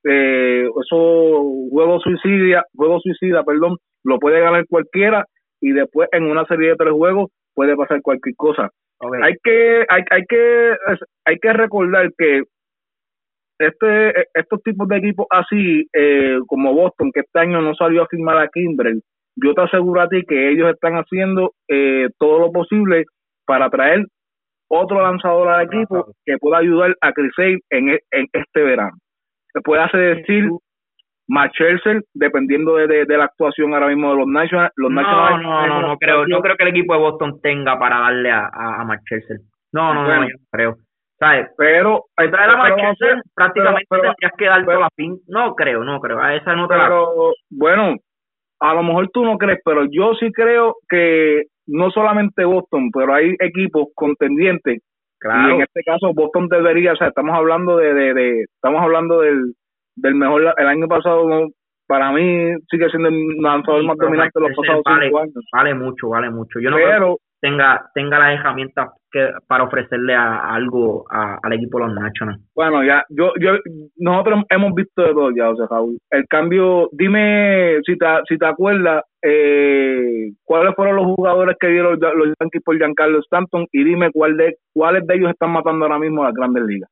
[0.03, 5.25] eh, eso juego suicida, juego suicida, perdón, lo puede ganar cualquiera
[5.59, 8.69] y después en una serie de tres juegos puede pasar cualquier cosa.
[9.21, 10.75] Hay que hay, hay que
[11.25, 12.43] hay que recordar que
[13.59, 18.07] este estos tipos de equipos así eh, como Boston que este año no salió a
[18.07, 19.01] firmar a Kimbrel,
[19.35, 23.05] yo te aseguro a ti que ellos están haciendo eh, todo lo posible
[23.45, 24.05] para traer
[24.67, 28.97] otro lanzador al equipo que pueda ayudar a crecer en, e, en este verano.
[29.53, 30.49] Se puede hacer decir
[31.27, 31.51] Matt
[32.13, 34.71] dependiendo de, de, la actuación ahora mismo de los Nationals.
[34.75, 37.99] Los no, no, no, no, creo, no creo que el equipo de Boston tenga para
[37.99, 38.99] darle a, a, a
[39.71, 40.75] No, no, no, yo creo.
[41.19, 41.47] ¿Sabes?
[41.57, 42.73] Pero, al traer a Matt
[43.33, 45.17] prácticamente tendrías que dar toda la fin.
[45.27, 46.19] No creo, no creo.
[46.19, 47.95] A esa no te pero, bueno,
[48.59, 53.13] a lo mejor tú no crees, pero yo sí creo que no solamente Boston, pero
[53.13, 54.81] hay equipos contendientes.
[55.25, 59.53] Y en este caso Boston debería, o sea, estamos hablando de, de, estamos hablando del,
[59.95, 61.49] del mejor, el año pasado
[61.87, 65.33] para mí sigue siendo el lanzador más dominante de los pasados cinco años.
[65.51, 66.59] Vale mucho, vale mucho.
[66.59, 71.85] Yo no pero, tenga tenga las herramientas que para ofrecerle a, algo al equipo de
[71.85, 72.41] los Nationals.
[72.55, 73.57] Bueno, ya yo yo
[73.97, 75.97] nosotros hemos visto de todo ya, o sea, Raúl.
[76.09, 81.99] El cambio, dime si te si te acuerdas eh, cuáles fueron los jugadores que dieron
[81.99, 85.99] los Yankees por Giancarlo Stanton y dime cuál de cuáles de ellos están matando ahora
[85.99, 86.89] mismo a las Grandes Ligas.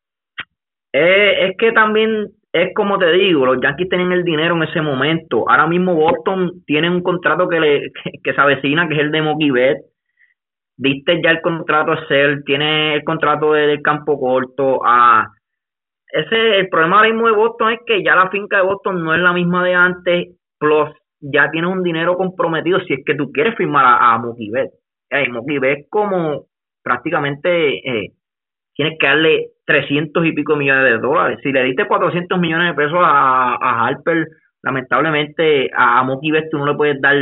[0.93, 4.81] Eh, es que también es como te digo, los Yankees tienen el dinero en ese
[4.81, 5.49] momento.
[5.49, 7.91] Ahora mismo Boston tiene un contrato que le
[8.23, 9.91] que, se avecina, que es el de Mookie Betts
[10.81, 15.27] viste ya el contrato a ser, tiene el contrato del campo corto, a
[16.07, 19.13] ese el problema ahora mismo de Boston es que ya la finca de Boston no
[19.13, 23.31] es la misma de antes, plus ya tienes un dinero comprometido si es que tú
[23.31, 24.51] quieres firmar a, a Mookie.
[25.11, 26.45] Eh, como
[26.83, 28.13] prácticamente eh,
[28.75, 31.39] tienes que darle 300 y pico millones de dólares.
[31.43, 34.27] Si le diste 400 millones de pesos a, a Harper,
[34.63, 37.15] lamentablemente a, Mookie Betts tú no le puedes dar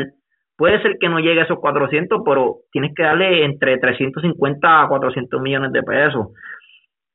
[0.59, 4.89] Puede ser que no llegue a esos 400, pero tienes que darle entre 350 a
[4.89, 6.27] 400 millones de pesos.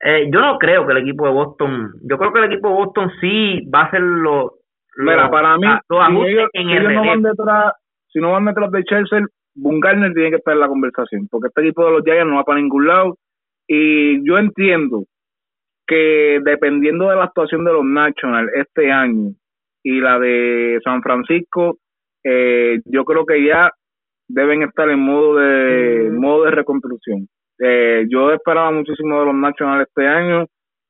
[0.00, 2.74] Eh, yo no creo que el equipo de Boston, yo creo que el equipo de
[2.74, 4.52] Boston sí va a hacer lo,
[4.96, 7.72] lo Mira, para mí, a- los si ellos, en si el ellos no van detrás,
[8.08, 9.20] si no van detrás de Chelsea,
[9.56, 12.44] Bungarner tiene que estar en la conversación, porque este equipo de los Giants no va
[12.44, 13.16] para ningún lado.
[13.68, 15.04] Y yo entiendo
[15.86, 19.32] que dependiendo de la actuación de los Nationals este año
[19.82, 21.78] y la de San Francisco,
[22.24, 23.70] eh, yo creo que ya
[24.28, 26.20] deben estar en modo de Mm.
[26.20, 27.28] modo de reconstrucción.
[27.58, 30.46] Eh, yo esperaba muchísimo de los Nationals este año,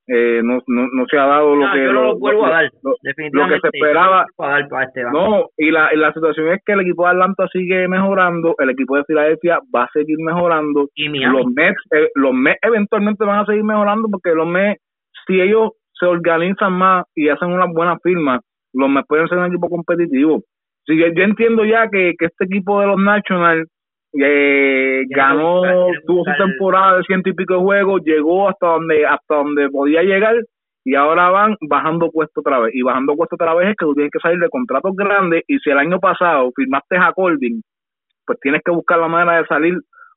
[0.06, 2.94] eh, no, no, no se ha dado lo No, que lo vuelvo a dar, lo-
[3.02, 3.68] definitivamente.
[3.72, 7.04] esperaba- a dar para este no, y la, y la situación es que el equipo
[7.04, 11.82] de Atlanta sigue mejorando, el equipo de Filadelfia va a seguir mejorando, y los Mets,
[11.92, 14.80] eh, los Mets eventualmente van a seguir mejorando porque los Mets,
[15.26, 18.40] si ellos se organizan más y hacen unas buenas firmas,
[18.74, 20.42] los Mets pueden ser un equipo competitivo.
[20.86, 23.70] Si yo, yo entiendo ya que, que este equipo de los Nationals
[24.20, 25.62] eh, ganó,
[26.06, 30.02] tuvo su temporada de ciento y pico de juegos, llegó hasta donde hasta donde podía
[30.02, 30.36] llegar
[30.84, 32.74] y ahora van bajando puesto otra vez.
[32.74, 35.58] Y bajando puesto otra vez es que tú tienes que salir de contratos grandes y
[35.58, 37.60] si el año pasado firmaste a Colding,
[38.26, 39.74] pues tienes que buscar la manera de salir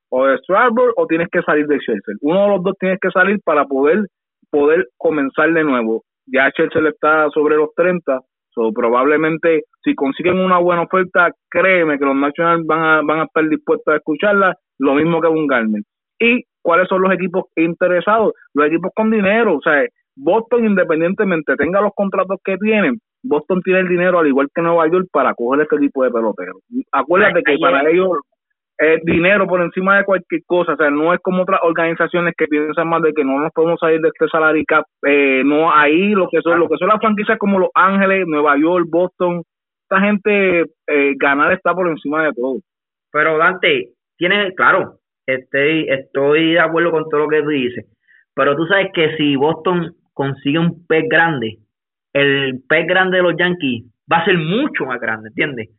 [0.09, 2.15] o de Strasbourg o tienes que salir de Chelsea.
[2.21, 4.05] Uno de los dos tienes que salir para poder
[4.49, 6.03] poder comenzar de nuevo.
[6.25, 8.19] Ya Chelsea está sobre los 30,
[8.57, 13.23] so probablemente si consiguen una buena oferta, créeme que los Nationals van a, van a
[13.25, 15.83] estar dispuestos a escucharla, lo mismo que un Garner.
[16.19, 18.33] ¿Y cuáles son los equipos interesados?
[18.55, 19.85] Los equipos con dinero, o sea,
[20.15, 24.89] Boston independientemente tenga los contratos que tienen, Boston tiene el dinero al igual que Nueva
[24.89, 26.53] York para coger este tipo de pelotero.
[26.91, 28.09] Acuérdate que para ellos
[28.77, 32.45] es dinero por encima de cualquier cosa, o sea, no es como otras organizaciones que
[32.45, 36.11] piensan más de que no nos podemos salir de este salary cap, eh, no ahí
[36.11, 39.41] lo que son lo que son las franquicias como Los Ángeles, Nueva York, Boston,
[39.83, 42.59] esta gente eh, ganar está por encima de todo.
[43.11, 47.85] Pero Dante, tiene, claro, estoy, estoy de acuerdo con todo lo que tú dices,
[48.35, 51.57] pero tú sabes que si Boston consigue un pez grande,
[52.13, 55.69] el pez grande de los Yankees va a ser mucho más grande, ¿entiendes?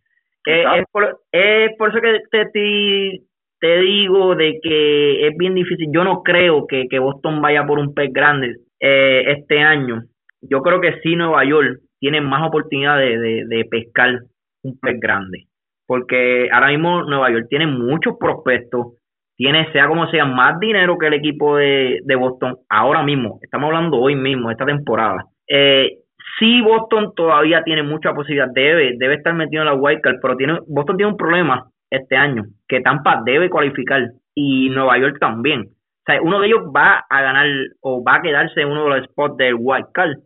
[0.48, 3.20] Eh, es, por, es por eso que te, te,
[3.60, 5.88] te digo de que es bien difícil.
[5.92, 10.02] Yo no creo que, que Boston vaya por un pez grande eh, este año.
[10.40, 14.20] Yo creo que sí Nueva York tiene más oportunidad de, de, de pescar
[14.62, 15.48] un pez grande
[15.88, 18.98] porque ahora mismo Nueva York tiene muchos prospectos,
[19.36, 23.68] tiene sea como sea más dinero que el equipo de, de Boston ahora mismo, estamos
[23.68, 25.24] hablando hoy mismo, esta temporada.
[25.48, 26.00] Eh,
[26.38, 30.58] sí Boston todavía tiene mucha posibilidad, debe, debe estar metido en la wildcard, pero tiene,
[30.66, 34.02] Boston tiene un problema este año, que Tampa debe cualificar
[34.34, 35.62] y Nueva York también.
[35.62, 37.46] O sea, uno de ellos va a ganar
[37.80, 40.18] o va a quedarse en uno de los spots del wildcard.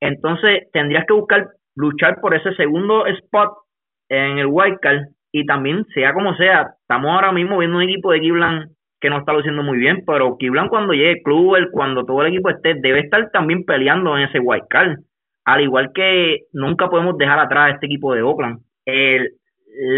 [0.00, 3.50] Entonces tendrías que buscar luchar por ese segundo spot
[4.08, 8.20] en el wildcard y también sea como sea, estamos ahora mismo viendo un equipo de
[8.20, 8.70] Cleveland
[9.00, 12.50] que no está luciendo muy bien, pero Cleveland cuando llegue Kluber, cuando todo el equipo
[12.50, 14.98] esté, debe estar también peleando en ese wildcard,
[15.44, 18.60] al igual que nunca podemos dejar atrás a este equipo de Oakland.
[18.84, 19.30] El,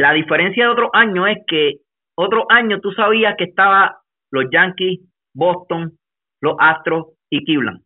[0.01, 1.74] la diferencia de otros años es que
[2.16, 3.98] otros años tú sabías que estaba
[4.31, 5.01] los Yankees,
[5.35, 5.93] Boston,
[6.40, 7.81] los Astros y Cleveland.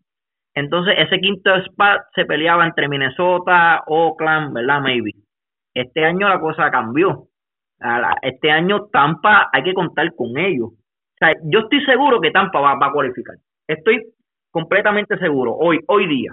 [0.55, 4.81] Entonces ese quinto spot se peleaba entre Minnesota, Oakland, ¿verdad?
[4.81, 5.13] Maybe.
[5.75, 7.27] Este año la cosa cambió.
[8.23, 10.71] Este año Tampa hay que contar con ellos.
[10.71, 13.37] O sea, yo estoy seguro que Tampa va, va a cualificar.
[13.67, 14.05] Estoy
[14.51, 16.33] completamente seguro, hoy, hoy día.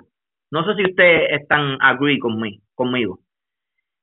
[0.51, 3.19] No sé si ustedes están agree conmigo, conmigo.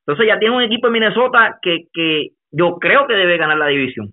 [0.06, 3.68] Entonces ya tiene un equipo de Minnesota que, que yo creo que debe ganar la
[3.68, 4.12] división.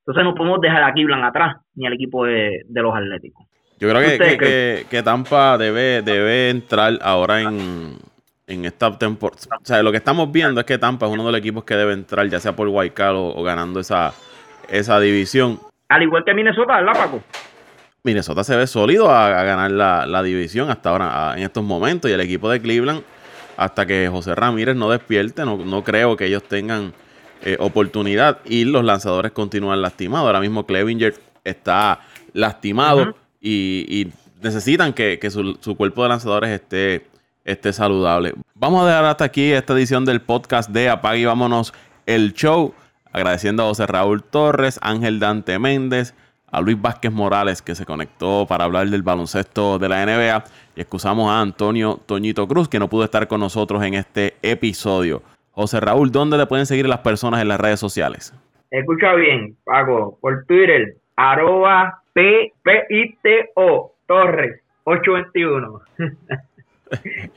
[0.00, 3.46] Entonces no podemos dejar a Cleveland atrás, ni al equipo de, de los Atléticos.
[3.78, 7.96] Yo creo que, que, que, que, Tampa debe, debe entrar ahora en,
[8.46, 9.40] en esta temporada.
[9.62, 11.74] O sea, lo que estamos viendo es que Tampa es uno de los equipos que
[11.74, 14.12] debe entrar, ya sea por Wildcard o, o ganando esa,
[14.68, 15.58] esa división.
[15.88, 17.22] Al igual que Minnesota, ¿verdad, Paco?
[18.02, 21.62] Minnesota se ve sólido a, a ganar la, la, división hasta ahora, a, en estos
[21.64, 22.10] momentos.
[22.10, 23.02] Y el equipo de Cleveland,
[23.56, 26.94] hasta que José Ramírez no despierte, no, no creo que ellos tengan
[27.42, 28.38] eh, oportunidad.
[28.44, 30.26] Y los lanzadores continúan lastimados.
[30.26, 31.14] Ahora mismo Clevinger
[31.44, 32.00] está
[32.32, 33.02] lastimado.
[33.02, 33.14] Uh -huh.
[33.40, 34.12] y, y,
[34.42, 37.06] necesitan que, que su, su, cuerpo de lanzadores esté,
[37.44, 38.32] esté saludable.
[38.54, 41.74] Vamos a dejar hasta aquí esta edición del podcast de Apague y Vámonos
[42.06, 42.74] el Show.
[43.12, 46.14] Agradeciendo a José Raúl Torres, Ángel Dante Méndez,
[46.50, 50.44] a Luis Vázquez Morales que se conectó para hablar del baloncesto de la NBA.
[50.76, 55.22] Y excusamos a Antonio Toñito Cruz que no pudo estar con nosotros en este episodio.
[55.52, 58.34] José Raúl, ¿dónde le pueden seguir las personas en las redes sociales?
[58.70, 65.80] Escucha bien, Paco, por Twitter, arroba P-P-I-T-O Torres 821.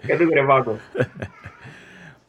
[0.08, 0.80] ¿Qué tú crees, Paco?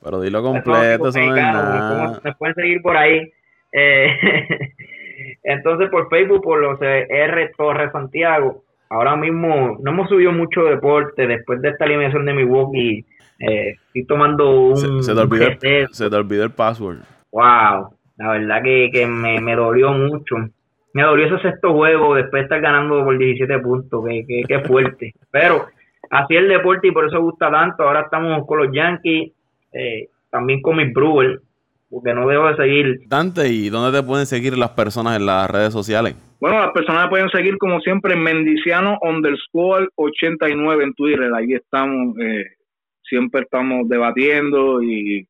[0.02, 2.20] Pero dilo completo, eso no es nada.
[2.38, 3.32] Pueden seguir por ahí.
[3.72, 4.08] Eh,
[5.42, 11.26] entonces, por Facebook, por los R Torres Santiago, ahora mismo no hemos subido mucho deporte
[11.26, 13.04] después de esta eliminación de Milwaukee.
[13.40, 14.76] Eh, estoy tomando un.
[14.76, 16.98] Se, se, te olvidó, el, se te olvidó el password.
[17.32, 20.36] Wow, la verdad que, que me, me dolió mucho.
[20.92, 24.04] Me dolió ese sexto juego después de estar ganando por 17 puntos.
[24.06, 25.12] Que, que, que fuerte.
[25.30, 25.66] Pero
[26.10, 27.82] así el deporte y por eso gusta tanto.
[27.82, 29.32] Ahora estamos con los Yankees,
[29.72, 31.40] eh, también con mis Brewers,
[31.94, 33.00] porque no debo de seguir.
[33.06, 36.16] Dante, ¿y dónde te pueden seguir las personas en las redes sociales?
[36.40, 41.30] Bueno, las personas pueden seguir como siempre en Mendiciano underscore 89 en Twitter.
[41.32, 42.46] Ahí estamos, eh,
[43.08, 45.24] siempre estamos debatiendo y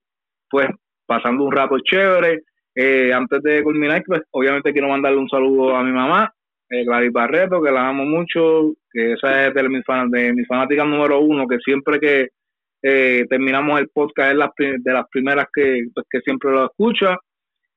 [0.49, 0.69] pues
[1.07, 2.41] pasando un rato chévere.
[2.75, 6.33] Eh, antes de culminar, pues obviamente quiero mandarle un saludo a mi mamá,
[6.71, 10.49] eh, Gladys Barreto, que la amo mucho, que esa es de mis, fan, de mis
[10.49, 12.29] fanáticas número uno, que siempre que
[12.87, 17.17] eh, terminamos el podcast es de las primeras que, pues, que siempre lo escucha.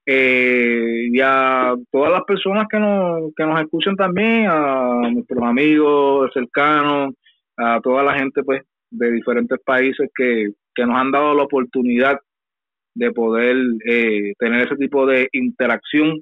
[0.06, 6.30] Eh, y a todas las personas que nos, que nos escuchan también, a nuestros amigos
[6.34, 7.14] cercanos,
[7.56, 12.20] a toda la gente pues de diferentes países que, que nos han dado la oportunidad
[12.94, 13.56] de poder
[13.86, 16.22] eh, tener ese tipo de interacción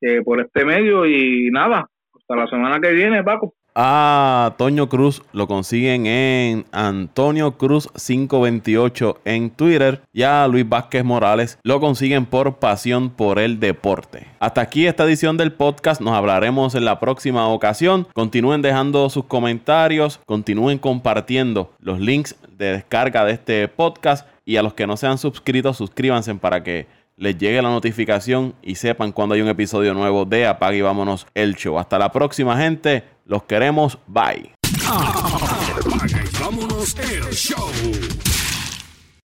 [0.00, 3.54] eh, por este medio y nada, hasta la semana que viene, Paco.
[3.80, 11.04] A Toño Cruz lo consiguen en Antonio Cruz 528 en Twitter y a Luis Vázquez
[11.04, 14.26] Morales lo consiguen por Pasión por el Deporte.
[14.40, 18.08] Hasta aquí esta edición del podcast, nos hablaremos en la próxima ocasión.
[18.14, 24.62] Continúen dejando sus comentarios, continúen compartiendo los links de descarga de este podcast y a
[24.62, 26.86] los que no se han suscrito, suscríbanse para que
[27.18, 31.26] les llegue la notificación y sepan cuando hay un episodio nuevo de Apague y Vámonos
[31.34, 31.78] el Show.
[31.78, 33.04] Hasta la próxima, gente.
[33.26, 33.98] Los queremos.
[34.06, 34.54] Bye.
[36.40, 38.37] Vámonos el show.